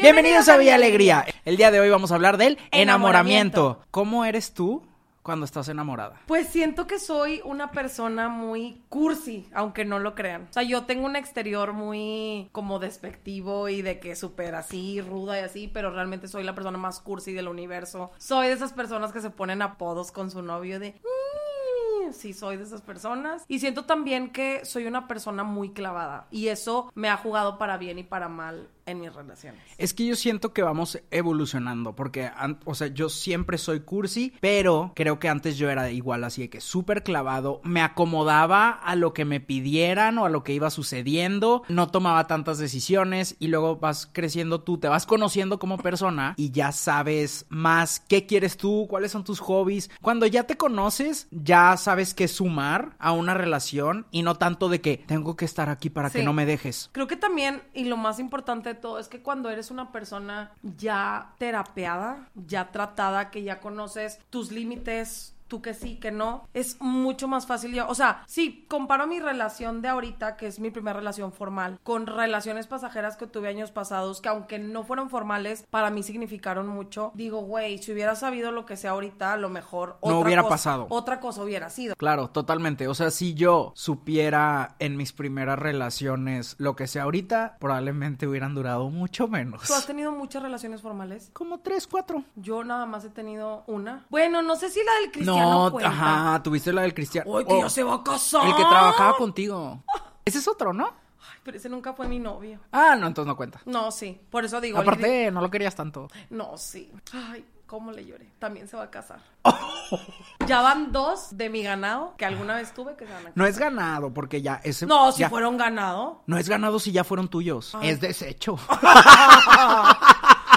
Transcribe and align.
Bienvenidos 0.00 0.48
a 0.48 0.56
Villa 0.56 0.74
Alegría. 0.76 1.24
El 1.44 1.56
día 1.56 1.70
de 1.70 1.80
hoy 1.80 1.90
vamos 1.90 2.10
a 2.12 2.14
hablar 2.14 2.36
del 2.38 2.58
enamoramiento. 2.70 3.80
¿Cómo 3.90 4.24
eres 4.24 4.54
tú 4.54 4.82
cuando 5.22 5.44
estás 5.44 5.68
enamorada? 5.68 6.20
Pues 6.26 6.48
siento 6.48 6.86
que 6.86 6.98
soy 6.98 7.40
una 7.44 7.70
persona 7.70 8.28
muy 8.28 8.82
cursi, 8.88 9.46
aunque 9.54 9.84
no 9.84 9.98
lo 9.98 10.14
crean. 10.14 10.46
O 10.50 10.52
sea, 10.52 10.62
yo 10.62 10.84
tengo 10.84 11.04
un 11.06 11.16
exterior 11.16 11.72
muy 11.72 12.48
como 12.52 12.78
despectivo 12.78 13.68
y 13.68 13.82
de 13.82 14.00
que 14.00 14.16
súper 14.16 14.54
así, 14.54 15.00
ruda 15.00 15.38
y 15.38 15.42
así, 15.44 15.68
pero 15.68 15.90
realmente 15.90 16.28
soy 16.28 16.44
la 16.44 16.54
persona 16.54 16.78
más 16.78 17.00
cursi 17.00 17.32
del 17.32 17.48
universo. 17.48 18.10
Soy 18.18 18.46
de 18.48 18.54
esas 18.54 18.72
personas 18.72 19.12
que 19.12 19.20
se 19.20 19.30
ponen 19.30 19.60
apodos 19.62 20.12
con 20.12 20.30
su 20.30 20.42
novio 20.42 20.80
de... 20.80 20.92
"Mm", 20.92 22.12
Sí, 22.12 22.32
soy 22.32 22.56
de 22.56 22.64
esas 22.64 22.80
personas. 22.80 23.44
Y 23.46 23.60
siento 23.60 23.84
también 23.84 24.30
que 24.30 24.64
soy 24.64 24.86
una 24.86 25.06
persona 25.06 25.44
muy 25.44 25.70
clavada. 25.72 26.26
Y 26.32 26.48
eso 26.48 26.90
me 26.96 27.08
ha 27.08 27.16
jugado 27.16 27.56
para 27.56 27.76
bien 27.76 28.00
y 28.00 28.02
para 28.02 28.28
mal 28.28 28.68
en 28.86 29.00
mis 29.00 29.14
relaciones. 29.14 29.60
Es 29.78 29.94
que 29.94 30.06
yo 30.06 30.16
siento 30.16 30.52
que 30.52 30.62
vamos 30.62 31.00
evolucionando, 31.10 31.94
porque, 31.94 32.30
o 32.64 32.74
sea, 32.74 32.88
yo 32.88 33.08
siempre 33.08 33.58
soy 33.58 33.80
cursi, 33.80 34.32
pero 34.40 34.92
creo 34.94 35.18
que 35.18 35.28
antes 35.28 35.56
yo 35.56 35.70
era 35.70 35.90
igual 35.90 36.24
así 36.24 36.42
de 36.42 36.50
que 36.50 36.60
súper 36.60 37.02
clavado, 37.02 37.60
me 37.64 37.82
acomodaba 37.82 38.70
a 38.70 38.96
lo 38.96 39.12
que 39.12 39.24
me 39.24 39.40
pidieran 39.40 40.18
o 40.18 40.24
a 40.24 40.30
lo 40.30 40.44
que 40.44 40.52
iba 40.52 40.70
sucediendo, 40.70 41.62
no 41.68 41.88
tomaba 41.88 42.26
tantas 42.26 42.58
decisiones 42.58 43.36
y 43.38 43.48
luego 43.48 43.76
vas 43.76 44.08
creciendo 44.10 44.60
tú, 44.60 44.78
te 44.78 44.88
vas 44.88 45.06
conociendo 45.06 45.58
como 45.58 45.78
persona 45.78 46.34
y 46.36 46.50
ya 46.50 46.72
sabes 46.72 47.46
más 47.48 48.00
qué 48.00 48.26
quieres 48.26 48.56
tú, 48.56 48.86
cuáles 48.88 49.12
son 49.12 49.24
tus 49.24 49.40
hobbies. 49.40 49.90
Cuando 50.00 50.26
ya 50.26 50.44
te 50.44 50.56
conoces, 50.56 51.28
ya 51.30 51.76
sabes 51.76 52.14
qué 52.14 52.28
sumar 52.28 52.96
a 52.98 53.12
una 53.12 53.34
relación 53.34 54.06
y 54.10 54.22
no 54.22 54.36
tanto 54.36 54.68
de 54.68 54.80
que 54.80 54.98
tengo 55.06 55.36
que 55.36 55.44
estar 55.44 55.68
aquí 55.68 55.90
para 55.90 56.10
que 56.10 56.22
no 56.22 56.32
me 56.32 56.46
dejes. 56.46 56.90
Creo 56.92 57.06
que 57.06 57.16
también, 57.16 57.62
y 57.74 57.84
lo 57.84 57.96
más 57.96 58.18
importante 58.18 58.69
todo, 58.74 58.98
es 58.98 59.08
que 59.08 59.22
cuando 59.22 59.50
eres 59.50 59.70
una 59.70 59.92
persona 59.92 60.52
ya 60.62 61.34
terapeada, 61.38 62.28
ya 62.34 62.70
tratada, 62.70 63.30
que 63.30 63.42
ya 63.42 63.60
conoces 63.60 64.18
tus 64.30 64.52
límites, 64.52 65.34
tú 65.50 65.60
que 65.60 65.74
sí, 65.74 65.96
que 65.96 66.10
no, 66.12 66.48
es 66.54 66.80
mucho 66.80 67.28
más 67.28 67.46
fácil. 67.46 67.74
ya- 67.74 67.86
O 67.88 67.94
sea, 67.94 68.22
sí, 68.26 68.64
comparo 68.68 69.06
mi 69.06 69.20
relación 69.20 69.82
de 69.82 69.88
ahorita, 69.88 70.36
que 70.36 70.46
es 70.46 70.60
mi 70.60 70.70
primera 70.70 70.98
relación 71.00 71.32
formal, 71.32 71.78
con 71.82 72.06
relaciones 72.06 72.66
pasajeras 72.68 73.16
que 73.16 73.26
tuve 73.26 73.48
años 73.48 73.72
pasados, 73.72 74.20
que 74.20 74.28
aunque 74.28 74.58
no 74.60 74.84
fueron 74.84 75.10
formales, 75.10 75.66
para 75.68 75.90
mí 75.90 76.02
significaron 76.04 76.68
mucho. 76.68 77.10
Digo, 77.14 77.40
güey, 77.42 77.78
si 77.78 77.92
hubiera 77.92 78.14
sabido 78.14 78.52
lo 78.52 78.64
que 78.64 78.76
sé 78.76 78.86
ahorita, 78.88 79.32
a 79.32 79.36
lo 79.36 79.48
mejor 79.50 79.98
No 80.02 80.10
otra 80.10 80.18
hubiera 80.18 80.42
cosa- 80.42 80.54
pasado. 80.54 80.86
Otra 80.88 81.18
cosa 81.20 81.42
hubiera 81.42 81.68
sido. 81.68 81.96
Claro, 81.96 82.30
totalmente. 82.30 82.86
O 82.86 82.94
sea, 82.94 83.10
si 83.10 83.34
yo 83.34 83.72
supiera 83.74 84.76
en 84.78 84.96
mis 84.96 85.12
primeras 85.12 85.58
relaciones 85.58 86.54
lo 86.58 86.76
que 86.76 86.86
sé 86.86 87.00
ahorita, 87.00 87.56
probablemente 87.58 88.26
hubieran 88.28 88.54
durado 88.54 88.88
mucho 88.90 89.26
menos. 89.28 89.62
¿Tú 89.66 89.74
has 89.74 89.86
tenido 89.86 90.12
muchas 90.12 90.42
relaciones 90.42 90.80
formales? 90.82 91.30
Como 91.32 91.58
tres, 91.60 91.86
cuatro. 91.88 92.22
Yo 92.36 92.62
nada 92.62 92.86
más 92.86 93.04
he 93.04 93.10
tenido 93.10 93.64
una. 93.66 94.06
Bueno, 94.10 94.42
no 94.42 94.56
sé 94.56 94.70
si 94.70 94.78
la 94.84 94.92
del 95.00 95.10
cristiano 95.40 95.64
No, 95.64 95.70
cuenta. 95.72 95.90
ajá, 95.90 96.42
tuviste 96.42 96.72
la 96.72 96.82
del 96.82 96.94
cristiano. 96.94 97.36
Ay, 97.38 97.44
que 97.44 97.52
Oh, 97.52 97.60
ya 97.62 97.68
se 97.70 97.82
va 97.82 97.94
a 97.94 98.02
casar. 98.04 98.46
El 98.46 98.54
que 98.56 98.62
trabajaba 98.64 99.16
contigo. 99.16 99.82
Ese 100.24 100.38
es 100.38 100.48
otro, 100.48 100.72
¿no? 100.72 100.86
Ay, 100.86 101.38
pero 101.42 101.56
ese 101.56 101.68
nunca 101.68 101.92
fue 101.92 102.06
mi 102.08 102.18
novio. 102.18 102.58
Ah, 102.72 102.96
no, 102.98 103.06
entonces 103.06 103.26
no 103.28 103.36
cuenta. 103.36 103.60
No, 103.64 103.90
sí. 103.90 104.20
Por 104.30 104.44
eso 104.44 104.60
digo. 104.60 104.78
Aparte, 104.78 105.30
no 105.30 105.40
lo 105.40 105.50
querías 105.50 105.74
tanto. 105.74 106.08
No, 106.30 106.56
sí. 106.58 106.92
Ay, 107.12 107.44
cómo 107.66 107.92
le 107.92 108.04
lloré. 108.04 108.30
También 108.38 108.66
se 108.68 108.76
va 108.76 108.84
a 108.84 108.90
casar. 108.90 109.20
ya 110.46 110.60
van 110.60 110.92
dos 110.92 111.36
de 111.36 111.48
mi 111.48 111.62
ganado 111.62 112.14
que 112.16 112.24
alguna 112.26 112.56
vez 112.56 112.72
tuve 112.74 112.96
que 112.96 113.06
se 113.06 113.10
van 113.12 113.20
a 113.20 113.24
casar. 113.24 113.36
No 113.36 113.46
es 113.46 113.58
ganado, 113.58 114.12
porque 114.12 114.42
ya 114.42 114.60
ese. 114.64 114.86
No, 114.86 115.12
si 115.12 115.20
ya- 115.20 115.30
fueron 115.30 115.56
ganado. 115.56 116.22
No 116.26 116.36
es 116.38 116.48
ganado 116.48 116.78
si 116.78 116.92
ya 116.92 117.04
fueron 117.04 117.28
tuyos. 117.28 117.76
Es 117.82 118.00
desecho. 118.00 118.58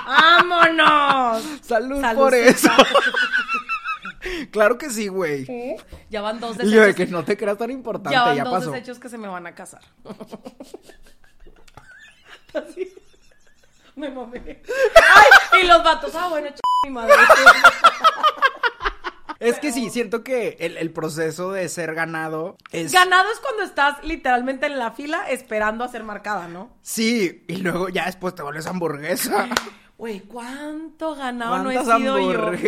¡Vámonos! 0.05 1.43
Salud, 1.61 2.01
Salud, 2.01 2.21
por 2.21 2.33
eso. 2.33 2.69
Claro 4.53 4.77
que 4.77 4.89
sí, 4.89 5.09
güey. 5.09 5.45
Ya 6.09 6.21
van 6.21 6.39
dos 6.39 6.55
Y 6.55 6.59
yo 6.71 6.79
de 6.81 6.87
desechos. 6.87 6.95
que 6.95 7.07
no 7.11 7.25
te 7.25 7.35
creas 7.35 7.57
tan 7.57 7.71
importante, 7.71 8.11
ya 8.11 8.33
ya, 8.33 8.43
van 8.45 8.53
dos 8.53 8.59
pasó. 8.61 8.71
desechos 8.71 8.99
que 8.99 9.09
se 9.09 9.17
me 9.17 9.27
van 9.27 9.45
a 9.47 9.53
casar. 9.53 9.81
Así. 12.53 12.93
Me 13.95 14.09
mamé. 14.09 14.39
Ay, 15.53 15.61
y 15.61 15.67
los 15.67 15.83
vatos, 15.83 16.15
ah, 16.15 16.27
bueno, 16.27 16.49
ch 16.49 16.59
mi 16.85 16.89
madre. 16.89 17.13
Es 19.39 19.59
que 19.59 19.71
sí, 19.71 19.89
siento 19.91 20.23
que 20.23 20.55
el, 20.59 20.77
el 20.77 20.89
proceso 20.91 21.51
de 21.51 21.67
ser 21.69 21.93
ganado 21.93 22.57
es. 22.71 22.91
Ganado 22.91 23.29
es 23.31 23.39
cuando 23.39 23.61
estás 23.63 24.03
literalmente 24.03 24.65
en 24.65 24.79
la 24.79 24.91
fila 24.91 25.29
esperando 25.29 25.83
a 25.83 25.89
ser 25.89 26.03
marcada, 26.03 26.47
¿no? 26.47 26.75
Sí, 26.81 27.43
y 27.47 27.57
luego 27.57 27.89
ya 27.89 28.05
después 28.07 28.33
te 28.33 28.41
vuelves 28.41 28.65
hamburguesa. 28.65 29.47
Güey, 29.97 30.21
¿cuánto 30.21 31.13
ganado 31.13 31.59
no 31.59 31.69
he 31.69 31.75
¿Cuántas 31.75 31.97
sido 31.99 32.17
yo? 32.19 32.59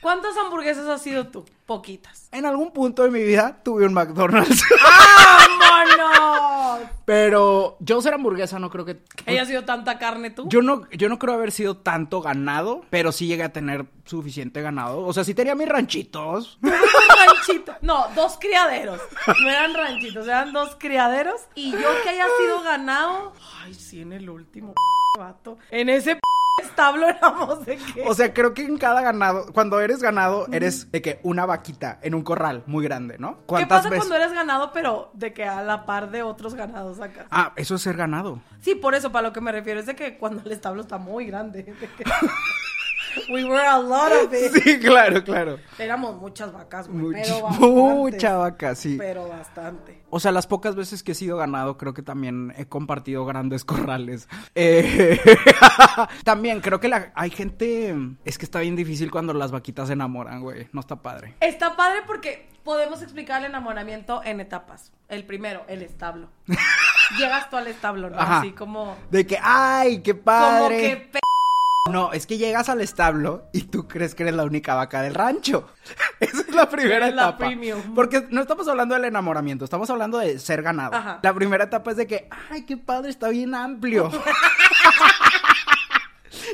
¿Cuántas 0.00 0.34
hamburguesas 0.38 0.86
has 0.86 1.02
sido 1.02 1.26
tú? 1.28 1.44
Poquitas. 1.66 2.28
En 2.32 2.46
algún 2.46 2.72
punto 2.72 3.02
de 3.02 3.10
mi 3.10 3.22
vida 3.22 3.60
tuve 3.62 3.84
un 3.84 3.92
McDonald's. 3.92 4.64
¡Vámonos! 5.60 6.88
Pero 7.04 7.76
yo 7.80 8.00
ser 8.00 8.14
hamburguesa 8.14 8.58
no 8.58 8.70
creo 8.70 8.86
que. 8.86 8.98
¿Que 8.98 9.32
haya 9.32 9.44
sido 9.44 9.64
tanta 9.64 9.98
carne 9.98 10.30
tú? 10.30 10.48
Yo 10.48 10.62
no, 10.62 10.88
yo 10.90 11.08
no 11.10 11.18
creo 11.18 11.34
haber 11.34 11.52
sido 11.52 11.76
tanto 11.76 12.22
ganado, 12.22 12.84
pero 12.88 13.12
sí 13.12 13.26
llegué 13.26 13.42
a 13.42 13.52
tener 13.52 13.84
suficiente 14.04 14.62
ganado. 14.62 15.04
O 15.04 15.12
sea, 15.12 15.22
sí 15.22 15.34
tenía 15.34 15.54
mis 15.54 15.68
ranchitos. 15.68 16.58
Un 16.62 16.70
ranchito. 16.72 17.76
No, 17.82 18.06
dos 18.14 18.38
criaderos. 18.40 19.00
No 19.42 19.50
eran 19.50 19.74
ranchitos, 19.74 20.26
eran 20.26 20.52
dos 20.52 20.76
criaderos. 20.78 21.42
Y 21.54 21.72
yo 21.72 21.88
que 22.02 22.08
haya 22.08 22.26
sido 22.38 22.62
ganado. 22.62 23.34
Ay, 23.62 23.74
sí, 23.74 24.00
en 24.00 24.14
el 24.14 24.30
último 24.30 24.72
vato. 25.18 25.58
En 25.70 25.90
ese 25.90 26.18
establo 26.58 27.08
éramos 27.08 27.64
de 27.64 27.76
que. 27.76 28.02
O 28.06 28.14
sea, 28.14 28.32
creo 28.34 28.54
que 28.54 28.62
en 28.64 28.76
cada 28.76 29.00
ganado, 29.02 29.46
cuando 29.52 29.80
eres 29.80 30.02
ganado, 30.02 30.46
eres 30.52 30.90
de 30.90 31.00
que 31.02 31.20
una 31.22 31.46
vaquita 31.46 31.98
en 32.02 32.14
un 32.14 32.22
corral 32.22 32.62
muy 32.66 32.84
grande, 32.84 33.16
¿no? 33.18 33.36
¿Qué 33.38 33.42
¿Cuántas 33.46 33.78
pasa 33.78 33.90
veces? 33.90 34.06
cuando 34.06 34.16
eres 34.24 34.32
ganado, 34.34 34.72
pero 34.72 35.10
de 35.14 35.32
que 35.32 35.44
a 35.44 35.62
la 35.62 35.86
par 35.86 36.10
de 36.10 36.22
otros 36.22 36.54
ganados 36.54 37.00
acá? 37.00 37.26
Ah, 37.30 37.52
eso 37.56 37.74
es 37.76 37.82
ser 37.82 37.96
ganado. 37.96 38.40
Sí, 38.60 38.74
por 38.74 38.94
eso, 38.94 39.10
para 39.12 39.28
lo 39.28 39.32
que 39.32 39.40
me 39.40 39.52
refiero 39.52 39.80
es 39.80 39.86
de 39.86 39.96
que 39.96 40.18
cuando 40.18 40.42
el 40.44 40.52
establo 40.52 40.82
está 40.82 40.98
muy 40.98 41.26
grande. 41.26 41.62
de 41.62 41.72
que- 41.72 42.04
We 43.32 43.44
were 43.44 43.66
a 43.66 43.78
lot 43.78 44.12
of 44.12 44.32
it. 44.32 44.52
Sí, 44.62 44.78
claro, 44.78 45.22
claro. 45.24 45.58
Éramos 45.78 46.16
muchas 46.16 46.52
vacas, 46.52 46.88
güey. 46.88 47.22
Pero 47.22 47.40
bastantes. 47.42 47.70
mucha 47.70 48.36
vaca, 48.36 48.74
sí. 48.74 48.96
Pero 48.98 49.28
bastante. 49.28 50.02
O 50.10 50.20
sea, 50.20 50.32
las 50.32 50.46
pocas 50.46 50.74
veces 50.76 51.02
que 51.02 51.12
he 51.12 51.14
sido 51.14 51.36
ganado, 51.36 51.76
creo 51.76 51.94
que 51.94 52.02
también 52.02 52.52
he 52.56 52.66
compartido 52.66 53.24
grandes 53.24 53.64
corrales. 53.64 54.28
Eh, 54.54 55.18
también 56.24 56.60
creo 56.60 56.80
que 56.80 56.88
la- 56.88 57.12
hay 57.14 57.30
gente. 57.30 57.94
Es 58.24 58.38
que 58.38 58.44
está 58.44 58.60
bien 58.60 58.76
difícil 58.76 59.10
cuando 59.10 59.32
las 59.32 59.50
vaquitas 59.50 59.88
se 59.88 59.94
enamoran, 59.94 60.42
güey. 60.42 60.68
No 60.72 60.80
está 60.80 60.96
padre. 60.96 61.34
Está 61.40 61.76
padre 61.76 62.00
porque 62.06 62.48
podemos 62.64 63.02
explicar 63.02 63.40
el 63.42 63.46
enamoramiento 63.50 64.22
en 64.24 64.40
etapas. 64.40 64.92
El 65.08 65.24
primero, 65.24 65.62
el 65.68 65.82
establo. 65.82 66.28
Llegas 67.18 67.50
tú 67.50 67.56
al 67.56 67.66
establo, 67.66 68.10
¿no? 68.10 68.18
Ajá. 68.18 68.38
Así 68.40 68.52
como. 68.52 68.96
De 69.10 69.26
que, 69.26 69.38
¡ay, 69.42 70.00
qué 70.02 70.12
Como 70.12 70.24
padre! 70.24 70.80
que 70.80 70.96
pe- 70.96 71.20
No, 71.88 72.12
es 72.12 72.26
que 72.26 72.36
llegas 72.36 72.68
al 72.68 72.82
establo 72.82 73.48
y 73.52 73.62
tú 73.62 73.88
crees 73.88 74.14
que 74.14 74.22
eres 74.24 74.34
la 74.34 74.44
única 74.44 74.74
vaca 74.74 75.00
del 75.00 75.14
rancho. 75.14 75.66
Esa 76.20 76.42
es 76.42 76.54
la 76.54 76.68
primera 76.68 77.06
la 77.10 77.28
etapa. 77.28 77.38
premium. 77.38 77.94
Porque 77.94 78.26
no 78.30 78.42
estamos 78.42 78.68
hablando 78.68 78.94
del 78.94 79.06
enamoramiento, 79.06 79.64
estamos 79.64 79.88
hablando 79.88 80.18
de 80.18 80.38
ser 80.38 80.62
ganado. 80.62 80.94
Ajá. 80.94 81.20
La 81.22 81.32
primera 81.32 81.64
etapa 81.64 81.92
es 81.92 81.96
de 81.96 82.06
que, 82.06 82.28
ay, 82.50 82.66
qué 82.66 82.76
padre, 82.76 83.08
está 83.10 83.30
bien 83.30 83.54
amplio. 83.54 84.10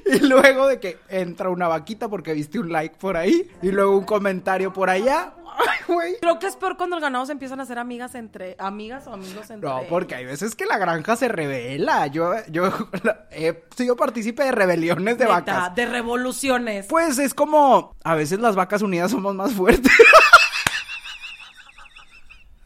y 0.07 0.19
luego 0.21 0.67
de 0.67 0.81
que 0.81 0.99
entra 1.09 1.51
una 1.51 1.69
vaquita 1.69 2.09
porque 2.09 2.33
viste 2.35 2.59
un 2.59 2.71
like 2.73 2.97
por 2.97 3.17
ahí 3.17 3.51
y 3.63 3.71
luego 3.71 3.97
un 3.97 4.05
comentario 4.05 4.73
por 4.73 4.91
allá. 4.91 5.33
Ay, 5.59 5.79
güey. 5.89 6.17
Creo 6.21 6.39
que 6.39 6.47
es 6.47 6.57
peor 6.57 6.77
cuando 6.77 6.97
el 6.97 7.03
ganado 7.03 7.25
se 7.25 7.33
empiezan 7.33 7.61
a 7.61 7.63
hacer 7.63 7.79
amigas 7.79 8.15
entre. 8.15 8.57
Amigas 8.59 9.07
o 9.07 9.15
amigos 9.15 9.49
entre. 9.51 9.69
No, 9.69 9.83
porque 9.89 10.15
hay 10.15 10.25
veces 10.27 10.55
que 10.55 10.67
la 10.67 10.77
granja 10.77 11.17
se 11.17 11.29
revela. 11.29 12.07
Yo, 12.09 12.33
yo 12.49 12.71
he 13.31 13.65
sido 13.75 13.97
partícipe 13.97 14.45
de 14.45 14.53
rebeliones 14.53 15.19
de 15.19 15.25
Neta, 15.25 15.35
vacas. 15.35 15.75
De 15.75 15.87
revoluciones. 15.87 16.87
Pues 16.89 17.19
es 17.19 17.33
como, 17.33 17.95
a 18.05 18.15
veces 18.15 18.39
las 18.41 18.55
vacas 18.55 18.83
unidas 18.83 19.11
somos 19.11 19.35
más 19.35 19.53
fuertes. 19.53 19.93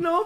No, 0.00 0.23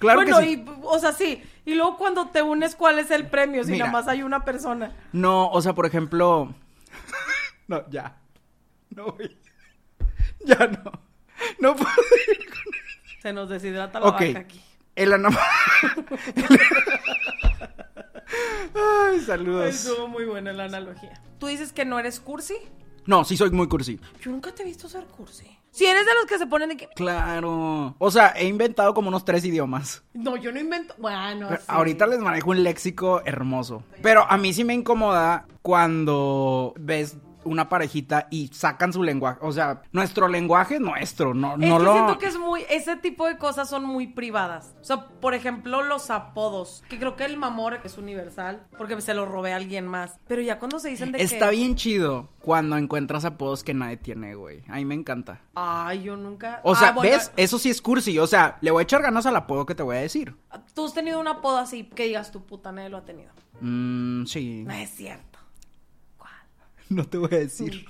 Claro 0.00 0.20
que 0.24 0.32
bueno, 0.32 0.40
sí. 0.46 0.64
y, 0.66 0.80
o 0.82 0.98
sea, 0.98 1.12
sí. 1.12 1.40
Y 1.64 1.74
luego 1.74 1.96
cuando 1.96 2.26
te 2.30 2.42
unes, 2.42 2.74
¿cuál 2.74 2.98
es 2.98 3.10
el 3.12 3.28
premio? 3.28 3.62
Si 3.62 3.70
Mira. 3.72 3.86
nada 3.86 3.98
más 3.98 4.08
hay 4.08 4.22
una 4.24 4.44
persona. 4.44 4.96
No, 5.12 5.48
o 5.50 5.62
sea, 5.62 5.74
por 5.74 5.86
ejemplo. 5.86 6.52
No, 7.68 7.88
ya. 7.88 8.16
No, 8.96 9.12
güey. 9.12 9.38
Ya 10.44 10.66
no. 10.66 10.90
No 11.60 11.76
puedo 11.76 11.90
ir 12.36 12.50
con 12.50 12.72
Se 13.22 13.32
nos 13.32 13.48
deshidrata 13.48 14.00
la 14.00 14.06
Ok. 14.06 14.20
vaca 14.20 14.38
aquí. 14.40 14.60
El 14.96 15.12
enamoramiento. 15.12 16.16
Ay, 18.74 19.20
saludos. 19.20 19.66
Estuvo 19.68 20.08
muy 20.08 20.24
buena 20.24 20.52
la 20.52 20.64
analogía. 20.64 21.20
¿Tú 21.38 21.46
dices 21.46 21.72
que 21.72 21.84
no 21.84 21.98
eres 21.98 22.20
cursi? 22.20 22.56
No, 23.06 23.24
sí 23.24 23.36
soy 23.36 23.50
muy 23.50 23.68
cursi. 23.68 24.00
Yo 24.20 24.30
nunca 24.30 24.52
te 24.52 24.62
he 24.62 24.66
visto 24.66 24.88
ser 24.88 25.04
cursi. 25.04 25.46
Si 25.70 25.86
eres 25.86 26.04
de 26.04 26.14
los 26.14 26.26
que 26.26 26.38
se 26.38 26.46
ponen 26.46 26.70
de 26.70 26.76
que... 26.76 26.88
Claro. 26.88 27.94
O 27.98 28.10
sea, 28.10 28.34
he 28.36 28.46
inventado 28.46 28.92
como 28.92 29.08
unos 29.08 29.24
tres 29.24 29.44
idiomas. 29.44 30.02
No, 30.14 30.36
yo 30.36 30.52
no 30.52 30.58
invento... 30.58 30.94
Bueno, 30.98 31.48
sí. 31.50 31.64
Ahorita 31.68 32.06
les 32.06 32.18
manejo 32.18 32.50
un 32.50 32.62
léxico 32.62 33.22
hermoso. 33.24 33.84
Pero 34.02 34.24
a 34.28 34.36
mí 34.36 34.52
sí 34.52 34.64
me 34.64 34.74
incomoda 34.74 35.46
cuando 35.62 36.74
ves 36.76 37.16
una 37.44 37.68
parejita 37.68 38.26
y 38.30 38.48
sacan 38.48 38.92
su 38.92 39.02
lenguaje. 39.02 39.38
O 39.42 39.52
sea, 39.52 39.82
nuestro 39.92 40.28
lenguaje 40.28 40.74
es 40.74 40.80
nuestro. 40.80 41.32
No, 41.34 41.52
Es 41.54 41.58
no 41.58 41.78
que 41.78 41.84
lo. 41.84 41.92
siento 41.94 42.18
que 42.18 42.26
es 42.26 42.38
muy... 42.38 42.64
Ese 42.68 42.96
tipo 42.96 43.26
de 43.26 43.38
cosas 43.38 43.68
son 43.70 43.84
muy 43.84 44.06
privadas. 44.06 44.74
O 44.80 44.84
sea, 44.84 45.06
por 45.08 45.34
ejemplo, 45.34 45.82
los 45.82 46.10
apodos. 46.10 46.82
Que 46.88 46.98
creo 46.98 47.16
que 47.16 47.24
el 47.24 47.36
mamor 47.36 47.80
es 47.84 47.98
universal. 47.98 48.66
Porque 48.76 49.00
se 49.00 49.14
lo 49.14 49.26
robé 49.26 49.52
a 49.52 49.56
alguien 49.56 49.86
más. 49.86 50.18
Pero 50.28 50.42
ya 50.42 50.58
cuando 50.58 50.78
se 50.78 50.88
dicen 50.90 51.12
de 51.12 51.22
Está 51.22 51.50
que... 51.50 51.56
bien 51.56 51.76
chido 51.76 52.28
cuando 52.40 52.76
encuentras 52.76 53.24
apodos 53.24 53.62
que 53.64 53.74
nadie 53.74 53.96
tiene, 53.96 54.34
güey. 54.34 54.62
A 54.68 54.76
mí 54.76 54.84
me 54.84 54.94
encanta. 54.94 55.40
Ay, 55.54 56.02
yo 56.02 56.16
nunca... 56.16 56.60
O 56.64 56.74
sea, 56.74 56.88
Ah, 56.88 56.92
bueno, 56.92 57.10
¿ves? 57.12 57.32
Eso 57.36 57.58
sí 57.58 57.70
es 57.70 57.80
cursi. 57.82 58.18
O 58.18 58.26
sea, 58.26 58.58
le 58.60 58.70
voy 58.70 58.80
a 58.80 58.84
echar 58.84 59.02
ganas 59.02 59.26
al 59.26 59.36
apodo 59.36 59.66
que 59.66 59.74
te 59.74 59.82
voy 59.82 59.96
a 59.96 60.00
decir. 60.00 60.34
Tú 60.74 60.86
has 60.86 60.94
tenido 60.94 61.20
un 61.20 61.28
apodo 61.28 61.58
así 61.58 61.84
que 61.84 62.04
digas 62.04 62.30
tu 62.30 62.44
puta 62.44 62.72
nadie 62.72 62.88
lo 62.88 62.98
ha 62.98 63.04
tenido. 63.04 63.30
Mmm, 63.60 64.24
sí. 64.24 64.64
No 64.66 64.72
es 64.74 64.90
cierto. 64.90 65.29
No 66.96 67.04
te 67.06 67.18
voy 67.18 67.28
a 67.32 67.38
decir. 67.38 67.86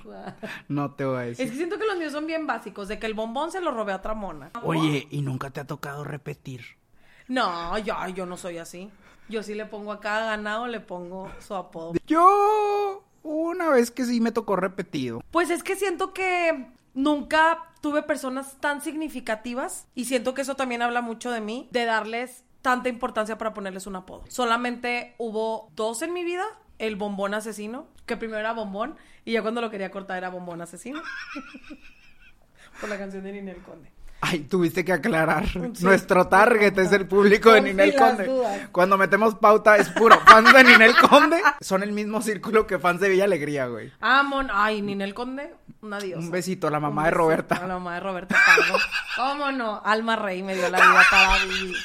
No 0.67 0.91
te 0.91 1.05
voy 1.05 1.17
a 1.17 1.25
Es 1.27 1.37
decir. 1.39 1.51
que 1.51 1.57
siento 1.57 1.79
que 1.79 1.85
los 1.87 1.97
míos 1.97 2.11
son 2.11 2.27
bien 2.27 2.45
básicos, 2.45 2.87
de 2.87 2.99
que 2.99 3.07
el 3.07 3.15
bombón 3.15 3.51
se 3.51 3.59
lo 3.59 3.71
robé 3.71 3.93
a 3.93 3.97
otra 3.97 4.13
mona. 4.13 4.51
Oye, 4.63 5.07
¿y 5.09 5.21
nunca 5.21 5.49
te 5.49 5.59
ha 5.59 5.65
tocado 5.65 6.03
repetir? 6.03 6.61
No, 7.27 7.77
yo, 7.79 7.95
yo 8.15 8.25
no 8.25 8.37
soy 8.37 8.59
así. 8.59 8.89
Yo 9.27 9.41
sí 9.43 9.55
le 9.55 9.65
pongo 9.65 9.91
a 9.91 9.99
cada 10.01 10.25
ganado, 10.27 10.67
le 10.67 10.79
pongo 10.81 11.31
su 11.39 11.55
apodo. 11.55 11.93
Yo 12.05 13.03
una 13.23 13.69
vez 13.69 13.89
que 13.91 14.05
sí 14.05 14.19
me 14.21 14.31
tocó 14.31 14.55
repetido. 14.55 15.23
Pues 15.31 15.49
es 15.49 15.63
que 15.63 15.75
siento 15.75 16.13
que 16.13 16.67
nunca 16.93 17.57
tuve 17.81 18.03
personas 18.03 18.57
tan 18.59 18.81
significativas 18.81 19.87
y 19.95 20.05
siento 20.05 20.33
que 20.33 20.41
eso 20.41 20.55
también 20.55 20.81
habla 20.81 21.01
mucho 21.01 21.31
de 21.31 21.41
mí, 21.41 21.67
de 21.71 21.85
darles 21.85 22.43
tanta 22.61 22.89
importancia 22.89 23.37
para 23.37 23.53
ponerles 23.53 23.87
un 23.87 23.95
apodo. 23.95 24.23
Solamente 24.27 25.15
hubo 25.17 25.69
dos 25.75 26.01
en 26.03 26.13
mi 26.13 26.23
vida, 26.23 26.45
el 26.77 26.95
bombón 26.95 27.33
asesino, 27.33 27.87
que 28.11 28.17
primero 28.17 28.39
era 28.39 28.51
bombón 28.51 28.97
y 29.23 29.31
ya 29.31 29.41
cuando 29.41 29.61
lo 29.61 29.69
quería 29.69 29.89
cortar 29.89 30.17
era 30.17 30.27
bombón 30.27 30.61
asesino. 30.61 31.01
Por 32.81 32.89
la 32.89 32.97
canción 32.97 33.23
de 33.23 33.31
Ninel 33.31 33.57
Conde. 33.57 33.89
Ay, 34.19 34.39
tuviste 34.41 34.83
que 34.83 34.91
aclarar. 34.93 35.47
Sí. 35.47 35.83
Nuestro 35.83 36.27
target 36.27 36.77
es 36.77 36.91
el 36.91 37.07
público 37.07 37.51
de 37.53 37.61
Por 37.61 37.67
Ninel 37.69 37.95
Conde. 37.95 38.25
dudas. 38.25 38.69
Cuando 38.71 38.97
metemos 38.97 39.35
pauta 39.35 39.77
es 39.77 39.89
puro 39.89 40.19
fans 40.19 40.53
de 40.53 40.63
Ninel 40.63 40.93
Conde. 40.97 41.41
Son 41.61 41.83
el 41.83 41.91
mismo 41.93 42.21
círculo 42.21 42.67
que 42.67 42.79
fans 42.79 42.99
de 42.99 43.07
Villa 43.09 43.23
Alegría, 43.23 43.67
güey. 43.67 43.91
Ah, 44.01 44.23
mon, 44.23 44.49
ay, 44.51 44.81
Ninel 44.81 45.13
Conde, 45.13 45.53
una 45.81 45.97
diosa. 45.99 46.19
Un 46.21 46.31
besito 46.31 46.67
a 46.67 46.71
la 46.71 46.79
mamá 46.81 47.05
de 47.05 47.11
Roberta. 47.11 47.55
A 47.55 47.61
la 47.67 47.75
mamá 47.75 47.93
de 47.95 47.99
Roberta 48.01 48.35
Pardo. 48.45 48.77
¿Cómo 49.15 49.51
no? 49.53 49.81
Alma 49.85 50.17
Rey 50.17 50.43
me 50.43 50.53
dio 50.55 50.69
la 50.69 50.77
vida 50.79 51.01
para 51.09 51.45
vivir. 51.45 51.75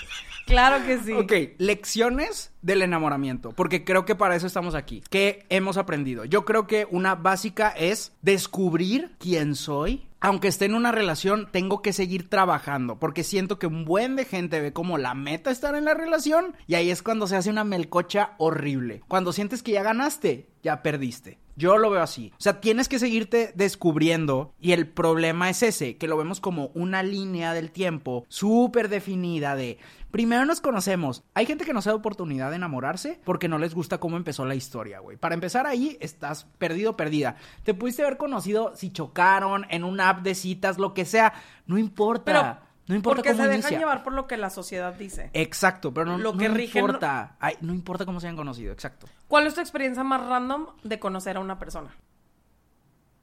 Claro 0.46 0.86
que 0.86 0.98
sí. 0.98 1.12
Ok, 1.12 1.32
lecciones 1.58 2.52
del 2.62 2.82
enamoramiento, 2.82 3.52
porque 3.52 3.84
creo 3.84 4.04
que 4.04 4.14
para 4.14 4.36
eso 4.36 4.46
estamos 4.46 4.74
aquí. 4.76 5.02
¿Qué 5.10 5.44
hemos 5.48 5.76
aprendido? 5.76 6.24
Yo 6.24 6.44
creo 6.44 6.66
que 6.68 6.86
una 6.90 7.16
básica 7.16 7.70
es 7.70 8.12
descubrir 8.22 9.16
quién 9.18 9.56
soy. 9.56 10.06
Aunque 10.18 10.48
esté 10.48 10.64
en 10.64 10.74
una 10.74 10.92
relación, 10.92 11.48
tengo 11.52 11.82
que 11.82 11.92
seguir 11.92 12.30
trabajando, 12.30 12.98
porque 12.98 13.22
siento 13.22 13.58
que 13.58 13.66
un 13.66 13.84
buen 13.84 14.16
de 14.16 14.24
gente 14.24 14.60
ve 14.60 14.72
como 14.72 14.98
la 14.98 15.14
meta 15.14 15.50
estar 15.50 15.74
en 15.74 15.84
la 15.84 15.94
relación 15.94 16.56
y 16.66 16.74
ahí 16.74 16.90
es 16.90 17.02
cuando 17.02 17.26
se 17.26 17.36
hace 17.36 17.50
una 17.50 17.64
melcocha 17.64 18.32
horrible. 18.38 19.02
Cuando 19.08 19.32
sientes 19.32 19.62
que 19.62 19.72
ya 19.72 19.82
ganaste, 19.82 20.48
ya 20.62 20.82
perdiste. 20.82 21.38
Yo 21.56 21.78
lo 21.78 21.90
veo 21.90 22.02
así. 22.02 22.32
O 22.34 22.40
sea, 22.40 22.60
tienes 22.60 22.88
que 22.88 22.98
seguirte 22.98 23.52
descubriendo 23.54 24.54
y 24.60 24.72
el 24.72 24.86
problema 24.88 25.50
es 25.50 25.62
ese, 25.62 25.96
que 25.96 26.08
lo 26.08 26.16
vemos 26.16 26.40
como 26.40 26.70
una 26.74 27.02
línea 27.02 27.54
del 27.54 27.70
tiempo 27.70 28.26
súper 28.28 28.88
definida 28.88 29.56
de 29.56 29.78
primero 30.10 30.46
nos 30.46 30.62
conocemos. 30.62 31.24
Hay 31.34 31.44
gente 31.44 31.64
que 31.64 31.74
no 31.74 31.82
se 31.82 31.90
da 31.90 31.94
oportunidad 31.94 32.48
de 32.50 32.56
enamorarse 32.56 33.20
porque 33.24 33.48
no 33.48 33.58
les 33.58 33.74
gusta 33.74 33.98
cómo 33.98 34.16
empezó 34.16 34.44
la 34.46 34.54
historia, 34.54 35.00
güey. 35.00 35.16
Para 35.16 35.34
empezar 35.34 35.66
ahí, 35.66 35.98
estás 36.00 36.46
perdido, 36.58 36.96
perdida. 36.96 37.36
Te 37.64 37.74
pudiste 37.74 38.02
haber 38.02 38.16
conocido 38.16 38.72
si 38.74 38.90
chocaron 38.90 39.66
en 39.68 39.84
una 39.84 40.08
app 40.08 40.22
de 40.22 40.34
citas, 40.34 40.78
lo 40.78 40.94
que 40.94 41.04
sea. 41.04 41.34
No 41.66 41.76
importa. 41.76 42.65
No 42.86 42.94
importa 42.94 43.16
porque 43.16 43.30
cómo 43.30 43.42
se 43.42 43.48
dejan 43.48 43.60
inicia. 43.62 43.78
llevar 43.78 44.02
por 44.02 44.12
lo 44.12 44.26
que 44.26 44.36
la 44.36 44.50
sociedad 44.50 44.94
dice. 44.94 45.30
Exacto, 45.32 45.92
pero 45.92 46.06
no, 46.06 46.18
Lo 46.18 46.32
no 46.32 46.38
que 46.38 46.48
rige 46.48 46.80
no- 46.80 46.86
importa. 46.86 47.36
Ay, 47.40 47.56
no 47.60 47.72
importa 47.74 48.04
cómo 48.06 48.20
se 48.20 48.26
hayan 48.28 48.36
conocido, 48.36 48.72
exacto. 48.72 49.06
¿Cuál 49.28 49.46
es 49.46 49.54
tu 49.54 49.60
experiencia 49.60 50.04
más 50.04 50.24
random 50.26 50.66
de 50.84 50.98
conocer 50.98 51.36
a 51.36 51.40
una 51.40 51.58
persona? 51.58 51.94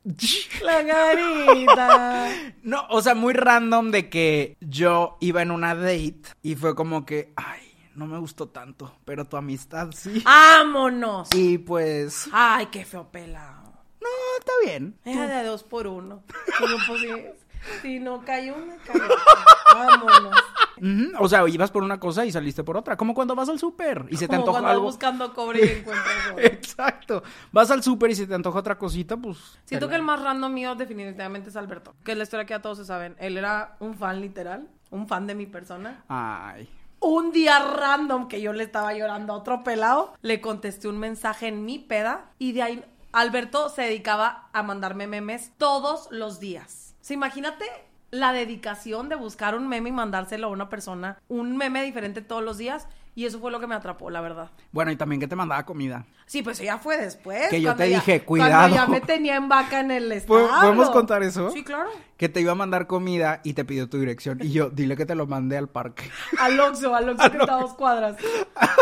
La 0.63 0.85
carita. 0.85 2.29
No, 2.63 2.85
o 2.89 3.01
sea, 3.01 3.15
muy 3.15 3.33
random 3.33 3.91
de 3.91 4.09
que 4.09 4.57
yo 4.59 5.17
iba 5.21 5.41
en 5.41 5.51
una 5.51 5.75
date 5.75 6.21
y 6.41 6.55
fue 6.55 6.75
como 6.75 7.05
que, 7.05 7.31
ay, 7.37 7.61
no 7.95 8.05
me 8.05 8.17
gustó 8.17 8.49
tanto, 8.49 8.97
pero 9.05 9.25
tu 9.25 9.37
amistad 9.37 9.91
sí. 9.95 10.21
¡Vámonos! 10.25 11.29
Y 11.33 11.57
pues, 11.59 12.27
Ay, 12.33 12.65
qué 12.67 12.83
feo 12.85 13.09
pelado. 13.11 13.71
no, 14.01 14.09
está 14.39 14.51
bien. 14.65 14.97
Era 15.05 15.27
de 15.41 15.47
dos 15.47 15.63
por 15.63 15.87
uno. 15.87 16.23
Si, 17.81 17.99
no 17.99 18.21
cae 18.25 18.51
una, 18.51 18.75
otra. 18.75 19.07
Vámonos. 19.73 20.35
Ujú, 20.77 21.11
O 21.23 21.29
sea, 21.29 21.47
ibas 21.47 21.71
por 21.71 21.83
una 21.83 21.99
cosa 21.99 22.25
y 22.25 22.31
saliste 22.31 22.63
por 22.63 22.75
otra. 22.77 22.97
Como 22.97 23.13
cuando 23.13 23.35
vas 23.35 23.47
al 23.49 23.59
súper 23.59 24.05
y 24.09 24.17
se 24.17 24.27
te 24.27 24.35
Como 24.35 24.39
antoja 24.41 24.51
cuando 24.53 24.67
vas 24.67 24.73
algo. 24.73 24.85
buscando 24.85 25.33
cobre 25.33 25.59
y 25.65 25.69
encuentras 25.79 26.15
oro. 26.33 26.39
Exacto. 26.43 27.23
Vas 27.51 27.71
al 27.71 27.83
súper 27.83 28.11
y 28.11 28.15
se 28.15 28.27
te 28.27 28.33
antoja 28.35 28.59
otra 28.59 28.77
cosita, 28.77 29.15
pues. 29.17 29.37
Siento 29.65 29.87
que 29.87 29.95
el 29.95 30.01
más 30.01 30.21
random 30.21 30.53
mío 30.53 30.75
definitivamente 30.75 31.49
es 31.49 31.55
Alberto. 31.55 31.93
Que 32.03 32.11
es 32.13 32.17
la 32.17 32.23
historia 32.23 32.45
que 32.45 32.53
ya 32.53 32.61
todos 32.61 32.77
se 32.77 32.85
saben. 32.85 33.15
Él 33.19 33.37
era 33.37 33.77
un 33.79 33.95
fan 33.95 34.19
literal, 34.19 34.67
un 34.89 35.07
fan 35.07 35.27
de 35.27 35.35
mi 35.35 35.45
persona. 35.45 36.03
Ay. 36.09 36.67
Un 36.99 37.31
día 37.31 37.59
random 37.59 38.27
que 38.27 38.41
yo 38.41 38.53
le 38.53 38.63
estaba 38.63 38.93
llorando 38.93 39.33
a 39.33 39.37
otro 39.37 39.63
pelado, 39.63 40.13
le 40.21 40.39
contesté 40.41 40.87
un 40.87 40.97
mensaje 40.99 41.47
en 41.47 41.65
mi 41.65 41.77
peda 41.79 42.31
y 42.39 42.53
de 42.53 42.61
ahí 42.63 42.85
Alberto 43.11 43.69
se 43.69 43.83
dedicaba 43.83 44.47
a 44.53 44.63
mandarme 44.63 45.05
memes 45.07 45.51
todos 45.57 46.07
los 46.11 46.39
días. 46.39 46.82
Sea, 47.03 47.15
imagínate 47.15 47.65
la 48.11 48.31
dedicación 48.31 49.09
de 49.09 49.15
buscar 49.15 49.55
un 49.55 49.67
meme 49.67 49.89
y 49.89 49.91
mandárselo 49.91 50.47
a 50.47 50.51
una 50.51 50.69
persona, 50.69 51.19
un 51.27 51.57
meme 51.57 51.83
diferente 51.83 52.21
todos 52.21 52.41
los 52.41 52.57
días 52.57 52.87
y 53.15 53.25
eso 53.25 53.39
fue 53.39 53.51
lo 53.51 53.59
que 53.59 53.67
me 53.67 53.75
atrapó, 53.75 54.09
la 54.09 54.21
verdad. 54.21 54.51
Bueno, 54.71 54.91
y 54.91 54.95
también 54.95 55.19
que 55.19 55.27
te 55.27 55.35
mandaba 55.35 55.65
comida. 55.65 56.05
Sí, 56.25 56.41
pues 56.41 56.59
ya 56.59 56.77
fue 56.79 56.97
después. 56.97 57.49
Que 57.49 57.61
yo 57.61 57.69
cuando 57.69 57.83
te 57.83 57.89
ya- 57.91 57.95
dije, 57.97 58.23
Cuando 58.23 58.45
"Cuidado". 58.47 58.75
ya 58.75 58.87
me 58.87 59.01
tenía 59.01 59.35
en 59.35 59.49
vaca 59.49 59.79
en 59.81 59.91
el 59.91 60.07
¿Po- 60.25 60.39
establo. 60.39 60.61
¿Podemos 60.61 60.89
contar 60.89 61.21
eso? 61.23 61.51
Sí, 61.51 61.63
claro. 61.63 61.89
Que 62.17 62.29
te 62.29 62.39
iba 62.41 62.53
a 62.53 62.55
mandar 62.55 62.87
comida 62.87 63.41
y 63.43 63.53
te 63.53 63.65
pidió 63.65 63.89
tu 63.89 63.99
dirección. 63.99 64.39
Y 64.41 64.51
yo, 64.51 64.69
dile 64.69 64.95
que 64.95 65.05
te 65.05 65.15
lo 65.15 65.27
mandé 65.27 65.57
al 65.57 65.67
parque. 65.69 66.09
Al 66.39 66.59
Oxxo, 66.59 66.95
al 66.95 67.09
Oxxo 67.09 67.31
que 67.31 67.37
está 67.37 67.55
a 67.55 67.59
dos 67.61 67.73
cuadras. 67.73 68.15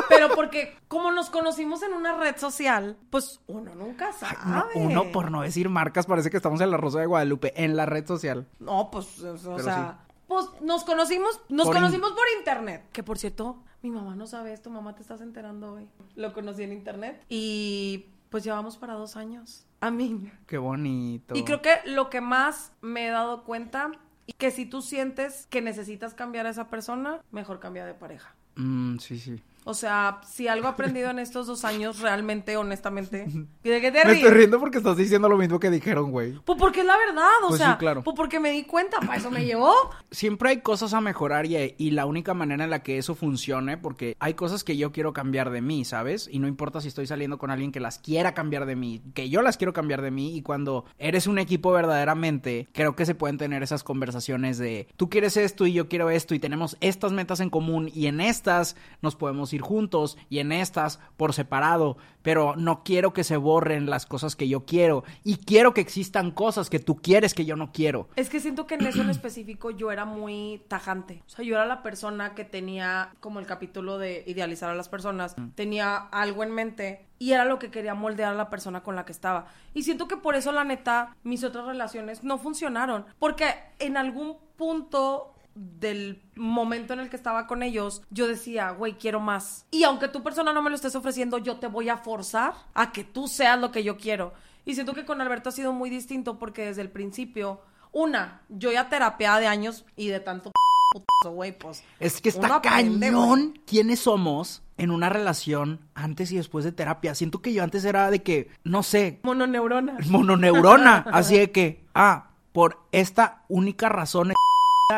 Pero 0.10 0.30
porque 0.36 0.78
como 0.88 1.12
nos 1.12 1.30
conocimos 1.30 1.82
en 1.84 1.94
una 1.94 2.16
red 2.18 2.38
social, 2.38 2.98
pues 3.10 3.40
uno 3.48 3.74
nunca 3.76 4.14
sabe. 4.14 4.36
No, 4.46 4.66
uno, 4.76 5.12
por 5.12 5.32
no 5.32 5.42
decir 5.42 5.70
marcas, 5.70 6.06
parece 6.06 6.30
que 6.30 6.38
estamos 6.38 6.62
en 6.62 6.70
la 6.72 6.78
Rosa 6.78 7.00
de 7.00 7.06
Guadalupe, 7.08 7.54
en 7.64 7.76
la 7.76 7.86
red 7.86 8.06
social. 8.06 8.48
No, 8.60 8.90
pues, 8.92 9.20
o 9.24 9.60
sea... 9.60 10.00
Pues 10.28 10.46
nos 10.62 10.86
conocimos, 10.86 11.42
nos 11.50 11.68
Por 11.68 11.76
in- 11.76 11.82
conocimos 11.82 12.12
por 12.12 12.24
internet. 12.38 12.86
Que 12.94 13.04
por 13.04 13.18
cierto, 13.18 13.58
mi 13.82 13.90
mamá 13.90 14.16
no 14.16 14.28
sabe 14.28 14.54
esto, 14.54 14.70
mamá 14.70 14.96
te 14.96 15.02
estás 15.02 15.22
enterando 15.22 15.74
hoy. 15.74 15.88
Lo 16.16 16.34
conocí 16.34 16.64
en 16.64 16.74
internet. 16.74 17.24
Y 17.30 18.06
pues 18.30 18.44
llevamos 18.44 18.78
para 18.78 18.94
dos 18.94 19.18
años. 19.18 19.66
A 19.82 19.92
mí. 19.92 20.32
Qué 20.48 20.58
bonito. 20.58 21.36
Y 21.36 21.44
creo 21.44 21.62
que 21.62 21.76
lo 21.86 22.10
que 22.10 22.22
más 22.22 22.74
me 22.82 23.08
he 23.08 23.10
dado 23.10 23.44
cuenta, 23.44 23.92
y 24.28 24.34
que 24.34 24.52
si 24.52 24.66
tú 24.66 24.82
sientes 24.82 25.48
que 25.50 25.62
necesitas 25.62 26.14
cambiar 26.14 26.46
a 26.46 26.50
esa 26.50 26.70
persona, 26.70 27.20
mejor 27.32 27.60
cambia 27.60 27.86
de 27.86 27.94
pareja. 27.94 28.36
Mm, 28.56 28.98
sí, 29.00 29.20
sí. 29.20 29.42
O 29.64 29.74
sea, 29.76 30.22
si 30.28 30.48
algo 30.48 30.68
he 30.68 30.72
aprendido 30.72 31.10
en 31.12 31.20
estos 31.20 31.46
dos 31.48 31.66
años, 31.66 32.00
realmente, 32.00 32.58
honestamente. 32.58 33.28
¿Y 33.64 33.70
de 33.70 33.80
qué 33.82 33.92
te 33.92 34.00
Me 34.00 34.04
ríes? 34.06 34.18
estoy 34.24 34.32
riendo 34.38 34.60
porque 34.60 34.80
estás 34.80 34.98
diciendo 34.98 35.30
lo 35.30 35.38
mismo 35.38 35.60
que 35.60 35.70
dijeron, 35.70 36.10
güey. 36.12 36.34
Pues 36.46 36.58
porque 36.58 36.80
es 36.82 36.86
la 36.86 36.98
verdad, 36.98 37.28
o 37.44 37.50
Pues 37.50 37.60
sí, 37.62 37.66
sea, 37.68 37.78
claro. 37.78 38.04
pues 38.04 38.16
porque 38.18 38.40
me 38.40 38.52
di 38.52 38.64
cuenta, 38.64 39.00
para 39.00 39.18
eso 39.18 39.30
me 39.30 39.46
llevó. 39.46 39.74
Siempre 40.10 40.50
hay 40.50 40.62
cosas 40.62 40.94
a 40.94 41.02
mejorar 41.02 41.46
y, 41.46 41.76
y 41.78 41.92
la 41.92 42.06
única 42.08 42.34
manera 42.34 42.64
en 42.64 42.70
la 42.72 42.82
que 42.82 42.98
eso 42.98 43.14
funcione, 43.14 43.78
porque 43.78 44.16
hay 44.20 44.34
cosas 44.34 44.64
que 44.64 44.78
yo 44.78 44.92
quiero 44.92 45.14
cambiar 45.14 45.52
de 45.52 45.62
mí, 45.62 45.86
¿sabes? 45.86 46.28
Y 46.32 46.40
no 46.40 46.48
importa 46.48 46.82
si 46.82 46.88
estoy 46.88 47.06
saliendo 47.06 47.38
con 47.38 47.52
alguien 47.52 47.72
que 47.72 47.80
las 47.80 48.00
quiera 48.00 48.34
cambiar 48.34 48.66
de 48.66 48.76
mí, 48.76 49.02
que 49.14 49.30
yo 49.30 49.42
las 49.44 49.58
quiero 49.58 49.74
cambiar 49.74 50.02
de 50.02 50.10
mí. 50.12 50.36
Y 50.36 50.42
cuando 50.42 50.86
eres 50.98 51.28
un 51.28 51.38
equipo 51.38 51.72
verdaderamente, 51.72 52.68
creo 52.74 52.96
que 52.96 53.06
se 53.06 53.14
pueden 53.16 53.38
tener 53.38 53.62
esas 53.64 53.84
conversaciones 53.84 54.58
de 54.58 54.88
tú 54.98 55.10
quieres 55.10 55.38
esto 55.38 55.66
y 55.68 55.74
yo 55.74 55.88
quiero 55.88 56.10
esto 56.10 56.34
y 56.34 56.40
tenemos 56.40 56.78
estas 56.82 57.12
metas 57.12 57.40
en 57.42 57.50
común 57.52 57.92
y 57.94 58.08
en 58.08 58.22
estas 58.22 58.76
nos 59.02 59.16
podemos 59.16 59.51
ir 59.54 59.62
juntos 59.62 60.18
y 60.30 60.40
en 60.40 60.52
estas 60.52 61.00
por 61.18 61.34
separado, 61.34 61.98
pero 62.22 62.56
no 62.56 62.84
quiero 62.84 63.14
que 63.14 63.24
se 63.24 63.38
borren 63.38 63.90
las 63.90 64.06
cosas 64.06 64.36
que 64.36 64.48
yo 64.48 64.66
quiero 64.66 65.04
y 65.24 65.38
quiero 65.38 65.74
que 65.74 65.82
existan 65.82 66.32
cosas 66.32 66.70
que 66.70 66.80
tú 66.80 67.02
quieres 67.02 67.34
que 67.34 67.46
yo 67.46 67.56
no 67.56 67.72
quiero. 67.72 68.10
Es 68.16 68.30
que 68.30 68.40
siento 68.40 68.68
que 68.68 68.76
en 68.76 68.86
eso 68.86 69.02
en 69.02 69.10
específico 69.10 69.72
yo 69.72 69.92
era 69.92 70.06
muy 70.06 70.62
tajante. 70.68 71.24
O 71.26 71.30
sea, 71.30 71.46
yo 71.46 71.56
era 71.56 71.66
la 71.66 71.84
persona 71.84 72.36
que 72.36 72.46
tenía, 72.46 73.14
como 73.20 73.40
el 73.40 73.46
capítulo 73.46 73.98
de 73.98 74.24
idealizar 74.28 74.70
a 74.70 74.76
las 74.76 74.90
personas, 74.90 75.36
tenía 75.56 75.96
algo 75.98 76.44
en 76.44 76.52
mente 76.52 77.08
y 77.22 77.34
era 77.34 77.46
lo 77.46 77.60
que 77.60 77.70
quería 77.70 77.94
moldear 77.94 78.34
a 78.34 78.36
la 78.36 78.50
persona 78.50 78.82
con 78.82 78.96
la 78.96 79.06
que 79.06 79.12
estaba. 79.12 79.46
Y 79.76 79.84
siento 79.84 80.08
que 80.08 80.18
por 80.18 80.36
eso, 80.36 80.52
la 80.52 80.64
neta, 80.64 81.16
mis 81.24 81.44
otras 81.44 81.66
relaciones 81.66 82.24
no 82.24 82.40
funcionaron. 82.40 83.06
Porque 83.20 83.46
en 83.78 83.96
algún 83.96 84.38
punto 84.56 85.36
del 85.56 86.22
momento 86.36 86.94
en 86.94 87.00
el 87.02 87.10
que 87.10 87.16
estaba 87.16 87.48
con 87.48 87.64
ellos, 87.64 88.02
yo 88.10 88.28
decía, 88.28 88.72
güey, 88.72 88.94
quiero 88.94 89.20
más. 89.20 89.66
Y 89.72 89.84
aunque 89.84 90.08
tu 90.08 90.24
persona 90.24 90.54
no 90.54 90.62
me 90.62 90.70
lo 90.70 90.76
estés 90.76 90.96
ofreciendo, 90.96 91.38
yo 91.38 91.58
te 91.58 91.68
voy 91.68 91.90
a 91.90 91.98
forzar 91.98 92.54
a 92.74 92.92
que 92.92 93.04
tú 93.04 93.28
seas 93.28 93.60
lo 93.60 93.72
que 93.72 93.84
yo 93.84 93.98
quiero. 93.98 94.34
Y 94.66 94.76
siento 94.76 94.94
que 94.94 95.06
con 95.06 95.22
Alberto 95.22 95.50
ha 95.50 95.52
sido 95.52 95.74
muy 95.74 95.90
distinto 95.90 96.38
porque 96.38 96.66
desde 96.66 96.82
el 96.82 96.90
principio, 96.90 97.62
una, 97.92 98.42
yo 98.50 98.72
ya 98.72 98.90
terapia 98.90 99.38
de 99.38 99.48
años 99.48 99.86
y 99.96 100.08
de 100.08 100.20
tanto 100.20 100.52
putazo, 100.92 101.34
güey, 101.34 101.58
pues. 101.58 101.84
Es 102.00 102.22
que 102.22 102.30
está 102.30 102.62
cañón 102.62 103.60
quiénes 103.66 104.02
somos 104.02 104.62
en 104.78 104.92
una 104.92 105.10
relación 105.10 105.80
antes 105.94 106.32
y 106.32 106.38
después 106.38 106.66
de 106.66 106.72
terapia. 106.72 107.16
Siento 107.16 107.42
que 107.42 107.54
yo 107.54 107.64
antes 107.64 107.86
era 107.86 108.12
de 108.12 108.22
que, 108.22 108.50
no 108.64 108.84
sé, 108.84 109.20
Mononeurona. 109.24 109.98
mononeurona. 110.10 111.06
así 111.12 111.38
de 111.38 111.52
que, 111.52 111.84
ah, 111.94 112.30
por 112.52 112.80
esta 112.92 113.44
única 113.48 113.90
razón 113.90 114.34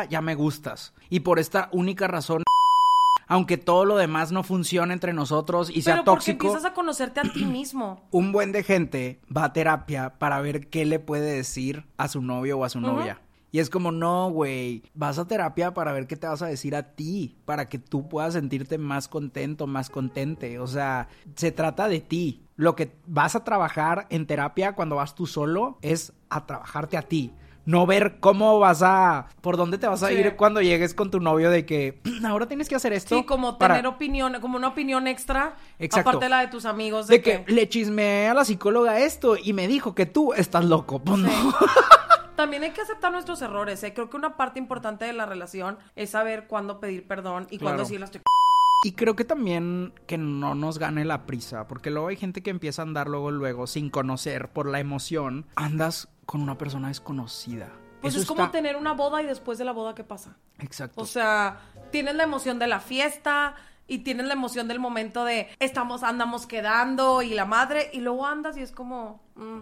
ya 0.02 0.20
me 0.20 0.34
gustas. 0.34 0.92
Y 1.08 1.20
por 1.20 1.38
esta 1.38 1.68
única 1.70 2.08
razón, 2.08 2.42
aunque 3.28 3.56
todo 3.56 3.84
lo 3.84 3.96
demás 3.96 4.32
no 4.32 4.42
funcione 4.42 4.92
entre 4.92 5.12
nosotros 5.12 5.70
y 5.70 5.82
sea 5.82 5.94
Pero 5.94 6.04
porque 6.04 6.32
tóxico, 6.32 6.46
empiezas 6.48 6.70
a 6.70 6.74
conocerte 6.74 7.20
a 7.20 7.22
ti 7.22 7.44
mismo. 7.44 8.02
un 8.10 8.32
buen 8.32 8.52
de 8.52 8.62
gente 8.62 9.20
va 9.34 9.44
a 9.44 9.52
terapia 9.52 10.14
para 10.18 10.40
ver 10.40 10.68
qué 10.68 10.84
le 10.84 10.98
puede 10.98 11.32
decir 11.32 11.84
a 11.96 12.08
su 12.08 12.20
novio 12.20 12.58
o 12.58 12.64
a 12.64 12.68
su 12.68 12.80
novia. 12.80 13.20
Y 13.54 13.60
es 13.60 13.70
como, 13.70 13.92
no, 13.92 14.30
güey, 14.30 14.82
vas 14.94 15.20
a 15.20 15.28
terapia 15.28 15.74
para 15.74 15.92
ver 15.92 16.08
qué 16.08 16.16
te 16.16 16.26
vas 16.26 16.42
a 16.42 16.48
decir 16.48 16.74
a 16.74 16.82
ti, 16.82 17.36
para 17.44 17.68
que 17.68 17.78
tú 17.78 18.08
puedas 18.08 18.32
sentirte 18.32 18.78
más 18.78 19.06
contento, 19.06 19.68
más 19.68 19.90
contente. 19.90 20.58
O 20.58 20.66
sea, 20.66 21.06
se 21.36 21.52
trata 21.52 21.86
de 21.86 22.00
ti. 22.00 22.40
Lo 22.56 22.74
que 22.74 22.90
vas 23.06 23.36
a 23.36 23.44
trabajar 23.44 24.08
en 24.10 24.26
terapia 24.26 24.72
cuando 24.72 24.96
vas 24.96 25.14
tú 25.14 25.28
solo 25.28 25.78
es 25.82 26.12
a 26.30 26.46
trabajarte 26.46 26.96
a 26.96 27.02
ti. 27.02 27.32
No 27.66 27.86
ver 27.86 28.16
cómo 28.20 28.58
vas 28.58 28.82
a, 28.82 29.28
por 29.40 29.56
dónde 29.56 29.78
te 29.78 29.86
vas 29.86 30.02
a 30.02 30.08
Sí. 30.08 30.14
ir 30.14 30.36
cuando 30.36 30.60
llegues 30.60 30.92
con 30.94 31.10
tu 31.10 31.20
novio 31.20 31.50
de 31.50 31.64
que 31.64 31.98
ahora 32.26 32.46
tienes 32.46 32.68
que 32.68 32.74
hacer 32.74 32.92
esto. 32.92 33.16
Sí, 33.16 33.24
como 33.24 33.56
para- 33.58 33.74
tener 33.76 33.86
opinión, 33.86 34.36
como 34.40 34.56
una 34.56 34.68
opinión 34.68 35.06
extra. 35.06 35.56
Exacto. 35.78 36.10
Aparte 36.10 36.26
de 36.26 36.30
la 36.30 36.40
de 36.40 36.48
tus 36.48 36.64
amigos. 36.66 37.06
De, 37.06 37.16
de 37.18 37.22
que, 37.22 37.44
le 37.52 37.68
chismeé 37.68 38.28
a 38.28 38.34
la 38.34 38.44
psicóloga 38.44 38.98
esto 39.00 39.36
y 39.42 39.52
me 39.54 39.66
dijo 39.68 39.94
que 39.94 40.06
tú 40.06 40.32
estás 40.34 40.64
loco. 40.64 40.98
Pues 41.02 41.18
no. 41.20 41.30
También 42.36 42.64
hay 42.64 42.70
que 42.72 42.80
aceptar 42.80 43.12
nuestros 43.12 43.40
errores. 43.42 43.82
¿eh? 43.84 43.94
Creo 43.94 44.10
que 44.10 44.16
una 44.16 44.36
parte 44.36 44.58
importante 44.58 45.04
de 45.04 45.12
la 45.12 45.24
relación 45.24 45.78
es 45.96 46.10
saber 46.10 46.46
cuándo 46.48 46.80
pedir 46.80 47.06
perdón 47.06 47.46
y 47.50 47.58
cuándo 47.58 47.76
Claro. 47.76 47.82
decirle 47.84 48.04
estoy 48.06 48.20
Y 48.84 48.92
creo 48.92 49.14
que 49.16 49.24
también 49.24 49.94
que 50.06 50.18
no 50.18 50.54
nos 50.54 50.78
gane 50.78 51.04
la 51.04 51.26
prisa, 51.26 51.68
porque 51.68 51.90
luego 51.90 52.08
hay 52.08 52.16
gente 52.16 52.42
que 52.42 52.50
empieza 52.50 52.82
a 52.82 52.84
andar 52.84 53.08
luego, 53.08 53.30
luego, 53.30 53.66
sin 53.68 53.88
conocer, 53.88 54.48
por 54.48 54.66
la 54.68 54.80
emoción, 54.80 55.46
andas 55.54 56.08
con 56.26 56.40
una 56.42 56.56
persona 56.58 56.88
desconocida. 56.88 57.70
Pues 58.00 58.14
Eso 58.14 58.22
es 58.22 58.28
como 58.28 58.42
está- 58.42 58.52
tener 58.52 58.76
una 58.76 58.92
boda 58.92 59.22
y 59.22 59.26
después 59.26 59.56
de 59.58 59.64
la 59.64 59.72
boda, 59.72 59.94
¿qué 59.94 60.04
pasa? 60.04 60.36
Exacto. 60.58 61.00
O 61.00 61.06
sea, 61.06 61.60
tienes 61.90 62.14
la 62.14 62.24
emoción 62.24 62.58
de 62.58 62.66
la 62.66 62.80
fiesta 62.80 63.54
y 63.86 63.98
tienes 63.98 64.26
la 64.26 64.34
emoción 64.34 64.68
del 64.68 64.78
momento 64.78 65.24
de 65.24 65.48
estamos, 65.58 66.02
andamos 66.02 66.46
quedando 66.46 67.22
y 67.22 67.30
la 67.34 67.44
madre, 67.46 67.90
y 67.92 68.00
luego 68.00 68.26
andas 68.26 68.56
y 68.56 68.60
es 68.60 68.72
como, 68.72 69.22
mm, 69.36 69.58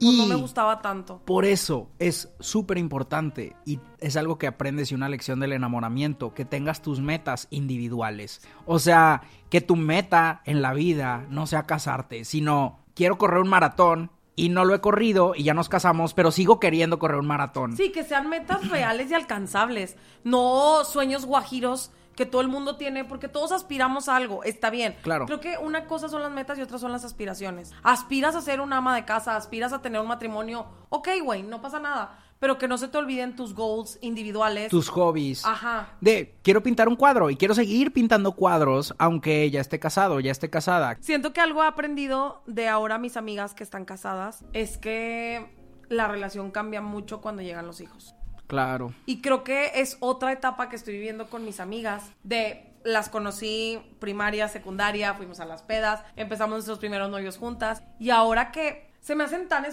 pues 0.00 0.16
no 0.16 0.24
Y- 0.24 0.28
me 0.28 0.34
gustaba 0.34 0.82
tanto. 0.82 1.20
Por 1.24 1.44
eso 1.44 1.88
es 2.00 2.28
súper 2.40 2.78
importante 2.78 3.54
y 3.64 3.78
es 4.00 4.16
algo 4.16 4.38
que 4.38 4.48
aprendes 4.48 4.90
y 4.90 4.94
una 4.96 5.08
lección 5.08 5.38
del 5.38 5.52
enamoramiento, 5.52 6.34
que 6.34 6.44
tengas 6.44 6.82
tus 6.82 7.00
metas 7.00 7.46
individuales. 7.50 8.40
O 8.66 8.80
sea, 8.80 9.22
que 9.50 9.60
tu 9.60 9.76
meta 9.76 10.42
en 10.46 10.62
la 10.62 10.72
vida 10.72 11.24
no 11.30 11.46
sea 11.46 11.62
casarte, 11.64 12.24
sino 12.24 12.80
quiero 12.94 13.18
correr 13.18 13.40
un 13.40 13.48
maratón 13.48 14.10
y 14.36 14.48
no 14.48 14.64
lo 14.64 14.74
he 14.74 14.80
corrido 14.80 15.34
y 15.34 15.44
ya 15.44 15.54
nos 15.54 15.68
casamos, 15.68 16.14
pero 16.14 16.30
sigo 16.30 16.58
queriendo 16.60 16.98
correr 16.98 17.18
un 17.18 17.26
maratón. 17.26 17.76
Sí, 17.76 17.92
que 17.92 18.04
sean 18.04 18.28
metas 18.28 18.68
reales 18.70 19.10
y 19.10 19.14
alcanzables, 19.14 19.96
no 20.24 20.84
sueños 20.84 21.26
guajiros 21.26 21.90
que 22.14 22.26
todo 22.26 22.40
el 22.40 22.48
mundo 22.48 22.76
tiene, 22.76 23.04
porque 23.04 23.28
todos 23.28 23.50
aspiramos 23.52 24.08
a 24.08 24.16
algo, 24.16 24.44
está 24.44 24.70
bien. 24.70 24.96
Claro. 25.02 25.26
Creo 25.26 25.40
que 25.40 25.58
una 25.58 25.86
cosa 25.86 26.08
son 26.08 26.22
las 26.22 26.30
metas 26.30 26.58
y 26.58 26.62
otra 26.62 26.78
son 26.78 26.92
las 26.92 27.04
aspiraciones. 27.04 27.72
Aspiras 27.82 28.36
a 28.36 28.40
ser 28.40 28.60
una 28.60 28.76
ama 28.76 28.94
de 28.94 29.04
casa, 29.04 29.34
aspiras 29.36 29.72
a 29.72 29.82
tener 29.82 30.00
un 30.00 30.06
matrimonio, 30.06 30.66
ok, 30.90 31.08
güey, 31.22 31.42
no 31.42 31.60
pasa 31.60 31.80
nada, 31.80 32.23
pero 32.44 32.58
que 32.58 32.68
no 32.68 32.76
se 32.76 32.88
te 32.88 32.98
olviden 32.98 33.36
tus 33.36 33.54
goals 33.54 33.98
individuales. 34.02 34.68
Tus 34.68 34.90
hobbies. 34.90 35.46
Ajá. 35.46 35.94
De 36.02 36.34
quiero 36.42 36.62
pintar 36.62 36.88
un 36.88 36.96
cuadro 36.96 37.30
y 37.30 37.36
quiero 37.36 37.54
seguir 37.54 37.90
pintando 37.90 38.32
cuadros 38.32 38.94
aunque 38.98 39.50
ya 39.50 39.62
esté 39.62 39.78
casado, 39.78 40.20
ya 40.20 40.30
esté 40.30 40.50
casada. 40.50 40.98
Siento 41.00 41.32
que 41.32 41.40
algo 41.40 41.64
he 41.64 41.66
aprendido 41.66 42.42
de 42.46 42.68
ahora 42.68 42.98
mis 42.98 43.16
amigas 43.16 43.54
que 43.54 43.62
están 43.62 43.86
casadas 43.86 44.44
es 44.52 44.76
que 44.76 45.56
la 45.88 46.06
relación 46.06 46.50
cambia 46.50 46.82
mucho 46.82 47.22
cuando 47.22 47.40
llegan 47.40 47.66
los 47.66 47.80
hijos. 47.80 48.14
Claro. 48.46 48.92
Y 49.06 49.22
creo 49.22 49.42
que 49.42 49.70
es 49.76 49.96
otra 50.00 50.30
etapa 50.30 50.68
que 50.68 50.76
estoy 50.76 50.92
viviendo 50.92 51.30
con 51.30 51.46
mis 51.46 51.60
amigas. 51.60 52.12
De 52.24 52.74
las 52.84 53.08
conocí 53.08 53.80
primaria, 54.00 54.48
secundaria, 54.48 55.14
fuimos 55.14 55.40
a 55.40 55.46
las 55.46 55.62
pedas, 55.62 56.04
empezamos 56.14 56.56
nuestros 56.56 56.78
primeros 56.78 57.08
novios 57.08 57.38
juntas. 57.38 57.82
Y 57.98 58.10
ahora 58.10 58.52
que 58.52 58.92
se 59.00 59.14
me 59.14 59.24
hacen 59.24 59.48
tan 59.48 59.64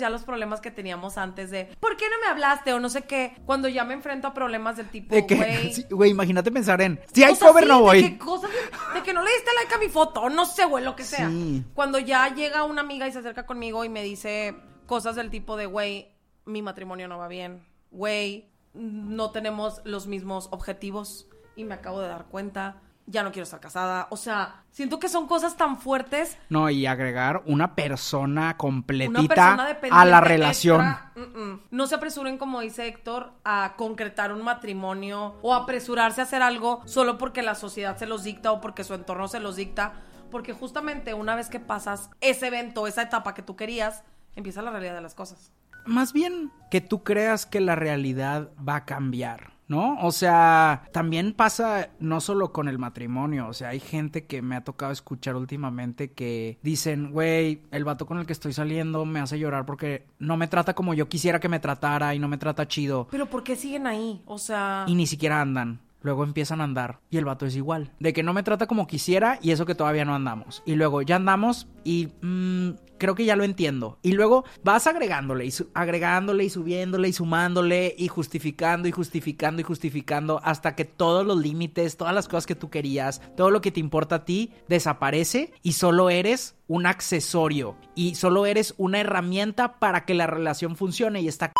ya 0.00 0.10
los 0.10 0.24
problemas 0.24 0.60
que 0.60 0.70
teníamos 0.70 1.16
antes 1.18 1.50
de 1.50 1.66
¿por 1.78 1.96
qué 1.96 2.06
no 2.10 2.16
me 2.24 2.30
hablaste? 2.30 2.72
o 2.72 2.80
no 2.80 2.88
sé 2.88 3.02
qué. 3.02 3.36
Cuando 3.46 3.68
ya 3.68 3.84
me 3.84 3.94
enfrento 3.94 4.26
a 4.26 4.34
problemas 4.34 4.76
del 4.76 4.88
tipo, 4.88 5.14
güey. 5.14 5.72
sí, 5.72 5.86
güey, 5.90 6.10
imagínate 6.10 6.50
pensar 6.50 6.80
en, 6.80 6.98
si 7.12 7.22
hay 7.22 7.36
cover 7.36 7.66
no 7.66 7.76
de 7.76 7.82
voy. 7.82 8.02
que 8.02 8.18
cosas 8.18 8.50
de, 8.50 8.98
de 8.98 9.02
que 9.04 9.12
no 9.12 9.22
le 9.22 9.30
diste 9.30 9.50
like 9.60 9.74
a 9.74 9.78
mi 9.78 9.88
foto, 9.88 10.28
no 10.28 10.44
sé, 10.46 10.64
güey, 10.64 10.82
lo 10.84 10.96
que 10.96 11.04
sea. 11.04 11.28
Sí. 11.28 11.64
Cuando 11.74 11.98
ya 11.98 12.34
llega 12.34 12.64
una 12.64 12.80
amiga 12.80 13.06
y 13.06 13.12
se 13.12 13.18
acerca 13.18 13.46
conmigo 13.46 13.84
y 13.84 13.88
me 13.88 14.02
dice 14.02 14.56
cosas 14.86 15.14
del 15.16 15.30
tipo 15.30 15.56
de, 15.56 15.66
güey, 15.66 16.16
mi 16.46 16.62
matrimonio 16.62 17.06
no 17.06 17.18
va 17.18 17.28
bien, 17.28 17.64
güey, 17.90 18.50
no 18.74 19.30
tenemos 19.30 19.80
los 19.84 20.06
mismos 20.06 20.48
objetivos 20.50 21.28
y 21.56 21.64
me 21.64 21.74
acabo 21.74 22.00
de 22.00 22.08
dar 22.08 22.26
cuenta, 22.26 22.82
ya 23.06 23.22
no 23.22 23.32
quiero 23.32 23.44
estar 23.44 23.60
casada. 23.60 24.06
O 24.10 24.16
sea, 24.16 24.62
siento 24.70 24.98
que 24.98 25.08
son 25.08 25.26
cosas 25.26 25.56
tan 25.56 25.78
fuertes. 25.78 26.38
No, 26.48 26.70
y 26.70 26.86
agregar 26.86 27.42
una 27.46 27.74
persona 27.74 28.42
Una 28.42 28.56
completita 28.56 29.34
persona 29.34 29.66
dependiente 29.66 29.96
a 30.00 30.04
la 30.04 30.18
extra, 30.18 30.28
relación. 30.28 30.96
mm, 31.16 31.20
mm. 31.40 31.60
No 31.70 31.86
se 31.86 31.94
apresuren, 31.96 32.38
como 32.38 32.60
dice 32.60 32.86
Héctor, 32.86 33.32
a 33.44 33.74
concretar 33.76 34.32
un 34.32 34.42
matrimonio 34.42 35.36
o 35.42 35.54
apresurarse 35.54 36.20
a 36.20 36.24
hacer 36.24 36.42
algo 36.42 36.82
solo 36.86 37.18
porque 37.18 37.42
la 37.42 37.54
sociedad 37.54 37.96
se 37.96 38.06
los 38.06 38.22
dicta 38.24 38.52
o 38.52 38.60
porque 38.60 38.84
su 38.84 38.94
entorno 38.94 39.26
se 39.28 39.40
los 39.40 39.56
dicta. 39.56 39.94
Porque 40.30 40.52
justamente 40.52 41.12
una 41.12 41.34
vez 41.34 41.48
que 41.48 41.58
pasas 41.58 42.10
ese 42.20 42.46
evento, 42.46 42.86
esa 42.86 43.02
etapa 43.02 43.34
que 43.34 43.42
tú 43.42 43.56
querías, 43.56 44.04
empieza 44.36 44.62
la 44.62 44.70
realidad 44.70 44.94
de 44.94 45.00
las 45.00 45.14
cosas. 45.14 45.52
Más 45.86 46.12
bien 46.12 46.52
que 46.70 46.80
tú 46.80 47.02
creas 47.02 47.46
que 47.46 47.58
la 47.58 47.74
realidad 47.74 48.50
va 48.66 48.76
a 48.76 48.84
cambiar. 48.84 49.54
¿No? 49.70 49.98
O 50.00 50.10
sea, 50.10 50.82
también 50.90 51.32
pasa 51.32 51.90
no 52.00 52.20
solo 52.20 52.52
con 52.52 52.66
el 52.66 52.80
matrimonio, 52.80 53.46
o 53.46 53.52
sea, 53.52 53.68
hay 53.68 53.78
gente 53.78 54.26
que 54.26 54.42
me 54.42 54.56
ha 54.56 54.64
tocado 54.64 54.90
escuchar 54.90 55.36
últimamente 55.36 56.10
que 56.10 56.58
dicen, 56.60 57.12
güey, 57.12 57.62
el 57.70 57.84
vato 57.84 58.04
con 58.04 58.18
el 58.18 58.26
que 58.26 58.32
estoy 58.32 58.52
saliendo 58.52 59.04
me 59.04 59.20
hace 59.20 59.38
llorar 59.38 59.66
porque 59.66 60.08
no 60.18 60.36
me 60.36 60.48
trata 60.48 60.74
como 60.74 60.92
yo 60.92 61.08
quisiera 61.08 61.38
que 61.38 61.48
me 61.48 61.60
tratara 61.60 62.16
y 62.16 62.18
no 62.18 62.26
me 62.26 62.36
trata 62.36 62.66
chido. 62.66 63.06
Pero 63.12 63.26
¿por 63.30 63.44
qué 63.44 63.54
siguen 63.54 63.86
ahí? 63.86 64.20
O 64.26 64.38
sea... 64.38 64.86
y 64.88 64.96
ni 64.96 65.06
siquiera 65.06 65.40
andan. 65.40 65.78
Luego 66.02 66.24
empiezan 66.24 66.60
a 66.60 66.64
andar 66.64 67.00
y 67.10 67.18
el 67.18 67.24
vato 67.24 67.46
es 67.46 67.56
igual. 67.56 67.92
De 68.00 68.12
que 68.12 68.22
no 68.22 68.32
me 68.32 68.42
trata 68.42 68.66
como 68.66 68.86
quisiera 68.86 69.38
y 69.42 69.50
eso 69.50 69.66
que 69.66 69.74
todavía 69.74 70.04
no 70.04 70.14
andamos. 70.14 70.62
Y 70.66 70.74
luego 70.74 71.02
ya 71.02 71.16
andamos 71.16 71.66
y 71.84 72.08
mm, 72.22 72.70
creo 72.98 73.14
que 73.14 73.24
ya 73.24 73.34
lo 73.34 73.44
entiendo. 73.44 73.98
Y 74.02 74.12
luego 74.12 74.44
vas 74.62 74.86
agregándole 74.86 75.46
y 75.46 75.52
agregándole 75.74 76.44
y 76.44 76.50
subiéndole 76.50 77.08
y 77.08 77.12
sumándole 77.12 77.94
y 77.98 78.08
justificando 78.08 78.86
y 78.86 78.92
justificando 78.92 79.60
y 79.60 79.64
justificando 79.64 80.40
hasta 80.44 80.76
que 80.76 80.84
todos 80.84 81.26
los 81.26 81.38
límites, 81.38 81.96
todas 81.96 82.14
las 82.14 82.28
cosas 82.28 82.46
que 82.46 82.54
tú 82.54 82.70
querías, 82.70 83.20
todo 83.36 83.50
lo 83.50 83.60
que 83.60 83.72
te 83.72 83.80
importa 83.80 84.16
a 84.16 84.24
ti 84.24 84.52
desaparece 84.68 85.52
y 85.62 85.72
solo 85.72 86.10
eres 86.10 86.56
un 86.68 86.86
accesorio 86.86 87.76
y 87.96 88.14
solo 88.14 88.46
eres 88.46 88.74
una 88.76 89.00
herramienta 89.00 89.78
para 89.78 90.04
que 90.04 90.14
la 90.14 90.26
relación 90.26 90.76
funcione 90.76 91.20
y 91.20 91.28
está 91.28 91.52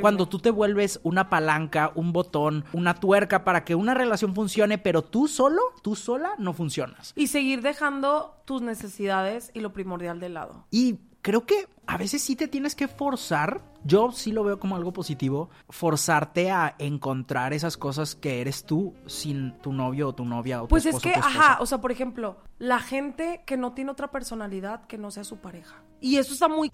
cuando 0.00 0.26
tú 0.26 0.38
te 0.38 0.50
vuelves 0.50 1.00
una 1.02 1.28
palanca, 1.28 1.92
un 1.94 2.12
botón, 2.12 2.64
una 2.72 2.94
tuerca 2.94 3.44
para 3.44 3.64
que 3.64 3.74
una 3.74 3.94
relación 3.94 4.34
funcione, 4.34 4.78
pero 4.78 5.02
tú 5.02 5.26
solo, 5.26 5.60
tú 5.82 5.96
sola 5.96 6.34
no 6.38 6.52
funcionas. 6.52 7.12
Y 7.16 7.26
seguir 7.26 7.60
dejando 7.60 8.36
tus 8.44 8.62
necesidades 8.62 9.50
y 9.52 9.60
lo 9.60 9.72
primordial 9.72 10.20
de 10.20 10.28
lado. 10.28 10.66
Y 10.70 11.00
creo 11.24 11.46
que 11.46 11.66
a 11.86 11.96
veces 11.96 12.22
sí 12.22 12.36
te 12.36 12.48
tienes 12.48 12.74
que 12.74 12.86
forzar, 12.86 13.62
yo 13.82 14.12
sí 14.12 14.30
lo 14.30 14.44
veo 14.44 14.60
como 14.60 14.76
algo 14.76 14.92
positivo, 14.92 15.48
forzarte 15.70 16.50
a 16.50 16.74
encontrar 16.78 17.54
esas 17.54 17.78
cosas 17.78 18.14
que 18.14 18.42
eres 18.42 18.64
tú 18.64 18.94
sin 19.06 19.58
tu 19.58 19.72
novio 19.72 20.08
o 20.08 20.14
tu 20.14 20.26
novia 20.26 20.62
o 20.62 20.66
tu 20.66 20.68
Pues 20.68 20.84
es 20.84 21.00
que, 21.00 21.14
ajá, 21.14 21.58
o 21.60 21.66
sea, 21.66 21.80
por 21.80 21.90
ejemplo, 21.90 22.36
la 22.58 22.78
gente 22.78 23.42
que 23.46 23.56
no 23.56 23.72
tiene 23.72 23.90
otra 23.90 24.10
personalidad 24.10 24.86
que 24.86 24.98
no 24.98 25.10
sea 25.10 25.24
su 25.24 25.38
pareja. 25.38 25.82
Y 25.98 26.16
eso 26.16 26.34
está 26.34 26.46
muy 26.46 26.70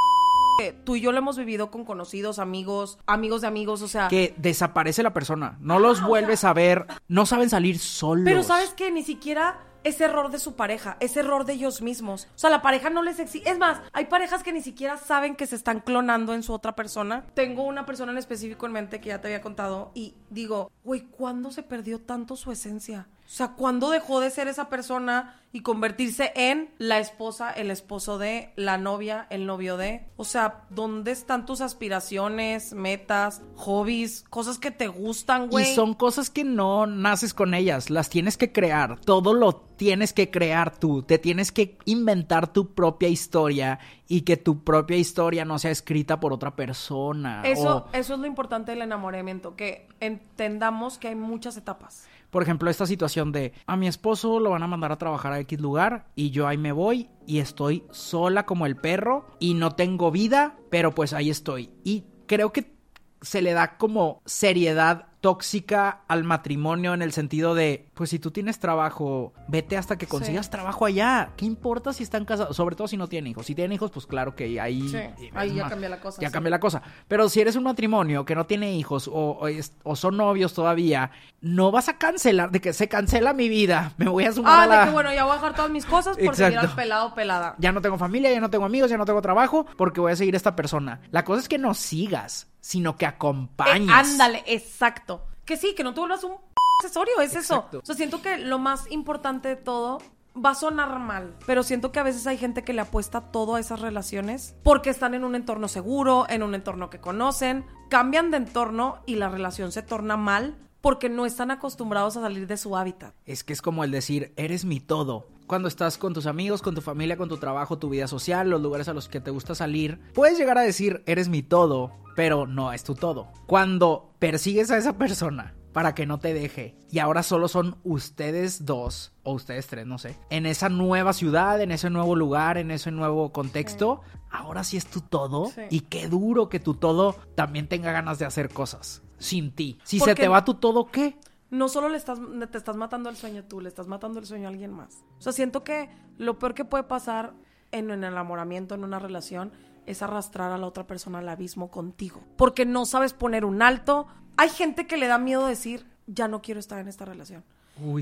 tú 0.85 0.97
y 0.97 1.01
yo 1.01 1.13
lo 1.13 1.19
hemos 1.19 1.39
vivido 1.39 1.71
con 1.71 1.85
conocidos, 1.85 2.39
amigos, 2.41 2.99
amigos 3.07 3.41
de 3.43 3.47
amigos, 3.47 3.83
o 3.83 3.89
sea... 3.89 4.09
Que 4.09 4.35
desaparece 4.37 5.03
la 5.05 5.13
persona, 5.13 5.57
no 5.61 5.79
los 5.79 6.03
vuelves 6.03 6.43
a 6.43 6.53
ver, 6.53 6.87
no 7.07 7.25
saben 7.25 7.49
salir 7.49 7.79
solos. 7.79 8.25
Pero 8.25 8.43
sabes 8.43 8.71
que 8.75 8.91
ni 8.91 9.03
siquiera 9.03 9.70
es 9.85 10.01
error 10.01 10.31
de 10.31 10.39
su 10.39 10.55
pareja, 10.55 10.97
es 11.01 11.17
error 11.17 11.45
de 11.45 11.55
ellos 11.55 11.83
mismos. 11.83 12.29
O 12.35 12.39
sea, 12.39 12.51
la 12.51 12.63
pareja 12.63 12.91
no 12.91 13.03
les 13.03 13.19
exige. 13.19 13.51
Es 13.51 13.59
más, 13.59 13.81
hay 13.93 14.07
parejas 14.07 14.43
que 14.43 14.53
ni 14.53 14.63
siquiera 14.63 14.97
saben 14.97 15.37
que 15.37 15.47
se 15.47 15.57
están 15.57 15.81
clonando 15.81 16.35
en 16.35 16.43
su 16.43 16.53
otra 16.53 16.75
persona. 16.75 17.25
Tengo 17.35 17.65
una 17.65 17.87
persona 17.87 18.13
en 18.13 18.19
específico 18.19 18.67
en 18.67 18.73
mente 18.73 19.01
que 19.01 19.09
ya 19.09 19.21
te 19.21 19.29
había 19.29 19.41
contado 19.41 19.91
y 19.95 20.15
digo, 20.31 20.71
güey, 20.85 21.03
¿cuándo 21.03 21.51
se 21.51 21.63
perdió 21.63 22.01
tanto 22.01 22.37
su 22.37 22.53
esencia? 22.53 23.09
O 23.31 23.33
sea, 23.33 23.53
¿cuándo 23.53 23.91
dejó 23.91 24.19
de 24.19 24.29
ser 24.29 24.49
esa 24.49 24.69
persona 24.69 25.41
y 25.53 25.61
convertirse 25.63 26.33
en 26.35 26.75
la 26.79 26.99
esposa, 26.99 27.53
el 27.53 27.71
esposo 27.71 28.19
de, 28.19 28.53
la 28.57 28.77
novia, 28.77 29.29
el 29.31 29.47
novio 29.47 29.77
de? 29.77 30.09
O 30.17 30.25
sea, 30.25 30.65
¿dónde 30.69 31.13
están 31.13 31.47
tus 31.47 31.61
aspiraciones, 31.61 32.73
metas, 32.73 33.41
hobbies, 33.55 34.25
cosas 34.31 34.59
que 34.59 34.73
te 34.73 34.89
gustan, 34.89 35.47
güey? 35.47 35.71
Y 35.71 35.75
son 35.77 35.95
cosas 35.95 36.29
que 36.29 36.43
no 36.43 36.87
naces 36.87 37.33
con 37.33 37.55
ellas, 37.55 37.89
las 37.89 38.11
tienes 38.11 38.37
que 38.37 38.51
crear. 38.51 38.99
Todo 38.99 39.33
lo 39.33 39.55
tienes 39.77 40.13
que 40.13 40.29
crear 40.29 40.77
tú, 40.77 41.05
te 41.05 41.19
tienes 41.19 41.53
que 41.53 41.79
inventar 41.85 42.53
tu 42.53 42.75
propia 42.75 43.09
historia 43.09 43.79
y 44.09 44.23
que 44.23 44.39
tu 44.39 44.65
propia 44.65 44.97
historia 44.97 45.45
no 45.45 45.61
sea 45.61 45.71
escrita 45.71 46.19
por 46.19 46.33
otra 46.33 46.57
persona. 46.57 47.43
Eso, 47.45 47.87
eso 47.93 48.15
es 48.15 48.21
lo 48.21 48.27
importante 48.27 48.73
del 48.73 48.83
enamoramiento, 48.83 49.55
que 49.55 49.87
entendamos 50.01 50.99
que 50.99 51.07
hay 51.07 51.15
muchas 51.15 51.57
etapas. 51.57 52.09
Por 52.31 52.43
ejemplo, 52.43 52.71
esta 52.71 52.87
situación 52.87 53.33
de 53.33 53.53
a 53.67 53.77
mi 53.77 53.89
esposo 53.89 54.41
lo 54.41 54.51
van 54.51 54.63
a 54.63 54.69
mandar 54.69 54.93
a 54.93 54.99
trabajar 54.99 55.33
a 55.33 55.41
X 55.41 55.61
lugar 55.61 56.07
y 56.15 56.31
yo 56.31 56.47
ahí 56.47 56.59
me 56.59 56.73
voy 56.73 57.09
y 57.27 57.39
estoy 57.39 57.85
sola 57.91 58.47
como 58.47 58.67
el 58.67 58.77
perro 58.77 59.27
y 59.39 59.55
no 59.55 59.75
tengo 59.75 60.11
vida, 60.11 60.57
pero 60.71 60.95
pues 60.95 61.13
ahí 61.13 61.31
estoy. 61.31 61.71
Y 61.85 62.05
creo 62.27 62.53
que 62.53 62.73
se 63.21 63.43
le 63.43 63.53
da 63.53 63.77
como 63.77 64.23
seriedad 64.25 65.10
tóxica 65.21 66.01
al 66.09 66.25
matrimonio 66.25 66.95
en 66.95 67.03
el 67.03 67.13
sentido 67.13 67.55
de, 67.55 67.89
pues 67.95 68.11
si 68.11 68.19
tú 68.19 68.31
tienes 68.31 68.59
trabajo, 68.59 69.35
vete 69.49 69.77
hasta 69.77 69.99
que 69.99 70.07
consigas 70.07 70.51
trabajo 70.51 70.87
allá. 70.87 71.33
¿Qué 71.37 71.45
importa 71.45 71.93
si 71.93 72.03
están 72.03 72.25
casados? 72.25 72.57
Sobre 72.57 72.75
todo 72.77 72.89
si 72.89 72.97
no 72.97 73.09
tienen 73.09 73.31
hijos. 73.31 73.47
Si 73.47 73.55
tienen 73.55 73.73
hijos, 73.73 73.91
pues 73.91 74.07
claro 74.07 74.35
que 74.35 74.61
ahí... 74.61 74.93
ahí 75.35 75.55
ya 75.55 75.69
cambia 75.69 75.89
la 75.89 76.01
cosa. 76.01 76.23
Ya 76.23 76.31
cambia 76.31 76.51
la 76.51 76.61
cosa. 76.61 76.83
Pero 77.07 77.29
si 77.29 77.41
eres 77.41 77.57
un 77.57 77.65
matrimonio 77.65 78.25
que 78.25 78.35
no 78.35 78.47
tiene 78.47 78.73
hijos 78.73 79.11
o, 79.13 79.47
son 79.95 80.17
novios 80.17 80.55
todavía, 80.55 81.11
no 81.41 81.71
vas 81.71 81.89
a 81.89 81.99
cancelar, 81.99 82.51
de 82.51 82.61
que 82.61 82.73
se 82.73 82.89
cancela 82.89 83.35
mi 83.35 83.49
vida. 83.49 83.93
Me 83.99 84.09
voy 84.09 84.25
a 84.25 84.33
sumar 84.33 84.61
ah, 84.61 84.63
a 84.63 84.67
la... 84.67 84.81
de 84.81 84.87
que 84.87 84.93
bueno, 84.93 85.13
ya 85.13 85.25
voy 85.25 85.33
a 85.33 85.35
dejar 85.37 85.55
todas 85.55 85.71
mis 85.71 85.85
cosas 85.85 86.17
por 86.17 86.35
seguir 86.35 86.59
al 86.59 86.75
pelado 86.75 87.15
pelada. 87.15 87.55
Ya 87.59 87.73
no 87.73 87.83
tengo 87.83 87.99
familia, 87.99 88.33
ya 88.33 88.41
no 88.41 88.51
tengo 88.51 88.65
amigos, 88.65 88.91
ya 88.91 88.97
no 88.97 89.05
tengo 89.05 89.21
trabajo 89.21 89.67
porque 89.77 90.01
voy 90.01 90.13
a 90.13 90.17
seguir 90.17 90.35
esta 90.35 90.57
persona. 90.57 91.01
La 91.11 91.25
cosa 91.25 91.41
es 91.41 91.49
que 91.49 91.59
no 91.59 91.75
sigas, 91.75 92.50
sino 92.61 92.97
que 92.97 93.07
acompañes. 93.07 93.89
Eh, 93.89 93.93
ándale, 93.93 94.43
exacto 94.47 95.27
que 95.51 95.57
sí, 95.57 95.75
que 95.75 95.83
no 95.83 95.93
te 95.93 96.01
vuelvas 96.01 96.23
un 96.23 96.37
accesorio, 96.81 97.21
es 97.21 97.35
eso. 97.35 97.67
O 97.73 97.85
sea, 97.85 97.97
siento 97.97 98.23
que 98.23 98.39
lo 98.39 98.61
más 98.61 98.89
importante 98.93 99.49
de 99.49 99.57
todo 99.57 99.99
va 100.33 100.51
a 100.51 100.55
sonar 100.55 100.97
mal, 101.01 101.37
pero 101.45 101.65
siento 101.65 101.91
que 101.91 101.99
a 101.99 102.05
veces 102.05 102.25
hay 102.29 102.39
gente 102.39 102.63
que 102.63 102.73
le 102.73 102.83
apuesta 102.83 103.33
todo 103.33 103.57
a 103.57 103.61
esas 103.61 103.81
relaciones 103.81 104.55
porque 104.63 104.91
están 104.91 105.15
en 105.15 105.25
un 105.25 105.35
entorno 105.35 105.67
seguro, 105.67 106.25
en 106.29 106.45
un 106.45 106.55
entorno 106.55 106.89
que 106.89 107.01
conocen, 107.01 107.67
cambian 107.89 108.31
de 108.31 108.37
entorno 108.37 109.03
y 109.07 109.17
la 109.17 109.29
relación 109.29 109.73
se 109.73 109.83
torna 109.83 110.17
mal 110.17 110.57
porque 110.81 111.09
no 111.09 111.27
están 111.27 111.51
acostumbrados 111.51 112.17
a 112.17 112.21
salir 112.21 112.47
de 112.47 112.57
su 112.57 112.77
hábitat. 112.77 113.13
Es 113.27 113.43
que 113.43 113.53
es 113.53 113.61
como 113.61 113.83
el 113.83 113.91
decir, 113.91 114.33
eres 114.37 114.65
mi 114.65 114.79
todo. 114.79 115.27
Cuando 115.51 115.67
estás 115.67 115.99
con 115.99 116.15
tus 116.15 116.27
amigos, 116.27 116.63
con 116.63 116.77
tu 116.77 116.81
familia, 116.81 117.17
con 117.17 117.29
tu 117.29 117.37
trabajo, 117.37 117.77
tu 117.77 117.89
vida 117.89 118.07
social, 118.07 118.49
los 118.49 118.63
lugares 118.63 118.87
a 118.87 118.93
los 118.93 119.09
que 119.09 119.21
te 119.21 119.33
gusta 119.33 119.57
salir, 119.57 119.99
puedes 120.15 120.39
llegar 120.39 120.57
a 120.59 120.61
decir, 120.61 121.03
eres 121.07 121.29
mi 121.29 121.43
todo, 121.43 121.91
pero 122.15 122.47
no 122.47 122.73
es 122.73 122.85
tu 122.85 122.95
todo. 122.95 123.33
Cuando 123.49 124.15
persigues 124.21 124.71
a 124.71 124.79
esa 124.79 124.97
persona 124.97 125.57
para 125.73 125.93
que 125.93 126.07
no 126.07 126.21
te 126.21 126.35
deje 126.35 126.77
y 126.89 127.01
ahora 127.01 127.25
solo 127.25 127.49
son 127.49 127.79
ustedes 127.83 128.65
dos 128.65 129.13
o 129.25 129.33
ustedes 129.33 129.67
tres, 129.67 129.89
no 129.89 129.99
sé, 129.99 130.17
en 130.31 130.47
esa 130.47 130.69
nueva 130.69 131.13
ciudad, 131.13 131.61
en 131.61 131.73
ese 131.73 131.91
nuevo 131.91 132.15
lugar, 132.15 132.57
en 132.57 132.71
ese 132.71 132.93
nuevo 132.93 133.33
contexto, 133.33 134.03
ahora 134.31 134.63
sí 134.63 134.77
es 134.77 134.87
tu 134.87 135.01
todo 135.01 135.51
y 135.69 135.81
qué 135.81 136.07
duro 136.07 136.49
que 136.49 136.61
tu 136.61 136.75
todo 136.75 137.17
también 137.35 137.67
tenga 137.67 137.91
ganas 137.91 138.21
de 138.21 138.25
hacer 138.25 138.51
cosas 138.51 139.03
sin 139.19 139.51
ti. 139.53 139.79
Si 139.83 139.99
se 139.99 140.15
te 140.15 140.29
va 140.29 140.45
tu 140.45 140.55
todo, 140.55 140.87
¿qué? 140.87 141.17
No 141.51 141.69
solo 141.69 141.89
le 141.89 141.97
estás, 141.97 142.19
te 142.51 142.59
estás 142.59 142.77
matando 142.77 143.11
el 143.11 143.17
sueño 143.17 143.45
tú, 143.45 143.61
le 143.61 143.69
estás 143.69 143.87
matando 143.87 144.21
el 144.21 144.27
sueño 144.27 144.47
a 144.47 144.51
alguien 144.51 144.73
más. 144.73 145.05
O 145.19 145.23
sea, 145.23 145.33
siento 145.33 145.65
que 145.65 145.91
lo 146.17 146.39
peor 146.39 146.55
que 146.55 146.65
puede 146.65 146.85
pasar 146.85 147.35
en 147.73 147.91
un 147.91 148.05
enamoramiento, 148.05 148.75
en 148.75 148.85
una 148.85 148.99
relación, 148.99 149.53
es 149.87 150.03
arrastrar 150.03 150.53
a 150.53 150.59
la 150.59 150.67
otra 150.67 150.87
persona 150.87 151.19
al 151.19 151.29
abismo 151.29 151.71
contigo. 151.71 152.23
Porque 152.37 152.65
no 152.65 152.87
sabes 152.87 153.13
poner 153.13 153.45
un 153.45 153.63
alto. 153.63 154.07
Hay 154.37 154.49
gente 154.49 154.87
que 154.87 154.97
le 154.97 155.09
da 155.09 155.19
miedo 155.19 155.47
decir, 155.47 155.87
ya 156.07 156.29
no 156.29 156.43
quiero 156.43 156.61
estar 156.61 156.79
en 156.79 156.89
esta 156.89 157.05
relación. 157.05 157.45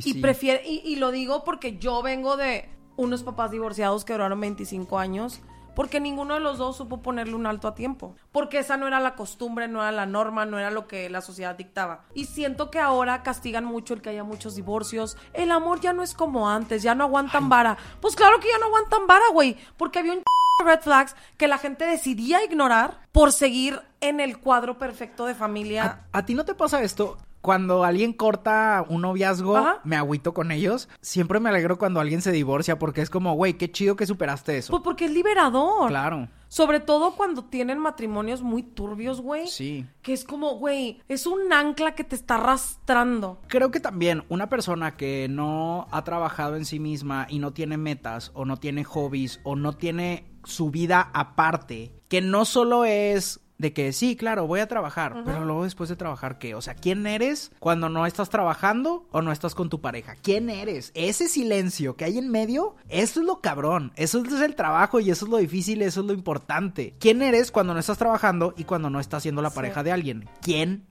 y 0.04 0.20
prefiere, 0.20 0.62
y, 0.66 0.80
y 0.84 0.96
lo 0.96 1.10
digo 1.10 1.44
porque 1.44 1.78
yo 1.78 2.02
vengo 2.02 2.36
de 2.36 2.68
unos 2.96 3.22
papás 3.22 3.50
divorciados 3.50 4.04
que 4.04 4.12
duraron 4.12 4.40
25 4.40 4.98
años 4.98 5.40
porque 5.78 6.00
ninguno 6.00 6.34
de 6.34 6.40
los 6.40 6.58
dos 6.58 6.76
supo 6.76 7.02
ponerle 7.02 7.36
un 7.36 7.46
alto 7.46 7.68
a 7.68 7.76
tiempo, 7.76 8.16
porque 8.32 8.58
esa 8.58 8.76
no 8.76 8.88
era 8.88 8.98
la 8.98 9.14
costumbre, 9.14 9.68
no 9.68 9.80
era 9.80 9.92
la 9.92 10.06
norma, 10.06 10.44
no 10.44 10.58
era 10.58 10.72
lo 10.72 10.88
que 10.88 11.08
la 11.08 11.20
sociedad 11.20 11.54
dictaba. 11.54 12.02
Y 12.14 12.24
siento 12.24 12.68
que 12.68 12.80
ahora 12.80 13.22
castigan 13.22 13.64
mucho 13.64 13.94
el 13.94 14.02
que 14.02 14.10
haya 14.10 14.24
muchos 14.24 14.56
divorcios. 14.56 15.16
El 15.34 15.52
amor 15.52 15.80
ya 15.80 15.92
no 15.92 16.02
es 16.02 16.14
como 16.14 16.50
antes, 16.50 16.82
ya 16.82 16.96
no 16.96 17.04
aguantan 17.04 17.48
vara. 17.48 17.78
Pues 18.00 18.16
claro 18.16 18.40
que 18.40 18.48
ya 18.48 18.58
no 18.58 18.66
aguantan 18.66 19.06
vara, 19.06 19.26
güey, 19.32 19.56
porque 19.76 20.00
había 20.00 20.14
un 20.14 20.24
red 20.66 20.80
flags 20.80 21.14
que 21.36 21.46
la 21.46 21.58
gente 21.58 21.84
decidía 21.84 22.42
ignorar 22.42 22.98
por 23.12 23.30
seguir 23.30 23.80
en 24.00 24.18
el 24.18 24.40
cuadro 24.40 24.78
perfecto 24.78 25.26
de 25.26 25.36
familia. 25.36 26.06
¿A, 26.10 26.26
ti 26.26 26.34
no 26.34 26.44
te 26.44 26.56
pasa 26.56 26.82
esto? 26.82 27.18
Cuando 27.48 27.82
alguien 27.82 28.12
corta 28.12 28.84
un 28.90 29.00
noviazgo, 29.00 29.58
me 29.82 29.96
agüito 29.96 30.34
con 30.34 30.52
ellos. 30.52 30.90
Siempre 31.00 31.40
me 31.40 31.48
alegro 31.48 31.78
cuando 31.78 31.98
alguien 31.98 32.20
se 32.20 32.30
divorcia 32.30 32.78
porque 32.78 33.00
es 33.00 33.08
como, 33.08 33.32
güey, 33.32 33.54
qué 33.54 33.72
chido 33.72 33.96
que 33.96 34.04
superaste 34.04 34.58
eso. 34.58 34.70
Pues 34.70 34.82
porque 34.82 35.06
es 35.06 35.12
liberador. 35.12 35.88
Claro. 35.88 36.28
Sobre 36.48 36.78
todo 36.78 37.14
cuando 37.16 37.46
tienen 37.46 37.78
matrimonios 37.78 38.42
muy 38.42 38.62
turbios, 38.62 39.22
güey. 39.22 39.46
Sí. 39.46 39.86
Que 40.02 40.12
es 40.12 40.24
como, 40.24 40.56
güey, 40.58 41.00
es 41.08 41.26
un 41.26 41.50
ancla 41.50 41.94
que 41.94 42.04
te 42.04 42.16
está 42.16 42.34
arrastrando. 42.34 43.40
Creo 43.46 43.70
que 43.70 43.80
también 43.80 44.24
una 44.28 44.50
persona 44.50 44.98
que 44.98 45.26
no 45.30 45.88
ha 45.90 46.04
trabajado 46.04 46.54
en 46.56 46.66
sí 46.66 46.78
misma 46.78 47.26
y 47.30 47.38
no 47.38 47.54
tiene 47.54 47.78
metas 47.78 48.30
o 48.34 48.44
no 48.44 48.58
tiene 48.58 48.84
hobbies 48.84 49.40
o 49.42 49.56
no 49.56 49.72
tiene 49.72 50.38
su 50.44 50.70
vida 50.70 51.10
aparte, 51.14 51.92
que 52.08 52.20
no 52.20 52.44
solo 52.44 52.84
es 52.84 53.40
de 53.58 53.72
que 53.72 53.92
sí, 53.92 54.16
claro, 54.16 54.46
voy 54.46 54.60
a 54.60 54.68
trabajar, 54.68 55.22
pero 55.24 55.44
luego 55.44 55.64
después 55.64 55.88
de 55.90 55.96
trabajar, 55.96 56.38
¿qué? 56.38 56.54
O 56.54 56.62
sea, 56.62 56.74
¿quién 56.74 57.06
eres 57.06 57.50
cuando 57.58 57.88
no 57.88 58.06
estás 58.06 58.30
trabajando 58.30 59.06
o 59.10 59.20
no 59.20 59.32
estás 59.32 59.54
con 59.54 59.68
tu 59.68 59.80
pareja? 59.80 60.14
¿Quién 60.22 60.48
eres? 60.48 60.92
Ese 60.94 61.28
silencio 61.28 61.96
que 61.96 62.04
hay 62.04 62.18
en 62.18 62.30
medio, 62.30 62.76
eso 62.88 63.20
es 63.20 63.26
lo 63.26 63.40
cabrón, 63.40 63.92
eso 63.96 64.22
es 64.22 64.40
el 64.40 64.54
trabajo 64.54 65.00
y 65.00 65.10
eso 65.10 65.24
es 65.24 65.30
lo 65.30 65.38
difícil, 65.38 65.82
eso 65.82 66.00
es 66.00 66.06
lo 66.06 66.12
importante. 66.12 66.94
¿Quién 67.00 67.20
eres 67.20 67.50
cuando 67.50 67.74
no 67.74 67.80
estás 67.80 67.98
trabajando 67.98 68.54
y 68.56 68.64
cuando 68.64 68.90
no 68.90 69.00
estás 69.00 69.22
siendo 69.22 69.42
la 69.42 69.50
pareja 69.50 69.82
de 69.82 69.92
alguien? 69.92 70.28
¿Quién 70.40 70.86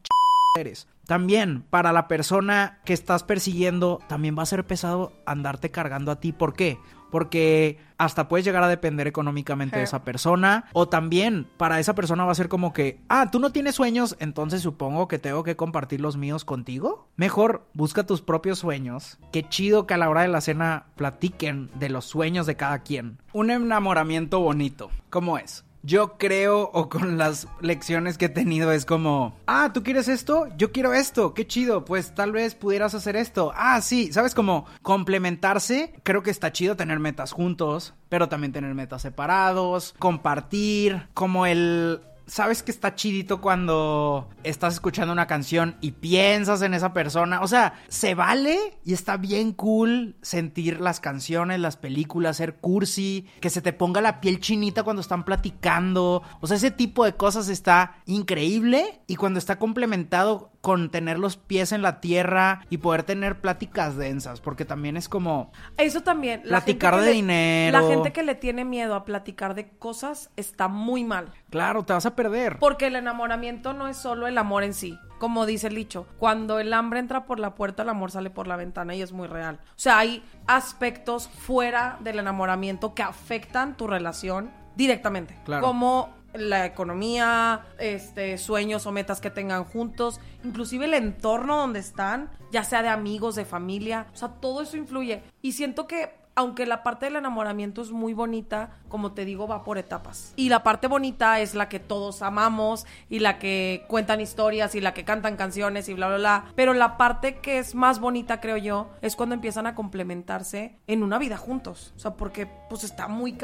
eres? 0.58 0.88
También 1.06 1.62
para 1.62 1.94
la 1.94 2.10
persona 2.10 2.80
que 2.84 2.92
estás 2.92 3.24
persiguiendo, 3.24 4.00
también 4.10 4.38
va 4.38 4.44
a 4.44 4.48
ser 4.48 4.66
pesado 4.66 5.14
andarte 5.26 5.72
cargando 5.72 6.12
a 6.12 6.20
ti. 6.20 6.34
¿Por 6.34 6.54
qué? 6.54 6.80
Porque 7.12 7.80
hasta 7.98 8.28
puedes 8.28 8.46
llegar 8.46 8.64
a 8.64 8.68
depender 8.68 9.08
económicamente 9.08 9.78
de 9.78 9.84
esa 9.84 10.04
persona 10.04 10.66
o 10.74 10.88
también 10.88 11.48
para 11.58 11.80
esa 11.80 11.96
persona 11.96 12.26
va 12.26 12.32
a 12.32 12.36
ser 12.36 12.48
como 12.48 12.74
que, 12.74 13.00
ah, 13.10 13.30
tú 13.32 13.40
no 13.40 13.52
tienes 13.52 13.76
sueños, 13.76 14.16
entonces 14.20 14.62
supongo 14.62 15.08
que 15.08 15.20
tengo 15.20 15.44
que 15.44 15.56
compartir 15.56 16.02
los 16.02 16.18
míos 16.18 16.46
contigo. 16.46 17.08
Mejor 17.16 17.66
busca 17.74 18.06
tus 18.06 18.22
propios 18.22 18.60
sueños. 18.60 19.18
Qué 19.32 19.48
chido 19.48 19.88
que 19.88 19.94
a 19.94 19.98
la 19.98 20.10
hora 20.10 20.22
de 20.22 20.28
la 20.28 20.42
cena 20.42 20.86
platiquen 20.96 21.70
de 21.76 21.90
los 21.90 22.06
sueños 22.06 22.46
de 22.46 22.56
cada 22.56 22.80
quien. 22.80 23.20
Un 23.34 23.52
enamoramiento 23.52 24.40
bonito. 24.40 24.90
¿Cómo 25.10 25.38
es? 25.38 25.67
Yo 25.88 26.18
creo 26.18 26.70
o 26.74 26.90
con 26.90 27.18
las 27.18 27.48
lecciones 27.62 28.18
que 28.18 28.26
he 28.26 28.30
tenido 28.30 28.74
es 28.74 28.86
como, 28.86 29.38
ah, 29.48 29.72
¿tú 29.74 29.84
quieres 29.84 30.10
esto? 30.10 30.48
Yo 30.58 30.74
quiero 30.74 30.94
esto, 30.94 31.34
qué 31.34 31.48
chido, 31.48 31.86
pues 31.86 32.14
tal 32.14 32.34
vez 32.34 32.56
pudieras 32.56 32.94
hacer 32.94 33.16
esto. 33.16 33.54
Ah, 33.56 33.80
sí, 33.82 34.12
¿sabes? 34.12 34.36
Como 34.36 34.66
complementarse, 34.82 35.94
creo 36.04 36.24
que 36.24 36.30
está 36.30 36.52
chido 36.52 36.76
tener 36.76 37.00
metas 37.00 37.32
juntos, 37.32 37.94
pero 38.10 38.28
también 38.28 38.52
tener 38.52 38.74
metas 38.76 39.02
separados, 39.02 39.96
compartir, 39.98 41.08
como 41.14 41.46
el 41.46 42.02
sabes 42.28 42.62
que 42.62 42.72
está 42.72 42.94
chidito 42.94 43.42
cuando 43.42 44.30
estás 44.44 44.76
escuchando 44.76 45.14
una 45.14 45.28
canción 45.28 45.78
y 45.82 45.92
piensas 45.92 46.62
en 46.62 46.74
esa 46.74 46.94
persona. 46.94 47.42
O 47.42 47.48
sea, 47.48 47.74
se 47.88 48.14
vale 48.16 48.78
y 48.84 48.94
está 48.94 49.18
bien 49.18 49.54
cool 49.54 50.18
sentir 50.22 50.82
las 50.82 51.00
canciones, 51.00 51.60
las 51.60 51.78
películas, 51.78 52.38
ser 52.38 52.58
cursi, 52.58 53.26
que 53.40 53.50
se 53.50 53.62
te 53.62 53.74
ponga 53.74 54.02
la 54.02 54.20
piel 54.20 54.40
chinita 54.40 54.84
cuando 54.84 55.02
están 55.02 55.24
platicando. 55.24 56.22
O 56.42 56.48
sea, 56.48 56.58
ese 56.58 56.72
tipo 56.72 57.06
de 57.06 57.16
cosas 57.16 57.48
está 57.48 58.04
increíble 58.06 59.02
y 59.08 59.16
cuando 59.16 59.40
está 59.40 59.58
complementado 59.58 60.52
con 60.62 60.90
tener 60.90 61.20
los 61.20 61.38
pies 61.38 61.72
en 61.72 61.82
la 61.82 62.02
tierra 62.02 62.62
y 62.70 62.78
poder 62.78 63.04
tener 63.04 63.40
pláticas 63.40 63.96
densas, 63.96 64.42
porque 64.42 64.66
también 64.66 64.98
es 64.98 65.08
como... 65.10 65.52
Eso 65.78 66.02
también. 66.02 66.42
platicar 66.42 67.00
de 67.00 67.12
dinero. 67.12 67.80
La 67.80 67.88
gente 67.88 68.12
que 68.12 68.24
le 68.24 68.36
tiene 68.36 68.66
miedo 68.66 68.96
a 68.96 69.06
platicar 69.06 69.56
de 69.56 69.70
cosas 69.70 70.30
está 70.36 70.68
muy 70.68 71.04
mal. 71.04 71.32
Claro, 71.50 71.84
te 71.84 71.94
vas 71.94 72.06
a 72.06 72.16
perder. 72.16 72.60
Porque 72.60 72.88
el 72.88 72.96
enamoramiento 72.96 73.74
no 73.74 73.88
es 73.88 73.98
solo 73.98 74.28
el 74.28 74.38
amor 74.38 74.64
en 74.64 74.74
sí. 74.74 74.98
Como 75.20 75.46
dice 75.46 75.68
el 75.68 75.76
dicho, 75.76 76.06
cuando 76.18 76.60
el 76.60 76.74
hambre 76.74 77.00
entra 77.00 77.26
por 77.26 77.40
la 77.40 77.56
puerta, 77.56 77.84
el 77.84 77.90
amor 77.90 78.12
sale 78.12 78.30
por 78.30 78.48
la 78.48 78.56
ventana 78.56 78.94
y 78.94 79.02
es 79.02 79.12
muy 79.12 79.28
real. 79.28 79.60
O 79.70 79.80
sea, 79.80 79.98
hay 79.98 80.24
aspectos 80.46 81.28
fuera 81.28 81.98
del 82.02 82.20
enamoramiento 82.20 82.94
que 82.94 83.02
afectan 83.02 83.76
tu 83.76 83.88
relación 83.88 84.52
directamente. 84.76 85.40
Claro. 85.44 85.66
Como 85.66 86.17
la 86.34 86.66
economía, 86.66 87.66
este, 87.80 88.38
sueños 88.38 88.86
o 88.86 88.92
metas 88.92 89.22
que 89.22 89.30
tengan 89.30 89.64
juntos, 89.64 90.20
inclusive 90.44 90.86
el 90.86 90.94
entorno 90.94 91.58
donde 91.58 91.80
están, 91.80 92.30
ya 92.52 92.64
sea 92.64 92.82
de 92.82 92.90
amigos, 92.90 93.36
de 93.36 93.46
familia, 93.46 94.08
o 94.14 94.18
sea, 94.18 94.30
todo 94.30 94.62
eso 94.62 94.78
influye. 94.78 95.24
Y 95.42 95.54
siento 95.54 95.88
que 95.88 96.12
aunque 96.38 96.68
la 96.68 96.84
parte 96.84 97.08
del 97.08 97.16
enamoramiento 97.16 97.82
es 97.82 97.90
muy 97.90 98.14
bonita, 98.14 98.70
como 98.90 99.14
te 99.14 99.26
digo, 99.26 99.48
va 99.48 99.64
por 99.64 99.80
etapas. 99.80 100.34
Y 100.36 100.50
la 100.50 100.62
parte 100.62 100.86
bonita 100.86 101.40
es 101.40 101.56
la 101.56 101.68
que 101.68 101.80
todos 101.80 102.22
amamos 102.22 102.86
y 103.10 103.20
la 103.20 103.40
que 103.40 103.86
cuentan 103.88 104.22
historias 104.22 104.76
y 104.76 104.80
la 104.80 104.94
que 104.94 105.04
cantan 105.04 105.36
canciones 105.36 105.90
y 105.90 105.96
bla, 105.96 106.10
bla, 106.10 106.18
bla. 106.18 106.46
Pero 106.56 106.76
la 106.76 106.96
parte 106.96 107.38
que 107.40 107.58
es 107.58 107.74
más 107.74 108.00
bonita, 108.00 108.40
creo 108.40 108.58
yo, 108.58 108.92
es 109.02 109.16
cuando 109.16 109.34
empiezan 109.34 109.66
a 109.66 109.74
complementarse 109.74 110.78
en 110.86 111.02
una 111.02 111.18
vida 111.18 111.38
juntos. 111.38 111.92
O 111.96 112.00
sea, 112.00 112.14
porque 112.14 112.48
pues 112.70 112.84
está 112.84 113.08
muy 113.08 113.36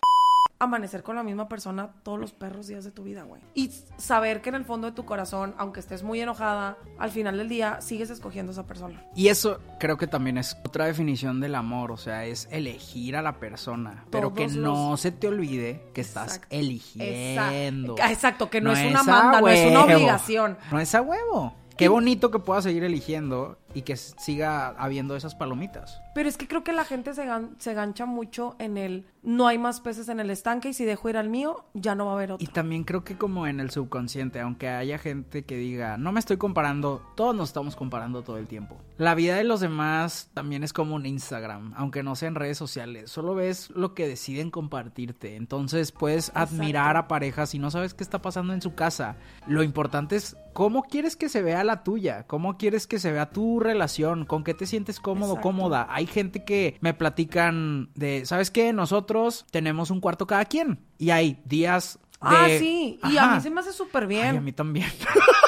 amanecer 0.64 1.04
con 1.04 1.16
la 1.16 1.24
misma 1.24 1.48
persona 1.48 1.92
todos 2.04 2.20
los 2.20 2.34
perros 2.34 2.68
días 2.68 2.84
de 2.84 2.92
tu 2.92 3.04
vida, 3.04 3.24
güey. 3.24 3.42
Y 3.54 3.72
saber 3.98 4.42
que 4.42 4.50
en 4.50 4.56
el 4.56 4.66
fondo 4.66 4.88
de 4.88 4.94
tu 4.94 5.06
corazón, 5.06 5.54
aunque 5.58 5.80
estés 5.80 6.04
muy 6.04 6.20
enojada, 6.20 6.78
al 6.98 7.12
final 7.12 7.38
del 7.38 7.50
día 7.50 7.82
sigues 7.82 8.10
escogiendo 8.10 8.52
a 8.52 8.54
esa 8.54 8.66
persona. 8.66 9.06
Y 9.16 9.28
eso 9.28 9.60
creo 9.80 9.98
que 9.98 10.08
también 10.08 10.38
es 10.38 10.58
otra 10.66 10.86
definición 10.86 11.40
del 11.40 11.56
amor, 11.56 11.92
o 11.92 11.98
sea, 11.98 12.26
es 12.26 12.48
elegir 12.52 13.16
a 13.16 13.22
la 13.22 13.40
persona, 13.40 14.06
pero 14.10 14.34
que 14.34 14.48
no 14.48 14.98
se 14.98 15.12
te 15.12 15.28
olvide 15.28 15.90
que 15.94 16.02
estás 16.02 16.42
eligiendo. 16.50 17.96
Exacto. 17.98 18.50
que 18.50 18.62
no, 18.62 18.72
es 18.74 18.90
una 18.90 19.04
manda, 19.04 19.42
no 19.42 19.48
es 19.48 19.70
una 19.70 19.84
obligación. 19.84 20.58
No 20.72 20.80
es 20.80 20.94
a 20.96 21.02
huevo. 21.02 21.56
Qué 21.78 21.88
bonito 21.88 22.30
que 22.30 22.40
puedas 22.40 22.64
seguir 22.64 22.84
eligiendo 22.84 23.58
y 23.74 23.84
que 23.84 23.96
siga 23.98 24.68
habiendo 24.70 25.16
esas 25.16 25.36
palomitas. 25.36 26.02
Pero 26.14 26.30
es 26.30 26.38
que 26.38 26.48
creo 26.48 26.64
que 26.64 26.74
la 26.74 26.86
gente 26.86 27.14
se, 27.14 27.28
se 27.58 27.74
gancha 27.74 28.06
mucho 28.06 28.56
en 28.60 28.78
el 28.78 29.06
no 29.24 29.48
hay 29.48 29.58
más 29.58 29.80
peces 29.80 30.10
en 30.10 30.20
el 30.20 30.30
estanque 30.30 30.70
y 30.70 30.74
si 30.74 30.84
dejo 30.84 31.10
ir 31.10 31.18
al 31.18 31.30
mío, 31.30 31.66
ya 31.74 31.96
no 31.96 32.06
va 32.06 32.12
a 32.12 32.16
haber 32.16 32.34
otro. 32.34 32.44
Y 32.44 32.48
también 32.48 32.84
creo 32.84 33.04
que 33.04 33.18
como 33.18 33.48
en 33.48 33.60
el 33.60 33.72
subconsciente, 33.72 34.42
aunque 34.42 34.68
haya 34.68 34.98
gente 34.98 35.46
que 35.46 35.56
diga, 35.56 35.98
no 35.98 36.12
me 36.12 36.20
estoy 36.20 36.38
comparando, 36.38 37.02
todos 37.16 37.34
nos 37.34 37.50
estamos 37.50 37.76
comparando 37.76 38.22
todo 38.22 38.38
el 38.38 38.48
tiempo. 38.48 38.78
La 38.98 39.16
vida 39.16 39.36
de 39.36 39.46
los 39.46 39.62
demás 39.62 40.30
también 40.34 40.64
es 40.64 40.74
como 40.74 40.96
un 40.96 41.06
Instagram, 41.06 41.74
aunque 41.78 42.04
no 42.04 42.16
sea 42.16 42.28
en 42.28 42.36
redes 42.36 42.58
sociales, 42.58 43.10
solo 43.10 43.34
ves 43.34 43.70
lo 43.72 43.94
que 43.94 44.08
deciden 44.08 44.52
compartirte. 44.52 45.36
Entonces 45.36 45.92
puedes 45.92 46.32
admirar 46.36 46.98
a 46.98 47.08
parejas 47.08 47.56
y 47.56 47.60
no 47.60 47.72
sabes 47.72 47.94
qué 47.94 48.04
está 48.04 48.22
pasando 48.22 48.54
en 48.54 48.62
su 48.62 48.76
casa. 48.76 49.16
Lo 49.48 49.64
importante 49.64 50.18
es 50.18 50.36
cómo 50.52 50.84
quieres 50.84 51.16
que 51.16 51.30
se 51.30 51.42
vea 51.42 51.64
la 51.64 51.84
tuya, 51.84 52.28
cómo 52.28 52.58
quieres 52.58 52.88
que 52.88 53.00
se 53.00 53.12
vea 53.12 53.30
tu 53.30 53.60
relación, 53.64 54.26
con 54.26 54.44
qué 54.44 54.54
te 54.54 54.66
sientes 54.66 55.00
cómodo, 55.00 55.42
cómoda. 55.42 55.88
Hay 55.90 56.06
gente 56.06 56.44
que 56.44 56.78
me 56.82 56.94
platican 56.94 57.90
de, 57.96 58.26
¿sabes 58.26 58.52
qué? 58.52 58.74
Nosotros 58.74 59.46
tenemos 59.52 59.90
un 59.92 60.00
cuarto 60.00 60.28
cada 60.28 60.46
quien 60.46 60.80
y 60.98 61.10
hay 61.10 61.42
días 61.46 62.00
Ah, 62.24 62.48
sí. 62.48 63.00
Y 63.04 63.18
a 63.18 63.28
mí 63.28 63.42
se 63.42 63.50
me 63.50 63.60
hace 63.60 63.74
súper 63.74 64.08
bien. 64.08 64.38
a 64.38 64.42
mí 64.42 64.52
también. 64.52 64.90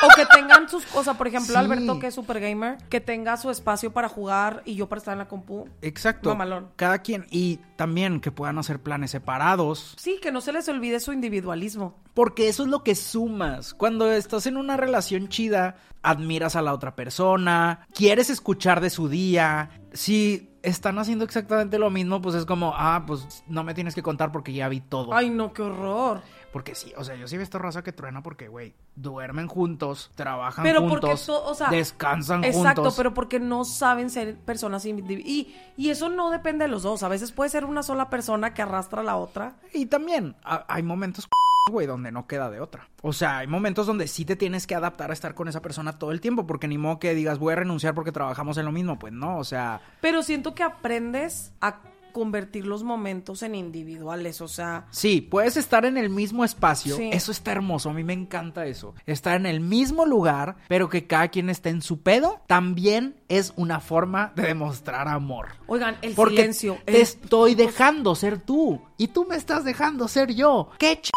O 0.04 0.08
que 0.16 0.26
tengan 0.26 0.70
sus 0.70 0.86
cosas. 0.86 1.16
Por 1.18 1.28
ejemplo, 1.28 1.58
Alberto, 1.58 2.00
que 2.00 2.08
es 2.08 2.16
súper 2.16 2.40
gamer, 2.40 2.78
que 2.90 3.00
tenga 3.02 3.38
su 3.38 3.50
espacio 3.50 3.92
para 3.92 4.10
jugar 4.10 4.62
y 4.66 4.76
yo 4.76 4.88
para 4.88 5.00
estar 5.00 5.14
en 5.14 5.20
la 5.20 5.28
compu. 5.28 5.68
Exacto. 5.82 6.30
Mamalón. 6.30 6.70
Cada 6.76 7.00
quien. 7.00 7.26
Y 7.32 7.60
también 7.76 8.20
que 8.20 8.32
puedan 8.32 8.58
hacer 8.58 8.82
planes 8.82 9.12
separados. 9.12 9.96
Sí, 9.98 10.20
que 10.22 10.32
no 10.32 10.42
se 10.42 10.54
les 10.54 10.68
olvide 10.70 11.00
su 11.00 11.14
individualismo. 11.14 11.96
Porque 12.14 12.48
eso 12.48 12.64
es 12.64 12.70
lo 12.70 12.84
que 12.84 12.96
sumas. 12.96 13.74
Cuando 13.74 14.12
estás 14.12 14.46
en 14.48 14.58
una 14.58 14.78
relación 14.78 15.28
chida, 15.28 15.76
admiras 16.02 16.56
a 16.56 16.62
la 16.62 16.74
otra 16.74 16.96
persona, 16.96 17.88
quieres 17.94 18.30
escuchar 18.30 18.80
de 18.82 18.90
su 18.90 19.10
día. 19.10 19.70
Si 19.92 20.50
están 20.62 20.98
haciendo 20.98 21.26
exactamente 21.26 21.78
lo 21.78 21.90
mismo, 21.90 22.22
pues 22.22 22.36
es 22.36 22.46
como, 22.46 22.74
ah, 22.76 23.04
pues 23.06 23.44
no 23.48 23.64
me 23.64 23.74
tienes 23.74 23.94
que 23.96 24.02
contar 24.02 24.32
porque 24.32 24.54
ya 24.54 24.68
vi 24.70 24.82
todo. 24.82 25.14
Ay, 25.14 25.30
no, 25.30 25.54
qué 25.54 25.62
horror. 25.62 26.22
Porque 26.56 26.74
sí, 26.74 26.94
o 26.96 27.04
sea, 27.04 27.16
yo 27.16 27.28
sí 27.28 27.36
he 27.36 27.38
visto 27.38 27.60
raza 27.60 27.84
que 27.84 27.92
truena 27.92 28.24
porque, 28.24 28.48
güey, 28.48 28.74
duermen 28.96 29.46
juntos, 29.46 30.10
trabajan 30.16 30.64
pero 30.64 30.80
juntos, 30.88 31.26
porque 31.28 31.50
o 31.50 31.54
sea, 31.54 31.68
descansan 31.68 32.44
juntos. 32.44 32.62
Exacto, 32.62 32.94
pero 32.96 33.14
porque 33.14 33.42
no 33.42 33.66
saben 33.66 34.10
ser 34.10 34.38
personas 34.38 34.86
individuales. 34.86 35.28
Y, 35.28 35.54
y 35.76 35.90
eso 35.90 36.08
no 36.08 36.30
depende 36.30 36.64
de 36.64 36.70
los 36.70 36.84
dos. 36.84 37.04
A 37.04 37.10
veces 37.10 37.34
puede 37.34 37.50
ser 37.50 37.66
una 37.66 37.84
sola 37.84 38.10
persona 38.10 38.54
que 38.54 38.62
arrastra 38.62 39.02
a 39.02 39.04
la 39.04 39.18
otra. 39.18 39.58
Y 39.74 39.88
también 39.88 40.38
hay 40.46 40.82
momentos 40.82 41.28
güey, 41.70 41.88
donde 41.88 42.14
no 42.14 42.26
queda 42.26 42.50
de 42.50 42.62
otra. 42.62 42.88
O 43.02 43.12
sea, 43.12 43.40
hay 43.40 43.48
momentos 43.48 43.86
donde 43.86 44.08
sí 44.08 44.24
te 44.24 44.38
tienes 44.38 44.66
que 44.66 44.76
adaptar 44.76 45.10
a 45.10 45.14
estar 45.14 45.36
con 45.36 45.50
esa 45.50 45.62
persona 45.62 46.00
todo 46.00 46.14
el 46.14 46.22
tiempo, 46.22 46.48
porque 46.48 46.70
ni 46.70 46.78
modo 46.78 47.00
que 47.00 47.14
digas 47.14 47.38
voy 47.38 47.52
a 47.52 47.58
renunciar 47.58 47.94
porque 47.96 48.14
trabajamos 48.14 48.58
en 48.58 48.64
lo 48.64 48.72
mismo, 48.72 48.98
pues 48.98 49.12
no, 49.12 49.40
o 49.40 49.44
sea. 49.44 49.82
Pero 50.00 50.24
siento 50.24 50.56
que 50.56 50.64
aprendes 50.64 51.52
a 51.60 51.82
convertir 52.16 52.66
los 52.66 52.82
momentos 52.82 53.44
en 53.44 53.56
individuales, 53.56 54.40
o 54.40 54.48
sea... 54.48 54.88
Sí, 54.90 55.20
puedes 55.20 55.58
estar 55.58 55.84
en 55.84 55.98
el 55.98 56.10
mismo 56.10 56.46
espacio, 56.46 56.98
eso 56.98 57.30
está 57.30 57.52
hermoso, 57.52 57.90
a 57.90 57.94
mí 57.94 58.06
me 58.06 58.14
encanta 58.14 58.66
eso. 58.68 58.96
Estar 59.06 59.36
en 59.36 59.46
el 59.46 59.60
mismo 59.60 60.06
lugar, 60.06 60.56
pero 60.70 60.88
que 60.88 61.08
cada 61.08 61.28
quien 61.28 61.50
esté 61.50 61.72
en 61.72 61.82
su 61.82 62.00
pedo, 62.00 62.40
también 62.48 63.18
es 63.28 63.52
una 63.58 63.82
forma 63.82 64.32
de 64.38 64.44
demostrar 64.44 65.10
amor. 65.10 65.50
Oigan, 65.68 65.98
el 66.02 66.16
silencio. 66.16 66.78
Te 66.86 67.02
estoy 67.02 67.54
dejando 67.54 68.16
ser 68.16 68.40
tú 68.40 68.80
y 68.96 69.10
tú 69.10 69.26
me 69.26 69.36
estás 69.36 69.66
dejando 69.66 70.08
ser 70.08 70.34
yo. 70.34 70.70
¡Qué 70.80 71.02
ch... 71.02 71.10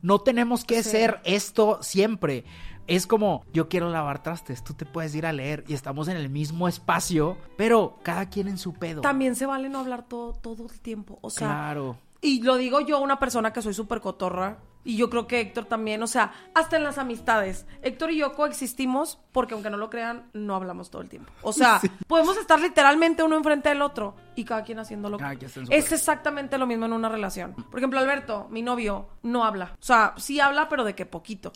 No 0.00 0.20
tenemos 0.20 0.64
que 0.64 0.82
ser 0.82 1.20
esto 1.24 1.78
siempre. 1.82 2.44
Es 2.86 3.06
como, 3.06 3.44
yo 3.52 3.68
quiero 3.68 3.90
lavar 3.90 4.22
trastes, 4.22 4.64
tú 4.64 4.74
te 4.74 4.84
puedes 4.84 5.14
ir 5.14 5.26
a 5.26 5.32
leer 5.32 5.64
y 5.68 5.74
estamos 5.74 6.08
en 6.08 6.16
el 6.16 6.28
mismo 6.28 6.68
espacio, 6.68 7.36
pero 7.56 7.98
cada 8.02 8.28
quien 8.28 8.48
en 8.48 8.58
su 8.58 8.74
pedo. 8.74 9.00
También 9.00 9.36
se 9.36 9.46
vale 9.46 9.68
no 9.68 9.78
hablar 9.78 10.08
todo, 10.08 10.32
todo 10.32 10.66
el 10.66 10.80
tiempo, 10.80 11.18
o 11.22 11.30
sea. 11.30 11.48
Claro. 11.48 11.96
Y 12.20 12.42
lo 12.42 12.56
digo 12.56 12.80
yo, 12.80 13.00
una 13.00 13.18
persona 13.18 13.52
que 13.52 13.62
soy 13.62 13.74
súper 13.74 14.00
cotorra, 14.00 14.58
y 14.84 14.96
yo 14.96 15.10
creo 15.10 15.26
que 15.26 15.40
Héctor 15.40 15.66
también, 15.66 16.02
o 16.02 16.06
sea, 16.06 16.32
hasta 16.54 16.76
en 16.76 16.84
las 16.84 16.98
amistades. 16.98 17.66
Héctor 17.82 18.10
y 18.10 18.18
yo 18.18 18.32
coexistimos 18.34 19.18
porque 19.32 19.54
aunque 19.54 19.70
no 19.70 19.76
lo 19.76 19.90
crean, 19.90 20.28
no 20.32 20.54
hablamos 20.54 20.90
todo 20.90 21.02
el 21.02 21.08
tiempo. 21.08 21.32
O 21.42 21.52
sea, 21.52 21.80
podemos 22.06 22.36
estar 22.36 22.60
literalmente 22.60 23.22
uno 23.22 23.36
enfrente 23.36 23.68
del 23.68 23.82
otro 23.82 24.14
y 24.34 24.44
cada 24.44 24.62
quien 24.62 24.78
haciendo 24.78 25.08
lo 25.08 25.18
que... 25.18 25.46
Es 25.70 25.92
exactamente 25.92 26.58
lo 26.58 26.66
mismo 26.66 26.86
en 26.86 26.92
una 26.92 27.08
relación. 27.08 27.54
Por 27.54 27.78
ejemplo, 27.78 27.98
Alberto, 27.98 28.48
mi 28.50 28.62
novio, 28.62 29.08
no 29.22 29.44
habla. 29.44 29.72
O 29.74 29.84
sea, 29.84 30.14
sí 30.16 30.40
habla, 30.40 30.68
pero 30.68 30.84
de 30.84 30.94
qué 30.94 31.06
poquito. 31.06 31.52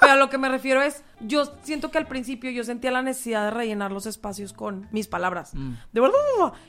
pero 0.00 0.14
a 0.14 0.16
lo 0.16 0.28
que 0.28 0.38
me 0.38 0.48
refiero 0.48 0.82
es, 0.82 1.04
yo 1.20 1.44
siento 1.62 1.90
que 1.90 1.98
al 1.98 2.06
principio 2.06 2.50
yo 2.50 2.64
sentía 2.64 2.90
la 2.90 3.02
necesidad 3.02 3.44
de 3.44 3.50
rellenar 3.50 3.92
los 3.92 4.06
espacios 4.06 4.52
con 4.52 4.88
mis 4.90 5.06
palabras. 5.06 5.54
Mm. 5.54 5.74
De 5.92 6.00
verdad. 6.00 6.18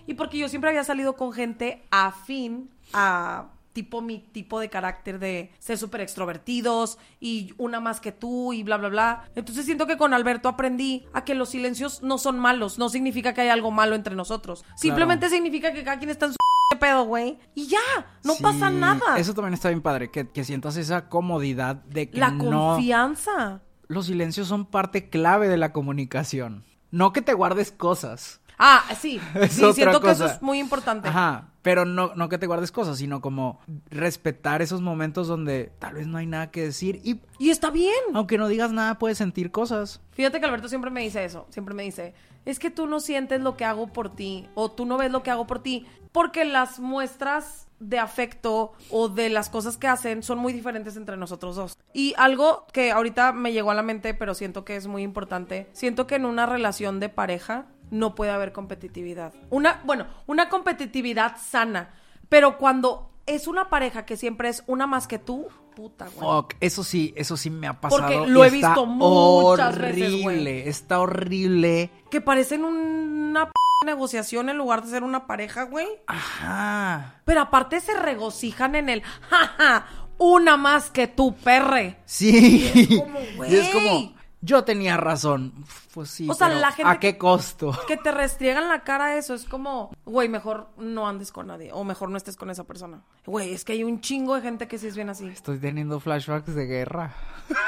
Y 0.08 0.14
porque 0.14 0.38
yo 0.38 0.50
siempre 0.50 0.70
había 0.70 0.84
salido 0.84 1.16
con 1.16 1.34
gente 1.34 1.84
afín 1.92 2.70
a 2.94 3.50
tipo 3.74 4.02
mi 4.02 4.20
tipo 4.20 4.60
de 4.60 4.70
carácter 4.70 5.20
de 5.20 5.52
ser 5.60 5.78
súper 5.78 6.02
extrovertidos 6.02 6.98
y 7.20 7.54
una 7.58 7.80
más 7.80 8.00
que 8.02 8.12
tú 8.12 8.54
y 8.54 8.64
bla, 8.64 8.78
bla, 8.78 8.90
bla. 8.90 9.24
Entonces 9.36 9.66
siento 9.66 9.88
que 9.88 9.98
con 9.98 10.14
Alberto 10.14 10.50
aprendí 10.50 11.06
a 11.14 11.24
que 11.24 11.36
los 11.36 11.50
silencios 11.50 12.02
no 12.04 12.18
son 12.18 12.40
malos, 12.40 12.78
no 12.80 12.90
significa 12.90 13.34
que 13.34 13.42
hay 13.42 13.50
algo 13.50 13.72
malo 13.72 13.96
entre 13.96 14.16
nosotros. 14.16 14.66
Simplemente 14.76 15.30
significa 15.30 15.74
que 15.74 15.84
cada 15.84 15.98
quien 15.98 16.10
está 16.10 16.26
en 16.28 16.32
su 16.34 16.38
¿qué 16.72 16.78
pedo, 16.80 17.06
güey? 17.06 17.40
Y 17.56 17.68
ya, 17.68 17.78
no 18.24 18.34
Sí, 18.34 18.44
pasa 18.44 18.70
nada. 18.70 19.18
Eso 19.18 19.34
también 19.34 19.54
está 19.54 19.70
bien 19.70 19.82
padre, 19.82 20.12
que, 20.12 20.30
que 20.30 20.44
sientas 20.44 20.78
esa 20.78 21.10
comodidad 21.10 21.76
de 21.76 22.10
que 22.10 22.20
La 22.20 22.32
no... 22.32 22.76
confianza. 22.76 23.62
Los 23.88 24.06
silencios 24.06 24.48
son 24.48 24.66
parte 24.66 25.10
clave 25.10 25.48
de 25.48 25.58
la 25.58 25.74
comunicación. 25.74 26.64
No 26.92 27.12
que 27.12 27.22
te 27.22 27.34
guardes 27.34 27.72
cosas. 27.72 28.40
Ah, 28.60 28.84
sí. 29.00 29.20
Es 29.36 29.54
sí, 29.54 29.64
siento 29.74 30.02
que 30.02 30.12
eso 30.12 30.26
es 30.26 30.42
muy 30.42 30.60
importante. 30.60 31.08
Ajá, 31.08 31.50
pero 31.62 31.86
no, 31.86 32.14
no 32.16 32.30
que 32.30 32.38
te 32.38 32.48
guardes 32.48 32.72
cosas, 32.72 32.98
sino 32.98 33.22
como 33.22 33.60
respetar 33.90 34.62
esos 34.62 34.82
momentos 34.82 35.28
donde 35.28 35.72
tal 35.80 35.96
vez 35.96 36.08
no 36.08 36.18
hay 36.18 36.26
nada 36.26 36.52
que 36.52 36.64
decir 36.64 37.02
y 37.04 37.20
Y 37.38 37.50
está 37.50 37.70
bien. 37.70 37.94
aunque 38.14 38.38
no 38.38 38.48
digas 38.48 38.72
nada 38.72 38.98
puedes 38.98 39.18
sentir 39.18 39.52
cosas. 39.52 40.02
Fíjate 40.12 40.40
que 40.40 40.46
Alberto 40.46 40.70
siempre 40.70 40.92
me 40.92 41.02
dice 41.02 41.24
eso, 41.24 41.48
siempre 41.50 41.74
me 41.76 41.84
dice, 41.84 42.14
es 42.46 42.60
que 42.60 42.70
tú 42.70 42.88
no 42.88 43.00
sientes 43.00 43.42
lo 43.42 43.58
que 43.58 43.66
hago 43.66 43.88
por 43.88 44.14
ti 44.16 44.48
o 44.56 44.72
tú 44.72 44.86
no 44.86 44.98
ves 44.98 45.12
lo 45.12 45.24
que 45.24 45.32
hago 45.32 45.48
por 45.48 45.62
ti 45.62 45.86
porque 46.12 46.46
las 46.46 46.80
muestras 46.80 47.68
de 47.80 48.00
afecto 48.00 48.74
o 48.90 49.08
de 49.08 49.30
las 49.30 49.50
cosas 49.50 49.78
que 49.78 49.88
hacen 49.88 50.22
son 50.24 50.38
muy 50.40 50.54
diferentes 50.54 50.98
entre 50.98 51.18
nosotros 51.18 51.56
dos. 51.56 51.78
Y 51.94 52.14
algo 52.18 52.66
que 52.74 52.92
ahorita 52.92 53.32
me 53.32 53.54
llegó 53.54 53.72
a 53.72 53.76
la 53.76 53.84
mente, 53.84 54.14
pero 54.14 54.34
siento 54.34 54.66
que 54.66 54.76
es 54.76 54.88
muy 54.88 55.04
importante, 55.04 55.70
siento 55.72 56.06
que 56.06 56.16
en 56.16 56.26
una 56.26 56.46
relación 56.46 57.00
de 57.00 57.10
pareja 57.10 57.68
no 57.92 58.16
puede 58.16 58.32
haber 58.32 58.52
competitividad. 58.52 59.34
Una, 59.50 59.82
bueno, 59.86 60.08
una 60.28 60.50
competitividad 60.50 61.36
sana, 61.38 61.94
pero 62.30 62.58
cuando 62.58 63.10
es 63.26 63.48
una 63.48 63.70
pareja 63.70 64.06
que 64.06 64.18
siempre 64.18 64.50
es 64.50 64.64
una 64.68 64.88
más 64.88 65.08
que 65.08 65.20
tú, 65.20 65.48
puta, 65.76 66.08
güey. 66.16 66.20
Fuck, 66.20 66.54
eso 66.60 66.84
sí, 66.84 67.14
eso 67.16 67.38
sí 67.38 67.50
me 67.50 67.68
ha 67.68 67.80
pasado. 67.80 68.02
Porque 68.02 68.28
lo 68.32 68.44
he 68.44 68.48
está 68.48 68.68
visto 68.70 68.86
muchas 68.86 69.78
veces, 69.78 70.04
horrible, 70.26 70.52
güey. 70.62 70.68
está 70.70 71.00
horrible. 71.00 71.92
Que 72.10 72.22
parecen 72.22 72.66
una 72.66 73.46
p 73.48 73.52
negociación 73.86 74.50
en 74.50 74.58
lugar 74.58 74.84
de 74.84 74.90
ser 74.90 75.04
una 75.04 75.26
pareja, 75.26 75.64
güey. 75.64 75.88
Ajá. 76.08 77.22
Pero 77.24 77.42
aparte 77.42 77.80
se 77.80 77.94
regocijan 77.94 78.76
en 78.76 78.90
el, 78.90 79.02
jaja, 79.04 79.86
una 80.18 80.58
más 80.58 80.92
que 80.92 81.08
tú, 81.08 81.34
perre. 81.36 81.98
Sí. 82.06 82.72
Y 82.76 82.80
es 82.82 82.88
como, 83.00 83.20
Y 83.48 83.56
es 83.56 83.72
güey. 83.72 83.72
como, 83.72 84.14
yo 84.42 84.64
tenía 84.64 84.98
razón. 84.98 85.54
Pues 85.94 86.10
sí, 86.10 86.28
O 86.30 86.34
sea, 86.34 86.48
pero 86.48 86.60
la 86.60 86.72
gente 86.72 86.92
¿a 86.92 87.00
qué 87.00 87.18
costo? 87.18 87.78
Que 87.88 87.98
te 87.98 88.12
restriegan 88.12 88.68
la 88.68 88.84
cara 88.84 89.18
eso, 89.18 89.34
es 89.34 89.46
como, 89.46 89.92
güey, 90.06 90.30
mejor 90.30 90.70
no 90.78 91.08
andes 91.08 91.32
con 91.32 91.48
nadie, 91.48 91.72
o 91.74 91.84
mejor 91.84 92.10
no 92.10 92.18
estés 92.18 92.36
con 92.36 92.50
esa 92.50 92.64
persona. 92.64 93.02
Güey, 93.26 93.54
es 93.54 93.66
que 93.66 93.74
hay 93.74 93.84
un 93.84 94.02
chingo 94.02 94.36
de 94.36 94.42
gente 94.42 94.68
que 94.68 94.78
sí 94.78 94.88
es 94.88 94.96
bien 94.96 95.10
así. 95.10 95.28
Estoy 95.28 95.60
teniendo 95.60 96.00
flashbacks 96.00 96.56
de 96.56 96.66
guerra. 96.66 97.14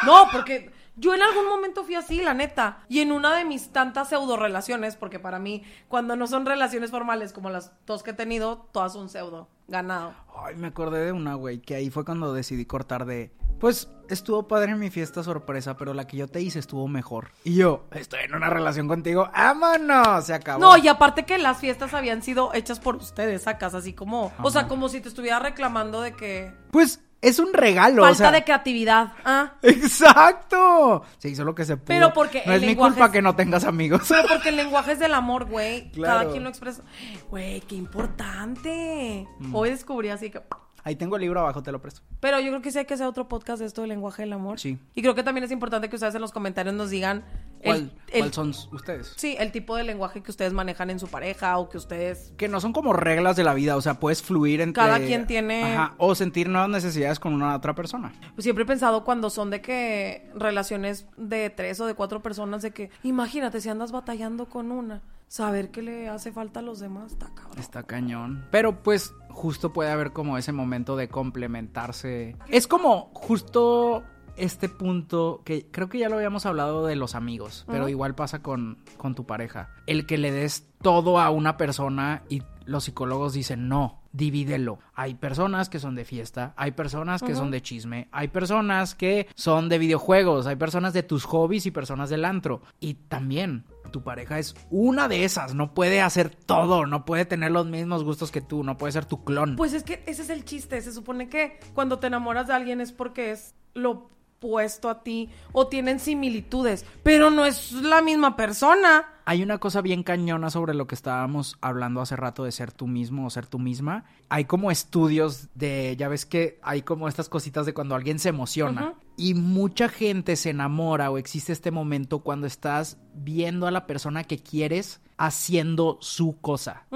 No, 0.05 0.27
porque 0.31 0.71
yo 0.95 1.13
en 1.13 1.21
algún 1.21 1.47
momento 1.47 1.83
fui 1.83 1.95
así, 1.95 2.21
la 2.21 2.33
neta. 2.33 2.85
Y 2.89 2.99
en 2.99 3.11
una 3.11 3.35
de 3.35 3.45
mis 3.45 3.69
tantas 3.71 4.09
pseudo 4.09 4.37
relaciones, 4.37 4.95
porque 4.95 5.19
para 5.19 5.39
mí, 5.39 5.63
cuando 5.87 6.15
no 6.15 6.27
son 6.27 6.45
relaciones 6.45 6.91
formales 6.91 7.33
como 7.33 7.49
las 7.49 7.71
dos 7.85 8.03
que 8.03 8.11
he 8.11 8.13
tenido, 8.13 8.67
todas 8.71 8.93
son 8.93 9.09
pseudo, 9.09 9.47
ganado. 9.67 10.13
Ay, 10.35 10.55
me 10.55 10.67
acordé 10.67 11.05
de 11.05 11.11
una, 11.11 11.35
güey, 11.35 11.59
que 11.59 11.75
ahí 11.75 11.89
fue 11.89 12.05
cuando 12.05 12.33
decidí 12.33 12.65
cortar 12.65 13.05
de... 13.05 13.31
Pues 13.59 13.89
estuvo 14.09 14.47
padre 14.47 14.71
en 14.71 14.79
mi 14.79 14.89
fiesta 14.89 15.23
sorpresa, 15.23 15.77
pero 15.77 15.93
la 15.93 16.07
que 16.07 16.17
yo 16.17 16.27
te 16.27 16.41
hice 16.41 16.57
estuvo 16.57 16.87
mejor. 16.87 17.29
Y 17.43 17.55
yo, 17.55 17.85
estoy 17.91 18.21
en 18.21 18.33
una 18.33 18.49
relación 18.49 18.87
contigo, 18.87 19.29
¡vámonos! 19.31 20.25
Se 20.25 20.33
acabó. 20.33 20.59
No, 20.59 20.77
y 20.77 20.87
aparte 20.87 21.25
que 21.25 21.37
las 21.37 21.59
fiestas 21.59 21.93
habían 21.93 22.23
sido 22.23 22.53
hechas 22.55 22.79
por 22.79 22.95
ustedes, 22.95 23.43
sacas, 23.43 23.75
así 23.75 23.93
como, 23.93 24.33
o 24.41 24.49
sea, 24.49 24.67
como 24.67 24.89
si 24.89 24.99
te 24.99 25.09
estuviera 25.09 25.37
reclamando 25.37 26.01
de 26.01 26.15
que 26.15 26.51
Pues 26.71 27.01
es 27.21 27.39
un 27.39 27.53
regalo, 27.53 28.01
falta 28.03 28.11
o 28.11 28.15
sea... 28.15 28.31
de 28.31 28.43
creatividad. 28.43 29.13
Ah, 29.23 29.53
¡Exacto! 29.61 31.03
Se 31.19 31.29
hizo 31.29 31.43
lo 31.43 31.53
que 31.55 31.65
se 31.65 31.77
pudo. 31.77 31.85
Pero 31.87 32.13
porque 32.13 32.43
No 32.45 32.53
el 32.53 32.63
es 32.63 32.69
mi 32.69 32.75
culpa 32.75 33.05
es- 33.05 33.11
que 33.11 33.21
no 33.21 33.35
tengas 33.35 33.63
amigos. 33.63 34.01
pero 34.09 34.27
porque 34.27 34.49
el 34.49 34.55
lenguaje 34.55 34.93
es 34.93 34.99
del 34.99 35.13
amor, 35.13 35.45
güey. 35.45 35.91
Claro. 35.91 36.19
Cada 36.21 36.31
quien 36.31 36.43
lo 36.43 36.49
expresa. 36.49 36.83
Güey, 37.29 37.61
qué 37.61 37.75
importante. 37.75 39.27
Mm. 39.39 39.55
Hoy 39.55 39.69
descubrí 39.69 40.09
así 40.09 40.29
que 40.29 40.41
Ahí 40.83 40.95
tengo 40.95 41.15
el 41.15 41.21
libro 41.21 41.39
abajo, 41.41 41.61
te 41.61 41.71
lo 41.71 41.79
presto. 41.79 42.01
Pero 42.19 42.39
yo 42.39 42.47
creo 42.49 42.61
que 42.63 42.71
sí 42.71 42.79
hay 42.79 42.85
que 42.85 42.95
hacer 42.95 43.05
otro 43.05 43.27
podcast 43.27 43.59
de 43.59 43.67
esto 43.67 43.81
del 43.81 43.89
lenguaje 43.89 44.23
del 44.23 44.33
amor. 44.33 44.59
Sí. 44.59 44.79
Y 44.95 45.03
creo 45.03 45.13
que 45.13 45.21
también 45.21 45.43
es 45.43 45.51
importante 45.51 45.89
que 45.89 45.95
ustedes 45.95 46.15
en 46.15 46.21
los 46.21 46.31
comentarios 46.31 46.73
nos 46.73 46.89
digan 46.89 47.23
¿Cuál, 47.63 47.91
el, 48.11 48.19
cuál 48.21 48.33
son 48.33 48.53
ustedes? 48.71 49.13
Sí, 49.17 49.35
el 49.39 49.51
tipo 49.51 49.75
de 49.75 49.83
lenguaje 49.83 50.21
que 50.21 50.31
ustedes 50.31 50.53
manejan 50.53 50.89
en 50.89 50.99
su 50.99 51.07
pareja 51.07 51.57
o 51.57 51.69
que 51.69 51.77
ustedes... 51.77 52.33
Que 52.37 52.47
no 52.47 52.59
son 52.59 52.73
como 52.73 52.93
reglas 52.93 53.35
de 53.35 53.43
la 53.43 53.53
vida, 53.53 53.75
o 53.75 53.81
sea, 53.81 53.95
puedes 53.99 54.21
fluir 54.21 54.61
entre... 54.61 54.81
Cada 54.81 54.99
quien 54.99 55.27
tiene- 55.27 55.75
Ajá, 55.75 55.95
o 55.97 56.15
sentir 56.15 56.49
nuevas 56.49 56.69
necesidades 56.69 57.19
con 57.19 57.33
una 57.33 57.55
otra 57.55 57.75
persona. 57.75 58.11
Pues 58.35 58.43
siempre 58.43 58.63
he 58.63 58.67
pensado 58.67 59.03
cuando 59.03 59.29
son 59.29 59.49
de 59.49 59.61
que 59.61 60.29
relaciones 60.35 61.07
de 61.17 61.49
tres 61.49 61.79
o 61.79 61.85
de 61.85 61.93
cuatro 61.93 62.21
personas, 62.21 62.61
de 62.61 62.71
que 62.71 62.89
imagínate 63.03 63.61
si 63.61 63.69
andas 63.69 63.91
batallando 63.91 64.47
con 64.49 64.71
una, 64.71 65.01
saber 65.27 65.71
que 65.71 65.81
le 65.81 66.09
hace 66.09 66.31
falta 66.31 66.59
a 66.59 66.63
los 66.63 66.79
demás, 66.79 67.13
está 67.13 67.27
cabrón. 67.33 67.59
Está 67.59 67.83
cañón. 67.83 68.45
Pero 68.51 68.83
pues 68.83 69.13
justo 69.29 69.71
puede 69.71 69.89
haber 69.91 70.11
como 70.11 70.37
ese 70.37 70.51
momento 70.51 70.95
de 70.97 71.07
complementarse. 71.07 72.35
Es 72.49 72.67
como 72.67 73.11
justo 73.13 74.03
este 74.37 74.69
punto 74.69 75.41
que 75.45 75.67
creo 75.71 75.89
que 75.89 75.99
ya 75.99 76.09
lo 76.09 76.15
habíamos 76.15 76.45
hablado 76.45 76.85
de 76.85 76.95
los 76.95 77.15
amigos, 77.15 77.65
pero 77.67 77.89
igual 77.89 78.15
pasa 78.15 78.41
con, 78.41 78.77
con 78.97 79.15
tu 79.15 79.25
pareja. 79.25 79.69
El 79.87 80.05
que 80.05 80.17
le 80.17 80.31
des 80.31 80.67
todo 80.81 81.19
a 81.19 81.29
una 81.29 81.57
persona 81.57 82.23
y 82.29 82.43
los 82.65 82.85
psicólogos 82.85 83.33
dicen 83.33 83.67
no. 83.67 83.99
Divídelo. 84.13 84.79
Hay 84.93 85.15
personas 85.15 85.69
que 85.69 85.79
son 85.79 85.95
de 85.95 86.03
fiesta, 86.03 86.53
hay 86.57 86.71
personas 86.71 87.21
que 87.21 87.33
son 87.33 87.49
de 87.49 87.61
chisme, 87.61 88.09
hay 88.11 88.27
personas 88.27 88.93
que 88.93 89.27
son 89.35 89.69
de 89.69 89.77
videojuegos, 89.77 90.47
hay 90.47 90.57
personas 90.57 90.91
de 90.91 91.01
tus 91.01 91.23
hobbies 91.23 91.65
y 91.65 91.71
personas 91.71 92.09
del 92.09 92.25
antro. 92.25 92.61
Y 92.81 92.95
también 92.95 93.63
tu 93.91 94.03
pareja 94.03 94.37
es 94.37 94.53
una 94.69 95.07
de 95.07 95.23
esas, 95.23 95.53
no 95.53 95.73
puede 95.73 96.01
hacer 96.01 96.29
todo, 96.29 96.85
no 96.85 97.05
puede 97.05 97.25
tener 97.25 97.51
los 97.51 97.67
mismos 97.67 98.03
gustos 98.03 98.31
que 98.31 98.41
tú, 98.41 98.63
no 98.63 98.77
puede 98.77 98.91
ser 98.91 99.05
tu 99.05 99.23
clon. 99.23 99.55
Pues 99.55 99.73
es 99.73 99.83
que 99.83 100.03
ese 100.05 100.23
es 100.23 100.29
el 100.29 100.43
chiste. 100.43 100.81
Se 100.81 100.91
supone 100.91 101.29
que 101.29 101.59
cuando 101.73 101.99
te 101.99 102.07
enamoras 102.07 102.47
de 102.47 102.53
alguien 102.53 102.81
es 102.81 102.91
porque 102.91 103.31
es 103.31 103.55
lo 103.73 104.09
opuesto 104.41 104.89
a 104.89 105.03
ti 105.03 105.29
o 105.51 105.67
tienen 105.67 105.99
similitudes, 105.99 106.83
pero 107.03 107.29
no 107.29 107.45
es 107.45 107.71
la 107.73 108.01
misma 108.01 108.35
persona. 108.35 109.07
Hay 109.25 109.43
una 109.43 109.59
cosa 109.59 109.81
bien 109.81 110.01
cañona 110.01 110.49
sobre 110.49 110.73
lo 110.73 110.87
que 110.87 110.95
estábamos 110.95 111.57
hablando 111.61 112.01
hace 112.01 112.15
rato 112.15 112.43
de 112.43 112.51
ser 112.51 112.71
tú 112.71 112.87
mismo 112.87 113.27
o 113.27 113.29
ser 113.29 113.45
tú 113.45 113.59
misma. 113.59 114.03
Hay 114.29 114.45
como 114.45 114.71
estudios 114.71 115.49
de, 115.53 115.95
ya 115.95 116.07
ves 116.07 116.25
que 116.25 116.59
hay 116.63 116.81
como 116.81 117.07
estas 117.07 117.29
cositas 117.29 117.67
de 117.67 117.75
cuando 117.75 117.93
alguien 117.93 118.17
se 118.17 118.29
emociona. 118.29 118.95
Y 119.15 119.35
mucha 119.35 119.89
gente 119.89 120.35
se 120.35 120.49
enamora 120.49 121.11
o 121.11 121.19
existe 121.19 121.53
este 121.53 121.69
momento 121.69 122.19
cuando 122.19 122.47
estás 122.47 122.97
viendo 123.13 123.67
a 123.67 123.71
la 123.71 123.85
persona 123.85 124.23
que 124.23 124.39
quieres 124.39 125.01
haciendo 125.17 125.99
su 126.01 126.41
cosa. 126.41 126.87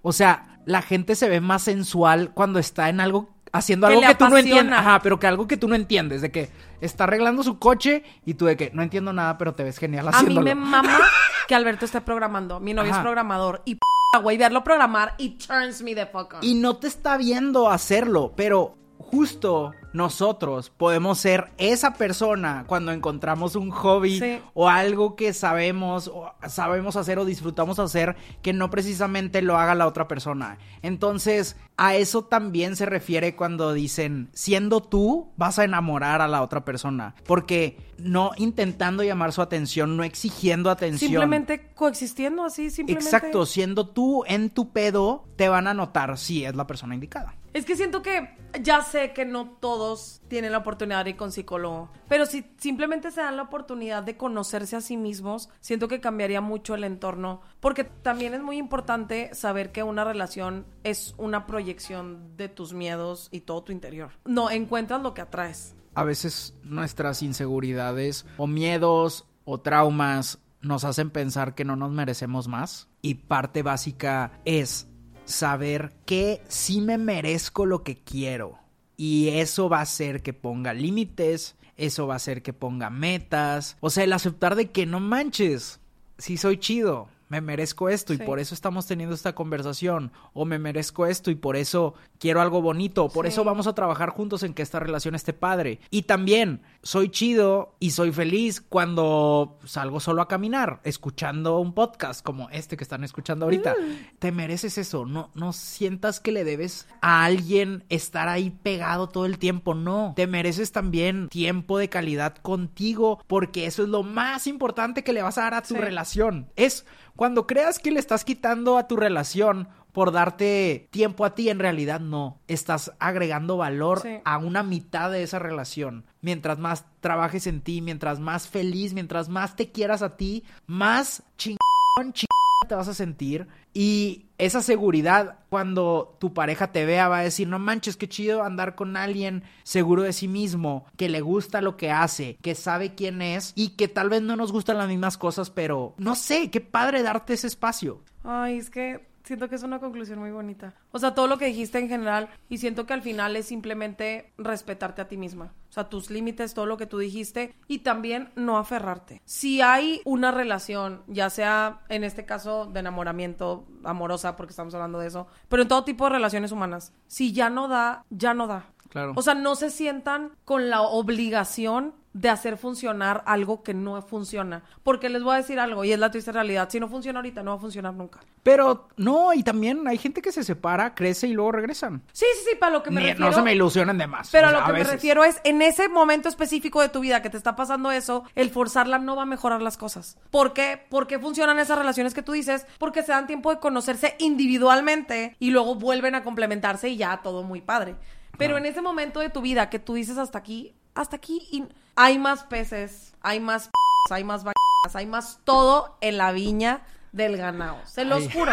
O 0.00 0.12
sea, 0.12 0.60
la 0.64 0.80
gente 0.80 1.14
se 1.16 1.28
ve 1.28 1.42
más 1.42 1.62
sensual 1.62 2.32
cuando 2.32 2.58
está 2.58 2.88
en 2.88 3.00
algo 3.00 3.33
haciendo 3.54 3.86
algo 3.86 4.00
que 4.02 4.14
tú 4.14 4.28
no 4.28 4.36
entiendes. 4.36 4.78
Ajá, 4.78 5.00
pero 5.02 5.18
que 5.18 5.26
algo 5.26 5.46
que 5.48 5.56
tú 5.56 5.68
no 5.68 5.74
entiendes, 5.74 6.20
de 6.20 6.30
que 6.30 6.50
está 6.80 7.04
arreglando 7.04 7.42
su 7.42 7.58
coche 7.58 8.02
y 8.26 8.34
tú 8.34 8.46
de 8.46 8.56
que 8.56 8.70
no 8.74 8.82
entiendo 8.82 9.12
nada, 9.12 9.38
pero 9.38 9.54
te 9.54 9.64
ves 9.64 9.78
genial 9.78 10.08
A 10.08 10.10
mí 10.10 10.16
haciéndolo. 10.16 10.44
me 10.44 10.54
mama 10.54 10.98
que 11.48 11.54
Alberto 11.54 11.84
esté 11.86 12.00
programando. 12.00 12.60
Mi 12.60 12.74
novio 12.74 12.90
Ajá. 12.90 13.00
es 13.00 13.04
programador 13.04 13.62
y 13.64 13.76
p***, 13.76 13.80
güey, 14.22 14.36
verlo 14.36 14.62
programar 14.64 15.14
y 15.18 15.30
turns 15.38 15.82
me 15.82 15.94
the 15.94 16.06
fuck 16.06 16.34
on. 16.34 16.38
Y 16.42 16.54
no 16.56 16.76
te 16.76 16.88
está 16.88 17.16
viendo 17.16 17.70
hacerlo, 17.70 18.32
pero 18.36 18.74
justo 18.98 19.72
nosotros 19.94 20.70
podemos 20.76 21.18
ser 21.18 21.52
esa 21.56 21.94
persona 21.94 22.64
cuando 22.66 22.92
encontramos 22.92 23.56
un 23.56 23.70
hobby 23.70 24.18
Sí. 24.18 24.38
o 24.52 24.68
algo 24.68 25.14
que 25.16 25.32
sabemos 25.32 26.08
o 26.08 26.32
sabemos 26.48 26.96
hacer 26.96 27.18
o 27.18 27.24
disfrutamos 27.24 27.78
hacer 27.78 28.16
que 28.42 28.52
no 28.52 28.70
precisamente 28.70 29.40
lo 29.40 29.56
haga 29.56 29.74
la 29.74 29.86
otra 29.86 30.08
persona. 30.08 30.58
Entonces, 30.82 31.56
a 31.76 31.94
eso 31.94 32.24
también 32.24 32.76
se 32.76 32.86
refiere 32.86 33.36
cuando 33.36 33.72
dicen, 33.72 34.28
siendo 34.32 34.82
tú, 34.82 35.32
vas 35.36 35.58
a 35.58 35.64
enamorar 35.64 36.20
a 36.20 36.28
la 36.28 36.42
otra 36.42 36.64
persona, 36.64 37.14
porque 37.24 37.78
no 37.96 38.32
intentando 38.36 39.04
llamar 39.04 39.32
su 39.32 39.42
atención, 39.42 39.96
no 39.96 40.02
exigiendo 40.02 40.70
atención. 40.70 41.10
Simplemente 41.10 41.70
coexistiendo 41.74 42.44
así, 42.44 42.70
simplemente. 42.70 43.08
Exacto, 43.08 43.46
siendo 43.46 43.86
tú 43.88 44.24
en 44.26 44.50
tu 44.50 44.70
pedo, 44.72 45.24
te 45.36 45.48
van 45.48 45.68
a 45.68 45.74
notar 45.74 46.18
si 46.18 46.44
es 46.44 46.54
la 46.56 46.66
persona 46.66 46.94
indicada. 46.94 47.34
Es 47.54 47.64
que 47.64 47.76
siento 47.76 48.02
que 48.02 48.36
ya 48.60 48.82
sé 48.82 49.12
que 49.12 49.24
no 49.24 49.48
todos 49.60 50.20
tienen 50.26 50.50
la 50.50 50.58
oportunidad 50.58 51.04
de 51.04 51.10
ir 51.10 51.16
con 51.16 51.30
psicólogo, 51.30 51.88
pero 52.08 52.26
si 52.26 52.44
simplemente 52.58 53.12
se 53.12 53.20
dan 53.20 53.36
la 53.36 53.44
oportunidad 53.44 54.02
de 54.02 54.16
conocerse 54.16 54.74
a 54.74 54.80
sí 54.80 54.96
mismos, 54.96 55.48
siento 55.60 55.86
que 55.86 56.00
cambiaría 56.00 56.40
mucho 56.40 56.74
el 56.74 56.82
entorno, 56.82 57.42
porque 57.60 57.84
también 57.84 58.34
es 58.34 58.42
muy 58.42 58.56
importante 58.56 59.32
saber 59.34 59.70
que 59.70 59.84
una 59.84 60.02
relación 60.02 60.66
es 60.82 61.14
una 61.16 61.46
proyección 61.46 62.36
de 62.36 62.48
tus 62.48 62.72
miedos 62.72 63.28
y 63.30 63.42
todo 63.42 63.62
tu 63.62 63.70
interior. 63.70 64.10
No, 64.24 64.50
encuentras 64.50 65.00
lo 65.00 65.14
que 65.14 65.20
atraes. 65.20 65.76
A 65.94 66.02
veces 66.02 66.58
nuestras 66.64 67.22
inseguridades 67.22 68.26
o 68.36 68.48
miedos 68.48 69.28
o 69.44 69.60
traumas 69.60 70.40
nos 70.60 70.82
hacen 70.82 71.10
pensar 71.10 71.54
que 71.54 71.64
no 71.64 71.76
nos 71.76 71.92
merecemos 71.92 72.48
más 72.48 72.88
y 73.00 73.14
parte 73.14 73.62
básica 73.62 74.40
es 74.44 74.88
saber 75.24 75.92
que 76.06 76.42
sí 76.48 76.80
me 76.80 76.98
merezco 76.98 77.66
lo 77.66 77.82
que 77.82 77.96
quiero. 77.96 78.58
Y 78.96 79.28
eso 79.30 79.68
va 79.68 79.78
a 79.78 79.82
hacer 79.82 80.22
que 80.22 80.32
ponga 80.32 80.72
límites, 80.72 81.56
eso 81.76 82.06
va 82.06 82.14
a 82.14 82.16
hacer 82.16 82.42
que 82.42 82.52
ponga 82.52 82.90
metas, 82.90 83.76
o 83.80 83.90
sea, 83.90 84.04
el 84.04 84.12
aceptar 84.12 84.54
de 84.54 84.70
que 84.70 84.86
no 84.86 85.00
manches, 85.00 85.80
sí 86.18 86.36
soy 86.36 86.58
chido, 86.58 87.08
me 87.28 87.40
merezco 87.40 87.88
esto 87.88 88.12
y 88.12 88.18
por 88.18 88.38
eso 88.38 88.54
estamos 88.54 88.86
teniendo 88.86 89.12
esta 89.16 89.34
conversación, 89.34 90.12
o 90.34 90.44
me 90.44 90.60
merezco 90.60 91.06
esto 91.06 91.32
y 91.32 91.34
por 91.34 91.56
eso 91.56 91.94
quiero 92.20 92.40
algo 92.40 92.62
bonito, 92.62 93.08
por 93.08 93.26
Sí. 93.26 93.32
eso 93.32 93.42
vamos 93.42 93.66
a 93.66 93.74
trabajar 93.74 94.10
juntos 94.10 94.44
en 94.44 94.54
que 94.54 94.62
esta 94.62 94.78
relación 94.78 95.16
esté 95.16 95.32
padre. 95.32 95.80
Y 95.90 96.02
también 96.02 96.60
soy 96.84 97.08
chido 97.08 97.74
y 97.80 97.90
soy 97.90 98.12
feliz 98.12 98.60
cuando 98.60 99.58
salgo 99.64 99.98
solo 100.00 100.22
a 100.22 100.28
caminar, 100.28 100.80
escuchando 100.84 101.58
un 101.58 101.72
podcast 101.72 102.22
como 102.24 102.48
este 102.50 102.76
que 102.76 102.84
están 102.84 103.02
escuchando 103.02 103.46
ahorita. 103.46 103.72
Mm. 103.74 104.18
Te 104.18 104.30
mereces 104.32 104.78
eso, 104.78 105.06
no, 105.06 105.30
no 105.34 105.52
sientas 105.52 106.20
que 106.20 106.30
le 106.30 106.44
debes 106.44 106.86
a 107.00 107.24
alguien 107.24 107.84
estar 107.88 108.28
ahí 108.28 108.50
pegado 108.50 109.08
todo 109.08 109.24
el 109.26 109.38
tiempo, 109.38 109.74
no. 109.74 110.12
Te 110.14 110.26
mereces 110.26 110.72
también 110.72 111.28
tiempo 111.30 111.78
de 111.78 111.88
calidad 111.88 112.36
contigo, 112.36 113.20
porque 113.26 113.66
eso 113.66 113.82
es 113.82 113.88
lo 113.88 114.02
más 114.02 114.46
importante 114.46 115.02
que 115.02 115.12
le 115.12 115.22
vas 115.22 115.38
a 115.38 115.42
dar 115.42 115.54
a 115.54 115.62
tu 115.62 115.74
Sí. 115.74 115.80
relación. 115.80 116.50
Es 116.54 116.84
cuando 117.16 117.46
creas 117.46 117.78
que 117.78 117.90
le 117.90 118.00
estás 118.00 118.24
quitando 118.24 118.76
a 118.76 118.86
tu 118.86 118.96
relación 118.96 119.68
por 119.94 120.10
darte 120.10 120.88
tiempo 120.90 121.24
a 121.24 121.34
ti, 121.36 121.48
en 121.48 121.60
realidad 121.60 122.00
no. 122.00 122.36
Estás 122.48 122.92
agregando 122.98 123.56
valor 123.56 124.02
Sí. 124.02 124.18
a 124.24 124.38
una 124.38 124.64
mitad 124.64 125.10
de 125.10 125.22
esa 125.22 125.38
relación. 125.38 126.04
Mientras 126.20 126.58
más 126.58 126.84
trabajes 127.00 127.46
en 127.46 127.60
ti, 127.60 127.80
mientras 127.80 128.18
más 128.18 128.48
feliz, 128.48 128.92
mientras 128.92 129.28
más 129.28 129.54
te 129.54 129.70
quieras 129.70 130.02
a 130.02 130.16
ti, 130.16 130.42
más 130.66 131.22
chingón, 131.38 132.12
chingón 132.12 132.28
te 132.68 132.74
vas 132.74 132.88
a 132.88 132.94
sentir. 132.94 133.46
Y 133.72 134.24
esa 134.38 134.62
seguridad, 134.62 135.38
cuando 135.48 136.16
tu 136.18 136.34
pareja 136.34 136.72
te 136.72 136.84
vea, 136.86 137.08
va 137.08 137.18
a 137.18 137.22
decir, 137.22 137.46
no 137.46 137.58
manches, 137.60 137.96
qué 137.96 138.08
chido 138.08 138.42
andar 138.42 138.74
con 138.74 138.96
alguien 138.96 139.44
seguro 139.62 140.02
de 140.02 140.12
sí 140.12 140.26
mismo, 140.26 140.86
que 140.96 141.08
le 141.08 141.20
gusta 141.20 141.60
lo 141.60 141.76
que 141.76 141.92
hace, 141.92 142.36
que 142.42 142.56
sabe 142.56 142.94
quién 142.96 143.22
es 143.22 143.52
y 143.54 143.70
que 143.70 143.86
tal 143.86 144.08
vez 144.08 144.22
no 144.22 144.34
nos 144.34 144.50
gustan 144.50 144.78
las 144.78 144.88
mismas 144.88 145.18
cosas, 145.18 145.50
pero 145.50 145.94
no 145.98 146.16
sé, 146.16 146.50
qué 146.50 146.60
padre 146.60 147.02
darte 147.04 147.34
ese 147.34 147.46
espacio. 147.46 148.00
Ay, 148.24 148.58
es 148.58 148.70
que 148.70 149.04
siento 149.24 149.48
que 149.48 149.56
es 149.56 149.62
una 149.62 149.80
conclusión 149.80 150.18
muy 150.18 150.30
bonita. 150.30 150.74
O 150.92 150.98
sea, 150.98 151.14
todo 151.14 151.26
lo 151.26 151.38
que 151.38 151.46
dijiste 151.46 151.78
en 151.78 151.88
general 151.88 152.28
y 152.48 152.58
siento 152.58 152.86
que 152.86 152.92
al 152.92 153.02
final 153.02 153.34
es 153.36 153.46
simplemente 153.46 154.32
respetarte 154.38 155.02
a 155.02 155.08
ti 155.08 155.16
misma. 155.16 155.52
O 155.68 155.72
sea, 155.72 155.88
tus 155.88 156.10
límites, 156.10 156.54
todo 156.54 156.66
lo 156.66 156.76
que 156.76 156.86
tú 156.86 156.98
dijiste 156.98 157.54
y 157.66 157.80
también 157.80 158.30
no 158.36 158.58
aferrarte. 158.58 159.22
Si 159.24 159.60
hay 159.60 160.02
una 160.04 160.30
relación, 160.30 161.02
ya 161.08 161.30
sea 161.30 161.80
en 161.88 162.04
este 162.04 162.24
caso 162.24 162.66
de 162.66 162.80
enamoramiento 162.80 163.66
amorosa, 163.82 164.36
porque 164.36 164.52
estamos 164.52 164.74
hablando 164.74 165.00
de 165.00 165.08
eso, 165.08 165.26
pero 165.48 165.62
en 165.62 165.68
todo 165.68 165.84
tipo 165.84 166.04
de 166.04 166.10
relaciones 166.10 166.52
humanas, 166.52 166.92
si 167.06 167.32
ya 167.32 167.50
no 167.50 167.66
da, 167.66 168.04
ya 168.10 168.34
no 168.34 168.46
da. 168.46 168.66
Claro. 168.90 169.14
O 169.16 169.22
sea, 169.22 169.34
no 169.34 169.56
se 169.56 169.70
sientan 169.70 170.30
con 170.44 170.70
la 170.70 170.82
obligación 170.82 171.94
de 172.14 172.28
hacer 172.30 172.56
funcionar 172.56 173.22
algo 173.26 173.62
que 173.62 173.74
no 173.74 174.00
funciona. 174.00 174.62
Porque 174.82 175.08
les 175.10 175.22
voy 175.22 175.34
a 175.34 175.38
decir 175.38 175.58
algo, 175.60 175.84
y 175.84 175.92
es 175.92 175.98
la 175.98 176.10
triste 176.10 176.32
realidad. 176.32 176.68
Si 176.70 176.80
no 176.80 176.88
funciona 176.88 177.18
ahorita, 177.18 177.42
no 177.42 177.50
va 177.50 177.56
a 177.56 177.60
funcionar 177.60 177.92
nunca. 177.92 178.20
Pero 178.42 178.88
no, 178.96 179.32
y 179.34 179.42
también 179.42 179.86
hay 179.88 179.98
gente 179.98 180.22
que 180.22 180.30
se 180.32 180.44
separa, 180.44 180.94
crece 180.94 181.26
y 181.26 181.32
luego 181.32 181.52
regresan. 181.52 182.02
Sí, 182.12 182.24
sí, 182.38 182.50
sí, 182.50 182.56
para 182.56 182.72
lo 182.72 182.82
que 182.82 182.90
me 182.90 183.00
Ni- 183.00 183.06
refiero. 183.08 183.30
no 183.30 183.36
se 183.36 183.42
me 183.42 183.52
ilusionen 183.52 183.98
de 183.98 184.06
más. 184.06 184.30
Pero 184.30 184.46
o 184.46 184.50
a 184.50 184.52
lo 184.52 184.64
que 184.64 184.72
me 184.72 184.78
veces. 184.78 184.92
refiero 184.94 185.24
es, 185.24 185.40
en 185.44 185.60
ese 185.60 185.88
momento 185.88 186.28
específico 186.28 186.80
de 186.80 186.88
tu 186.88 187.00
vida 187.00 187.20
que 187.20 187.30
te 187.30 187.36
está 187.36 187.56
pasando 187.56 187.90
eso, 187.90 188.24
el 188.36 188.48
forzarla 188.50 188.98
no 188.98 189.16
va 189.16 189.22
a 189.22 189.26
mejorar 189.26 189.60
las 189.60 189.76
cosas. 189.76 190.16
¿Por 190.30 190.52
qué? 190.52 190.80
¿Por 190.88 191.06
qué 191.06 191.18
funcionan 191.18 191.58
esas 191.58 191.76
relaciones 191.78 192.14
que 192.14 192.22
tú 192.22 192.32
dices? 192.32 192.66
Porque 192.78 193.02
se 193.02 193.10
dan 193.12 193.26
tiempo 193.26 193.50
de 193.50 193.58
conocerse 193.58 194.14
individualmente 194.20 195.36
y 195.40 195.50
luego 195.50 195.74
vuelven 195.74 196.14
a 196.14 196.22
complementarse 196.22 196.88
y 196.88 196.96
ya 196.96 197.22
todo 197.22 197.42
muy 197.42 197.60
padre. 197.60 197.96
Pero 198.38 198.56
en 198.56 198.66
ese 198.66 198.80
momento 198.82 199.20
de 199.20 199.30
tu 199.30 199.40
vida 199.42 199.68
que 199.70 199.78
tú 199.78 199.94
dices 199.94 200.16
hasta 200.18 200.38
aquí, 200.38 200.74
hasta 200.94 201.16
aquí, 201.16 201.46
y 201.50 201.64
hay 201.96 202.18
más 202.18 202.44
peces, 202.44 203.14
hay 203.22 203.40
más 203.40 203.66
p***, 203.68 204.14
hay 204.14 204.24
más 204.24 204.44
vacas, 204.44 204.94
hay 204.94 205.06
más 205.06 205.40
todo 205.44 205.96
en 206.00 206.18
la 206.18 206.32
viña 206.32 206.82
del 207.12 207.36
ganado. 207.36 207.78
Se 207.86 208.04
los 208.04 208.20
Ay. 208.24 208.30
juro. 208.32 208.52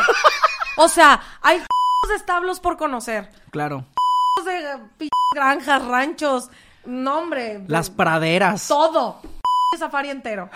O 0.78 0.88
sea, 0.88 1.22
hay 1.42 1.60
p*** 1.60 1.66
de 2.10 2.16
establos 2.16 2.60
por 2.60 2.78
conocer 2.78 3.30
Claro. 3.52 3.86
de 4.46 4.78
p- 4.98 5.10
granjas, 5.36 5.86
ranchos, 5.86 6.50
no 6.86 7.20
hombre, 7.20 7.64
Las 7.68 7.90
praderas. 7.90 8.68
todo, 8.68 9.22
safari 9.78 10.10
entero. 10.10 10.50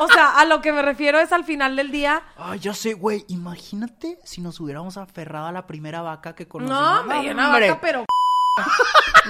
O 0.00 0.06
sea, 0.08 0.38
a 0.38 0.44
lo 0.44 0.60
que 0.60 0.72
me 0.72 0.82
refiero 0.82 1.18
es 1.18 1.32
al 1.32 1.44
final 1.44 1.74
del 1.74 1.90
día, 1.90 2.22
Ay, 2.36 2.58
ya 2.60 2.72
sé, 2.74 2.94
güey. 2.94 3.24
Imagínate 3.28 4.18
si 4.24 4.40
nos 4.40 4.60
hubiéramos 4.60 4.96
aferrado 4.96 5.46
a 5.46 5.52
la 5.52 5.66
primera 5.66 6.02
vaca 6.02 6.34
que 6.34 6.46
conocimos. 6.46 6.80
no, 6.80 7.04
me 7.04 7.30
hombre. 7.30 7.70
vaca, 7.70 7.80
pero 7.80 8.04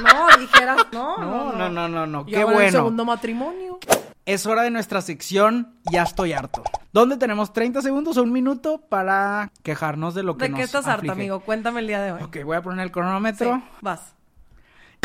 no, 0.02 0.38
dijeras, 0.38 0.86
no, 0.92 1.18
No, 1.18 1.52
no, 1.52 1.68
no, 1.68 1.88
no, 1.88 2.06
no. 2.06 2.26
Qué 2.26 2.40
el 2.40 2.44
bueno. 2.46 2.70
segundo 2.70 3.04
matrimonio. 3.04 3.78
Es 4.26 4.44
hora 4.46 4.62
de 4.62 4.70
nuestra 4.70 5.00
sección 5.00 5.74
Ya 5.90 6.02
estoy 6.02 6.32
harto. 6.34 6.62
Donde 6.92 7.16
tenemos 7.16 7.52
30 7.52 7.80
segundos 7.82 8.16
o 8.18 8.22
un 8.22 8.32
minuto 8.32 8.82
para 8.88 9.50
quejarnos 9.62 10.14
de 10.14 10.22
lo 10.22 10.36
que 10.36 10.44
¿De 10.44 10.48
nos 10.50 10.58
qué 10.58 10.64
estás 10.64 10.86
aflige. 10.86 11.12
amigo? 11.12 11.40
Cuéntame 11.40 11.80
el 11.80 11.86
día 11.86 12.00
de 12.02 12.12
hoy. 12.12 12.22
Ok, 12.22 12.38
voy 12.44 12.56
a 12.56 12.62
poner 12.62 12.80
el 12.80 12.88
Sí, 12.88 12.92
cronómetro. 12.92 13.62
vas. 13.80 14.14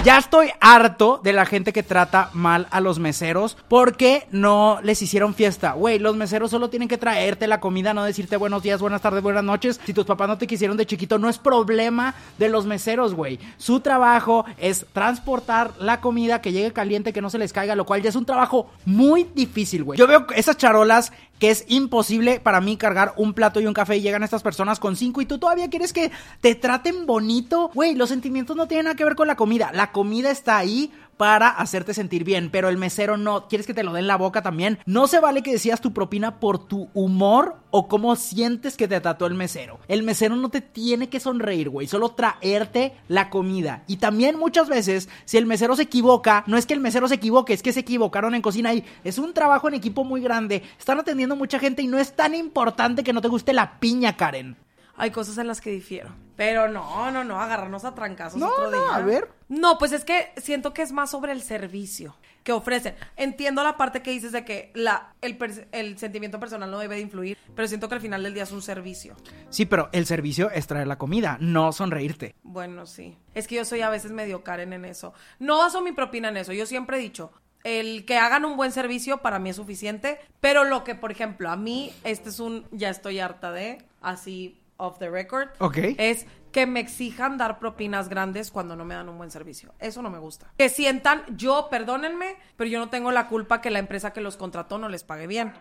Ya 0.04 0.18
estoy 0.18 0.50
harto 0.60 1.22
de 1.24 1.32
la 1.32 1.46
gente 1.46 1.72
que 1.72 1.82
trata 1.82 2.30
mal 2.34 2.68
a 2.72 2.82
los 2.82 3.00
meseros 3.00 3.56
porque 3.70 4.28
no 4.32 4.80
les 4.84 5.02
hicieron 5.02 5.34
fiesta. 5.34 5.72
Güey, 5.74 5.98
los 5.98 6.18
meseros 6.18 6.52
solo 6.52 6.70
tienen 6.70 6.90
que 6.90 6.98
traerte 6.98 7.48
la 7.48 7.62
comida, 7.62 7.94
no 7.94 8.04
decirte 8.04 8.36
buenos 8.36 8.64
días, 8.64 8.82
buenas 8.82 9.02
tardes, 9.02 9.24
buenas 9.24 9.46
noches. 9.46 9.80
Si 9.86 9.94
tus 9.94 10.04
papás 10.06 10.28
no 10.28 10.38
te 10.38 10.46
quisieron 10.46 10.76
de 10.76 10.86
chiquito, 10.86 11.20
no 11.20 11.30
es 11.30 11.38
problema 11.38 12.16
de 12.38 12.50
los 12.50 12.66
meseros, 12.66 13.14
güey. 13.14 13.40
Su 13.58 13.80
trabajo 13.80 14.44
es 14.58 14.86
transportar 14.92 15.72
la 15.80 16.02
comida 16.02 16.42
que 16.42 16.52
llegue 16.52 16.74
caliente, 16.74 17.14
que 17.14 17.22
no 17.22 17.30
se 17.30 17.38
les 17.38 17.54
caiga, 17.54 17.74
lo 17.74 17.86
cual 17.86 18.02
ya 18.02 18.10
es 18.10 18.18
un 18.18 18.26
trabajo 18.26 18.70
muy 18.86 19.26
difícil, 19.34 19.86
güey. 19.86 19.98
Yo 19.98 20.06
veo 20.06 20.28
esas 20.36 20.58
charolas 20.58 21.14
que 21.44 21.52
es 21.52 21.66
imposible 21.68 22.40
para 22.40 22.62
mí 22.62 22.78
cargar 22.78 23.14
un 23.18 23.34
plato 23.34 23.60
y 23.60 23.66
un 23.66 23.74
café 23.74 23.98
y 23.98 24.02
llegan 24.02 24.24
estas 24.24 24.42
personas 24.42 24.80
con 24.80 24.96
cinco 24.96 25.20
y 25.20 25.26
tú 25.26 25.40
todavía 25.40 25.70
quieres 25.70 25.92
que 25.92 26.10
te 26.40 26.56
traten 26.56 27.06
bonito. 27.06 27.70
Güey, 27.74 27.96
los 27.96 28.08
sentimientos 28.08 28.56
no 28.56 28.70
tienen 28.70 28.86
nada 28.86 28.96
que 28.96 29.04
ver 29.04 29.16
con 29.16 29.28
la 29.28 29.36
comida. 29.36 29.70
La 29.74 29.92
comida 29.92 30.32
está 30.32 30.56
ahí 30.56 30.94
para 31.18 31.50
hacerte 31.50 31.94
sentir 31.94 32.24
bien, 32.24 32.50
pero 32.52 32.70
el 32.70 32.78
mesero 32.78 33.18
no. 33.18 33.48
¿Quieres 33.48 33.68
que 33.68 33.74
te 33.74 33.84
lo 33.84 33.94
den 33.94 34.08
la 34.08 34.18
boca 34.18 34.42
también? 34.42 34.80
No 34.86 35.08
se 35.08 35.20
vale 35.20 35.44
que 35.44 35.52
decías 35.52 35.82
tu 35.82 35.94
propina 35.94 36.40
por 36.40 36.68
tu 36.68 36.90
humor 36.94 37.58
o 37.72 37.88
cómo 37.88 38.16
sientes 38.16 38.78
que 38.78 38.88
te 38.88 39.00
trató 39.02 39.26
el 39.26 39.34
mesero. 39.34 39.80
El 39.88 40.04
mesero 40.04 40.36
no 40.36 40.50
te 40.50 40.62
tiene 40.62 41.10
que 41.10 41.20
sonreír, 41.20 41.70
güey, 41.70 41.88
solo 41.88 42.10
traerte 42.10 42.94
la 43.08 43.30
comida. 43.30 43.84
Y 43.88 43.98
también 43.98 44.38
muchas 44.38 44.70
veces, 44.70 45.10
si 45.26 45.38
el 45.38 45.46
mesero 45.46 45.76
se 45.76 45.84
equivoca, 45.84 46.44
no 46.48 46.58
es 46.58 46.66
que 46.66 46.74
el 46.74 46.80
mesero 46.80 47.08
se 47.08 47.16
equivoque, 47.16 47.54
es 47.54 47.64
que 47.64 47.74
se 47.74 47.82
equivocaron 47.82 48.36
en 48.36 48.42
cocina 48.42 48.74
y 48.74 48.84
es 49.04 49.18
un 49.18 49.34
trabajo 49.34 49.68
en 49.68 49.74
equipo 49.74 50.04
muy 50.04 50.22
grande. 50.22 50.64
Están 50.78 51.00
atendiendo 51.00 51.36
mucha 51.36 51.60
gente 51.60 51.82
y 51.82 51.88
no 51.88 51.98
es 51.98 52.16
tan 52.16 52.36
importante 52.36 53.04
que 53.04 53.14
no 53.14 53.22
te 53.22 53.28
guste 53.28 53.54
la 53.54 53.80
piña, 53.80 54.18
Karen. 54.18 54.58
Hay 54.96 55.12
cosas 55.12 55.38
en 55.38 55.48
las 55.48 55.62
que 55.62 55.72
difiero. 55.72 56.23
Pero 56.36 56.68
no, 56.68 57.12
no, 57.12 57.24
no, 57.24 57.40
agarrarnos 57.40 57.86
a 57.86 57.94
trancazos 57.94 58.40
No, 58.40 58.50
otro 58.50 58.72
no, 58.72 58.78
día. 58.86 58.96
a 58.96 59.02
ver. 59.02 59.30
No, 59.50 59.78
pues 59.78 59.92
es 59.92 60.04
que 60.04 60.32
siento 60.38 60.74
que 60.74 60.82
es 60.82 60.92
más 60.92 61.12
sobre 61.12 61.32
el 61.32 61.42
servicio 61.44 62.16
que 62.44 62.52
ofrecen. 62.52 62.96
Entiendo 63.16 63.64
la 63.64 63.78
parte 63.78 64.02
que 64.02 64.12
dices 64.12 64.32
de 64.32 64.44
que 64.44 64.72
la, 64.74 65.14
el, 65.22 65.38
el 65.72 65.98
sentimiento 65.98 66.40
personal 66.40 66.70
no 66.72 66.80
debe 66.80 66.96
de 66.96 67.02
influir, 67.02 67.38
pero 67.56 67.68
siento 67.68 67.88
que 67.88 67.96
al 67.96 68.02
final 68.02 68.24
del 68.24 68.34
día 68.34 68.44
es 68.44 68.52
un 68.52 68.62
servicio. 68.62 69.16
Sí, 69.50 69.66
pero 69.66 69.90
el 69.94 70.06
servicio 70.08 70.50
es 70.50 70.68
traer 70.68 70.88
la 70.88 70.98
comida, 70.98 71.38
no 71.40 71.72
sonreírte. 71.72 72.36
Bueno, 72.44 72.86
sí. 72.86 73.18
Es 73.34 73.48
que 73.48 73.56
yo 73.56 73.64
soy 73.66 73.82
a 73.82 73.90
veces 73.90 74.12
medio 74.12 74.44
Karen 74.44 74.74
en 74.74 74.86
eso. 74.86 75.14
No 75.40 75.60
baso 75.60 75.82
mi 75.82 75.92
propina 75.94 76.30
en 76.30 76.38
eso. 76.38 76.52
Yo 76.52 76.66
siempre 76.66 76.98
he 76.98 77.00
dicho, 77.00 77.32
el 77.64 78.06
que 78.06 78.18
hagan 78.18 78.44
un 78.44 78.58
buen 78.58 78.72
servicio 78.74 79.20
para 79.20 79.40
mí 79.40 79.52
es 79.52 79.56
suficiente, 79.56 80.20
pero 80.42 80.66
lo 80.66 80.84
que, 80.84 80.96
por 80.96 81.12
ejemplo, 81.12 81.50
a 81.50 81.56
mí, 81.56 81.94
este 82.04 82.28
es 82.30 82.40
un, 82.42 82.68
ya 82.72 82.90
estoy 82.90 83.20
harta 83.20 83.52
de, 83.54 83.86
así, 84.02 84.60
off 84.84 85.00
the 85.00 85.10
record, 85.10 85.50
Ok. 85.60 85.78
es 85.98 86.26
que 86.52 86.68
me 86.68 86.80
exijan 86.80 87.38
dar 87.38 87.58
propinas 87.58 88.10
grandes 88.10 88.52
cuando 88.52 88.76
no 88.76 88.86
me 88.86 88.94
dan 88.94 89.10
un 89.10 89.18
buen 89.18 89.32
servicio. 89.32 89.74
Eso 89.80 90.02
no 90.02 90.10
me 90.12 90.20
gusta. 90.20 90.52
Que 90.58 90.70
sientan, 90.70 91.24
yo, 91.36 91.68
perdónenme, 91.72 92.36
pero 92.58 92.70
yo 92.70 92.80
no 92.80 92.90
tengo 92.90 93.12
la 93.12 93.28
culpa 93.28 93.60
que 93.62 93.72
la 93.72 93.80
empresa 93.80 94.14
que 94.14 94.22
los 94.22 94.38
contrató 94.38 94.78
no 94.78 94.90
les 94.90 95.04
pague 95.04 95.26
bien. 95.26 95.54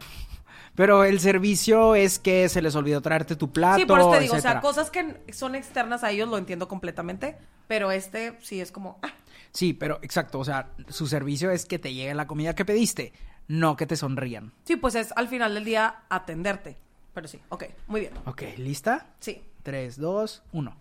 Pero 0.75 1.05
el 1.05 1.21
servicio 1.21 1.95
es 1.95 2.19
que 2.19 2.49
se 2.49 2.63
les 2.63 2.75
olvidó 2.75 3.01
traerte 3.03 3.37
tu 3.37 3.53
plato. 3.53 3.79
Sí, 3.79 3.85
por 3.87 4.01
eso 4.01 4.11
te 4.11 4.21
digo, 4.21 4.35
o 4.35 4.41
sea, 4.41 4.53
etcétera. 4.53 4.61
cosas 4.61 4.91
que 4.91 5.33
son 5.33 5.55
externas 5.55 6.03
a 6.03 6.11
ellos 6.11 6.29
lo 6.29 6.39
entiendo 6.39 6.67
completamente, 6.69 7.37
pero 7.69 7.91
este 7.91 8.37
sí 8.41 8.61
es 8.61 8.73
como, 8.73 8.99
ah, 9.03 9.13
Sí, 9.53 9.75
pero 9.75 9.99
exacto, 10.03 10.39
o 10.39 10.45
sea, 10.45 10.71
su 10.89 11.07
servicio 11.07 11.51
es 11.51 11.67
que 11.67 11.79
te 11.79 11.93
llegue 11.93 12.15
la 12.15 12.27
comida 12.27 12.55
que 12.55 12.65
pediste, 12.65 13.13
no 13.49 13.77
que 13.77 13.87
te 13.87 13.97
sonrían. 13.97 14.53
Sí, 14.65 14.77
pues 14.77 14.95
es 14.95 15.13
al 15.15 15.29
final 15.29 15.53
del 15.55 15.65
día 15.65 16.05
atenderte. 16.09 16.79
Pero 17.14 17.29
sí, 17.29 17.40
ok, 17.51 17.64
muy 17.88 18.01
bien. 18.01 18.12
Ok, 18.25 18.42
¿lista? 18.57 19.07
Sí. 19.20 19.42
3, 19.62 20.01
2, 20.01 20.42
1. 20.53 20.77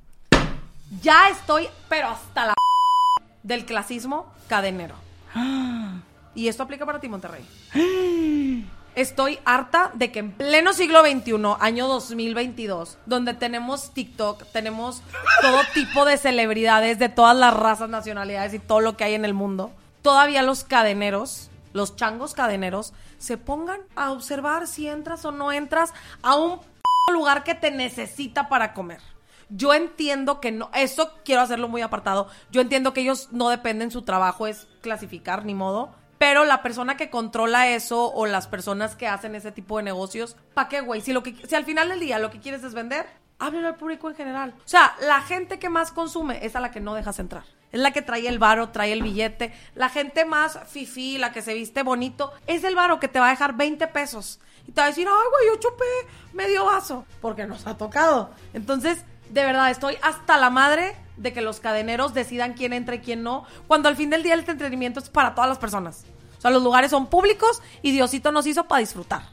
Ya 1.01 1.29
estoy, 1.29 1.67
pero 1.89 2.07
hasta 2.07 2.47
la 2.47 2.53
del 3.43 3.65
clasismo 3.65 4.31
cadenero. 4.47 4.95
Y 6.33 6.47
esto 6.47 6.63
aplica 6.63 6.85
para 6.85 7.01
ti, 7.01 7.09
Monterrey. 7.09 7.45
Estoy 8.95 9.39
harta 9.43 9.91
de 9.93 10.13
que 10.13 10.19
en 10.19 10.31
pleno 10.31 10.71
siglo 10.71 11.01
XXI, 11.01 11.33
año 11.59 11.87
2022, 11.89 12.97
donde 13.05 13.33
tenemos 13.33 13.91
TikTok, 13.91 14.45
tenemos 14.53 15.01
todo 15.41 15.59
tipo 15.73 16.05
de 16.05 16.17
celebridades 16.17 16.99
de 16.99 17.09
todas 17.09 17.35
las 17.35 17.53
razas, 17.53 17.89
nacionalidades 17.89 18.53
y 18.53 18.59
todo 18.59 18.79
lo 18.79 18.95
que 18.95 19.03
hay 19.03 19.13
en 19.13 19.25
el 19.25 19.33
mundo, 19.33 19.71
todavía 20.01 20.41
los 20.41 20.63
cadeneros 20.63 21.50
los 21.73 21.95
changos 21.95 22.33
cadeneros 22.33 22.93
se 23.17 23.37
pongan 23.37 23.81
a 23.95 24.11
observar 24.11 24.67
si 24.67 24.87
entras 24.87 25.25
o 25.25 25.31
no 25.31 25.51
entras 25.51 25.93
a 26.21 26.35
un 26.35 26.59
lugar 27.11 27.43
que 27.43 27.55
te 27.55 27.71
necesita 27.71 28.49
para 28.49 28.73
comer. 28.73 29.01
Yo 29.49 29.73
entiendo 29.73 30.39
que 30.39 30.51
no, 30.51 30.69
eso 30.73 31.11
quiero 31.25 31.41
hacerlo 31.41 31.67
muy 31.67 31.81
apartado. 31.81 32.29
Yo 32.51 32.61
entiendo 32.61 32.93
que 32.93 33.01
ellos 33.01 33.29
no 33.31 33.49
dependen, 33.49 33.91
su 33.91 34.03
trabajo 34.03 34.47
es 34.47 34.67
clasificar, 34.81 35.43
ni 35.45 35.53
modo. 35.53 35.93
Pero 36.17 36.45
la 36.45 36.61
persona 36.61 36.97
que 36.97 37.09
controla 37.09 37.67
eso 37.67 38.13
o 38.13 38.27
las 38.27 38.47
personas 38.47 38.95
que 38.95 39.07
hacen 39.07 39.35
ese 39.35 39.51
tipo 39.51 39.77
de 39.77 39.83
negocios, 39.83 40.37
¿para 40.53 40.69
qué, 40.69 40.81
güey? 40.81 41.01
Si, 41.01 41.11
lo 41.11 41.23
que, 41.23 41.35
si 41.47 41.55
al 41.55 41.65
final 41.65 41.89
del 41.89 41.99
día 41.99 42.19
lo 42.19 42.31
que 42.31 42.39
quieres 42.39 42.63
es 42.63 42.73
vender, 42.73 43.07
háblelo 43.39 43.67
al 43.67 43.75
público 43.75 44.09
en 44.09 44.15
general. 44.15 44.53
O 44.57 44.67
sea, 44.67 44.95
la 45.01 45.21
gente 45.21 45.59
que 45.59 45.67
más 45.67 45.91
consume 45.91 46.45
es 46.45 46.55
a 46.55 46.59
la 46.59 46.71
que 46.71 46.79
no 46.79 46.93
dejas 46.93 47.19
entrar. 47.19 47.43
Es 47.71 47.79
la 47.79 47.91
que 47.91 48.01
trae 48.01 48.27
el 48.27 48.39
varo, 48.39 48.69
trae 48.69 48.93
el 48.93 49.03
billete. 49.03 49.53
La 49.75 49.89
gente 49.89 50.25
más 50.25 50.59
fifi, 50.67 51.17
la 51.17 51.31
que 51.31 51.41
se 51.41 51.53
viste 51.53 51.83
bonito, 51.83 52.31
es 52.47 52.63
el 52.63 52.75
varo 52.75 52.99
que 52.99 53.07
te 53.07 53.19
va 53.19 53.27
a 53.27 53.31
dejar 53.31 53.55
20 53.55 53.87
pesos. 53.87 54.39
Y 54.67 54.71
te 54.71 54.81
va 54.81 54.85
a 54.85 54.89
decir, 54.89 55.07
ay, 55.07 55.27
güey, 55.29 55.47
yo 55.47 55.59
chupé 55.59 55.85
medio 56.33 56.65
vaso. 56.65 57.05
Porque 57.21 57.45
nos 57.45 57.65
ha 57.67 57.77
tocado. 57.77 58.31
Entonces, 58.53 59.03
de 59.29 59.43
verdad, 59.43 59.71
estoy 59.71 59.97
hasta 60.01 60.37
la 60.37 60.49
madre 60.49 60.95
de 61.17 61.33
que 61.33 61.41
los 61.41 61.59
cadeneros 61.59 62.13
decidan 62.13 62.53
quién 62.53 62.73
entra 62.73 62.95
y 62.95 62.99
quién 62.99 63.23
no. 63.23 63.45
Cuando 63.67 63.89
al 63.89 63.95
fin 63.95 64.09
del 64.09 64.23
día 64.23 64.33
el 64.33 64.41
entretenimiento 64.41 64.99
es 64.99 65.09
para 65.09 65.33
todas 65.33 65.49
las 65.49 65.59
personas. 65.59 66.05
O 66.37 66.41
sea, 66.41 66.51
los 66.51 66.63
lugares 66.63 66.91
son 66.91 67.07
públicos 67.07 67.61
y 67.81 67.91
Diosito 67.91 68.31
nos 68.31 68.47
hizo 68.47 68.67
para 68.67 68.79
disfrutar. 68.79 69.23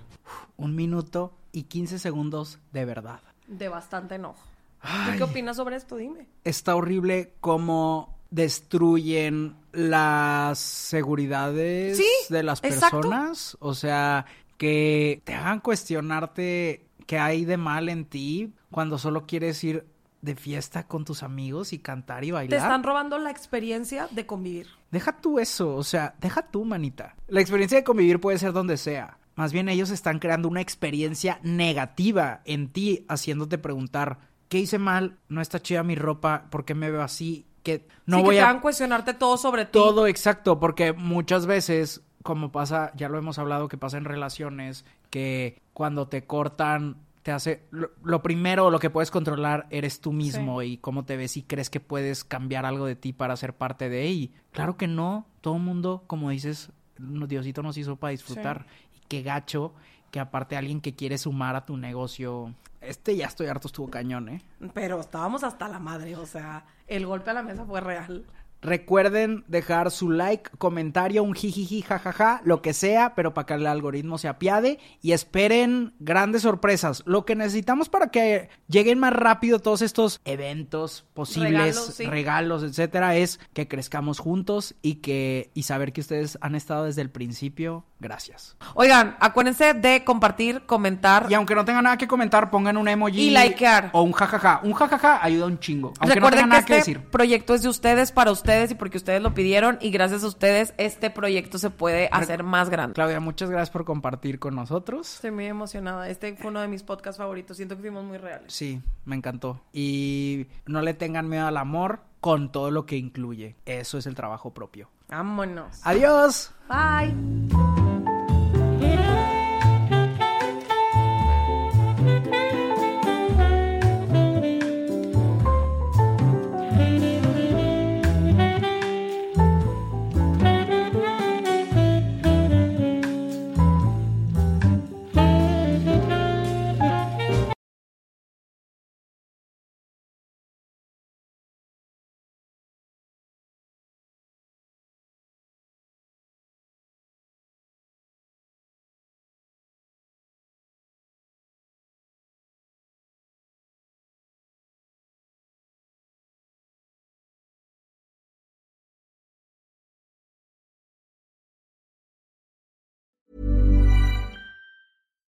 Un 0.56 0.76
minuto 0.76 1.32
y 1.52 1.64
15 1.64 1.98
segundos 1.98 2.58
de 2.72 2.84
verdad. 2.84 3.20
De 3.46 3.68
bastante 3.68 4.16
enojo. 4.16 4.42
¿Tú 4.82 5.16
qué 5.16 5.22
opinas 5.24 5.56
sobre 5.56 5.76
esto? 5.76 5.96
Dime. 5.96 6.26
Está 6.44 6.76
horrible 6.76 7.34
cómo 7.40 8.17
destruyen 8.30 9.56
las 9.72 10.58
seguridades 10.58 11.96
Sí, 11.96 12.08
de 12.28 12.42
las 12.42 12.62
exacto. 12.62 13.00
personas. 13.00 13.56
O 13.60 13.74
sea, 13.74 14.26
que 14.56 15.22
te 15.24 15.34
hagan 15.34 15.60
cuestionarte 15.60 16.86
qué 17.06 17.18
hay 17.18 17.44
de 17.44 17.56
mal 17.56 17.88
en 17.88 18.04
ti 18.04 18.52
cuando 18.70 18.98
solo 18.98 19.26
quieres 19.26 19.62
ir 19.64 19.86
de 20.20 20.34
fiesta 20.34 20.86
con 20.88 21.04
tus 21.04 21.22
amigos 21.22 21.72
y 21.72 21.78
cantar 21.78 22.24
y 22.24 22.28
Te 22.28 22.32
bailar. 22.32 22.58
están 22.60 22.82
robando 22.82 23.18
la 23.18 23.30
experiencia 23.30 24.08
de 24.10 24.26
convivir. 24.26 24.66
Deja 24.90 25.12
tú 25.20 25.38
eso, 25.38 25.76
o 25.76 25.84
sea, 25.84 26.14
deja 26.20 26.42
tú, 26.42 26.64
manita. 26.64 27.14
La 27.28 27.40
experiencia 27.40 27.78
de 27.78 27.84
convivir 27.84 28.20
puede 28.20 28.38
ser 28.38 28.52
donde 28.52 28.76
sea. 28.76 29.18
Más 29.36 29.52
bien 29.52 29.68
ellos 29.68 29.90
están 29.90 30.18
creando 30.18 30.48
una 30.48 30.60
experiencia 30.60 31.38
negativa 31.44 32.40
en 32.44 32.68
ti, 32.72 33.04
haciéndote 33.08 33.58
preguntar, 33.58 34.18
¿qué 34.48 34.58
hice 34.58 34.78
mal? 34.78 35.18
¿No 35.28 35.40
está 35.40 35.60
chida 35.62 35.84
mi 35.84 35.94
ropa? 35.94 36.46
¿Por 36.50 36.64
qué 36.64 36.74
me 36.74 36.90
veo 36.90 37.02
así? 37.02 37.46
Que 37.62 37.86
no 38.06 38.18
sí, 38.18 38.22
voy 38.22 38.36
que 38.36 38.42
te 38.42 38.46
a... 38.46 38.60
cuestionarte 38.60 39.14
todo 39.14 39.36
sobre 39.36 39.64
ti. 39.64 39.72
Todo 39.72 40.06
exacto, 40.06 40.58
porque 40.58 40.92
muchas 40.92 41.46
veces, 41.46 42.02
como 42.22 42.52
pasa, 42.52 42.92
ya 42.96 43.08
lo 43.08 43.18
hemos 43.18 43.38
hablado, 43.38 43.68
que 43.68 43.76
pasa 43.76 43.98
en 43.98 44.04
relaciones, 44.04 44.84
que 45.10 45.60
cuando 45.72 46.08
te 46.08 46.24
cortan, 46.24 46.96
te 47.22 47.32
hace... 47.32 47.64
Lo, 47.70 47.90
lo 48.02 48.22
primero, 48.22 48.70
lo 48.70 48.78
que 48.78 48.90
puedes 48.90 49.10
controlar 49.10 49.66
eres 49.70 50.00
tú 50.00 50.12
mismo 50.12 50.62
y 50.62 50.78
cómo 50.78 51.04
te 51.04 51.16
ves 51.16 51.36
y 51.36 51.42
crees 51.42 51.70
que 51.70 51.80
puedes 51.80 52.24
cambiar 52.24 52.64
algo 52.64 52.86
de 52.86 52.96
ti 52.96 53.12
para 53.12 53.36
ser 53.36 53.54
parte 53.54 53.88
de 53.88 54.08
y 54.08 54.32
Claro 54.52 54.76
que 54.76 54.88
no, 54.88 55.26
todo 55.40 55.56
el 55.56 55.62
mundo, 55.62 56.02
como 56.06 56.30
dices, 56.30 56.70
Diosito 56.98 57.62
nos 57.62 57.76
hizo 57.76 57.96
para 57.96 58.10
disfrutar. 58.10 58.66
Y 58.96 59.00
qué 59.08 59.22
gacho 59.22 59.72
que 60.10 60.20
aparte 60.20 60.56
alguien 60.56 60.80
que 60.80 60.94
quiere 60.94 61.18
sumar 61.18 61.56
a 61.56 61.64
tu 61.64 61.76
negocio... 61.76 62.54
Este 62.80 63.16
ya 63.16 63.26
estoy 63.26 63.48
harto, 63.48 63.66
estuvo 63.66 63.90
cañón, 63.90 64.28
¿eh? 64.28 64.42
Pero 64.72 65.00
estábamos 65.00 65.42
hasta 65.42 65.68
la 65.68 65.80
madre, 65.80 66.14
o 66.16 66.26
sea, 66.26 66.64
el 66.86 67.06
golpe 67.06 67.30
a 67.30 67.34
la 67.34 67.42
mesa 67.42 67.64
fue 67.64 67.80
real. 67.80 68.24
Recuerden 68.60 69.44
dejar 69.48 69.90
su 69.90 70.10
like, 70.10 70.50
comentario, 70.58 71.22
un 71.22 71.34
jijiji, 71.34 71.82
jajaja, 71.82 72.40
lo 72.44 72.60
que 72.60 72.72
sea, 72.74 73.14
pero 73.14 73.32
para 73.34 73.46
que 73.46 73.54
el 73.54 73.66
algoritmo 73.66 74.18
se 74.18 74.28
apiade 74.28 74.78
y 75.00 75.12
esperen 75.12 75.94
grandes 76.00 76.42
sorpresas. 76.42 77.02
Lo 77.06 77.24
que 77.24 77.36
necesitamos 77.36 77.88
para 77.88 78.08
que 78.08 78.48
lleguen 78.68 78.98
más 78.98 79.12
rápido 79.12 79.60
todos 79.60 79.82
estos 79.82 80.20
eventos 80.24 81.06
posibles, 81.14 81.98
Regalos, 82.08 82.62
etcétera, 82.62 83.16
es 83.16 83.38
que 83.52 83.68
crezcamos 83.68 84.18
juntos 84.18 84.74
y 84.82 84.96
que 84.96 85.50
y 85.54 85.62
saber 85.64 85.92
que 85.92 86.00
ustedes 86.00 86.38
han 86.40 86.54
estado 86.54 86.84
desde 86.84 87.02
el 87.02 87.10
principio. 87.10 87.84
Gracias. 88.00 88.56
Oigan, 88.74 89.16
acuérdense 89.18 89.74
de 89.74 90.04
compartir, 90.04 90.62
comentar. 90.66 91.26
Y 91.30 91.34
aunque 91.34 91.54
no 91.56 91.64
tengan 91.64 91.82
nada 91.84 91.96
que 91.98 92.06
comentar, 92.06 92.48
pongan 92.50 92.76
un 92.76 92.86
emoji 92.86 93.22
Y 93.22 93.30
likear. 93.30 93.90
o 93.92 94.02
un 94.02 94.12
jajaja. 94.12 94.60
Un 94.62 94.72
jajaja 94.72 95.22
ayuda 95.24 95.46
un 95.46 95.58
chingo. 95.58 95.88
Aunque 95.98 96.20
no 96.20 96.26
Recuerden 96.28 96.38
tengan 96.38 96.48
nada 96.50 96.60
que 96.62 96.66
que 96.74 96.78
este 96.78 96.92
decir. 96.92 97.10
proyecto 97.10 97.54
es 97.54 97.62
de 97.62 97.68
ustedes, 97.68 98.12
para 98.12 98.30
ustedes 98.48 98.70
y 98.70 98.74
porque 98.74 98.96
ustedes 98.96 99.20
lo 99.20 99.34
pidieron. 99.34 99.76
Y 99.82 99.90
gracias 99.90 100.24
a 100.24 100.26
ustedes, 100.26 100.72
este 100.78 101.10
proyecto 101.10 101.58
se 101.58 101.68
puede 101.68 102.08
hacer 102.10 102.42
más 102.42 102.70
grande. 102.70 102.94
Claudia, 102.94 103.20
muchas 103.20 103.50
gracias 103.50 103.70
por 103.70 103.84
compartir 103.84 104.38
con 104.38 104.54
nosotros. 104.54 105.16
Estoy 105.16 105.32
muy 105.32 105.44
emocionada. 105.44 106.08
Este 106.08 106.34
fue 106.34 106.50
uno 106.50 106.60
de 106.60 106.68
mis 106.68 106.82
podcasts 106.82 107.18
favoritos. 107.18 107.58
Siento 107.58 107.76
que 107.76 107.82
fuimos 107.82 108.04
muy 108.04 108.16
reales. 108.16 108.50
Sí, 108.52 108.80
me 109.04 109.16
encantó. 109.16 109.60
Y 109.72 110.46
no 110.66 110.80
le 110.80 110.94
tengan 110.94 111.28
miedo 111.28 111.46
al 111.46 111.58
amor 111.58 112.00
con 112.20 112.50
todo 112.50 112.70
lo 112.70 112.86
que 112.86 112.96
incluye. 112.96 113.56
Eso 113.66 113.98
es 113.98 114.06
el 114.06 114.14
trabajo 114.14 114.54
propio. 114.54 114.88
Vámonos. 115.08 115.80
Adiós. 115.84 116.50
Bye. 116.68 117.97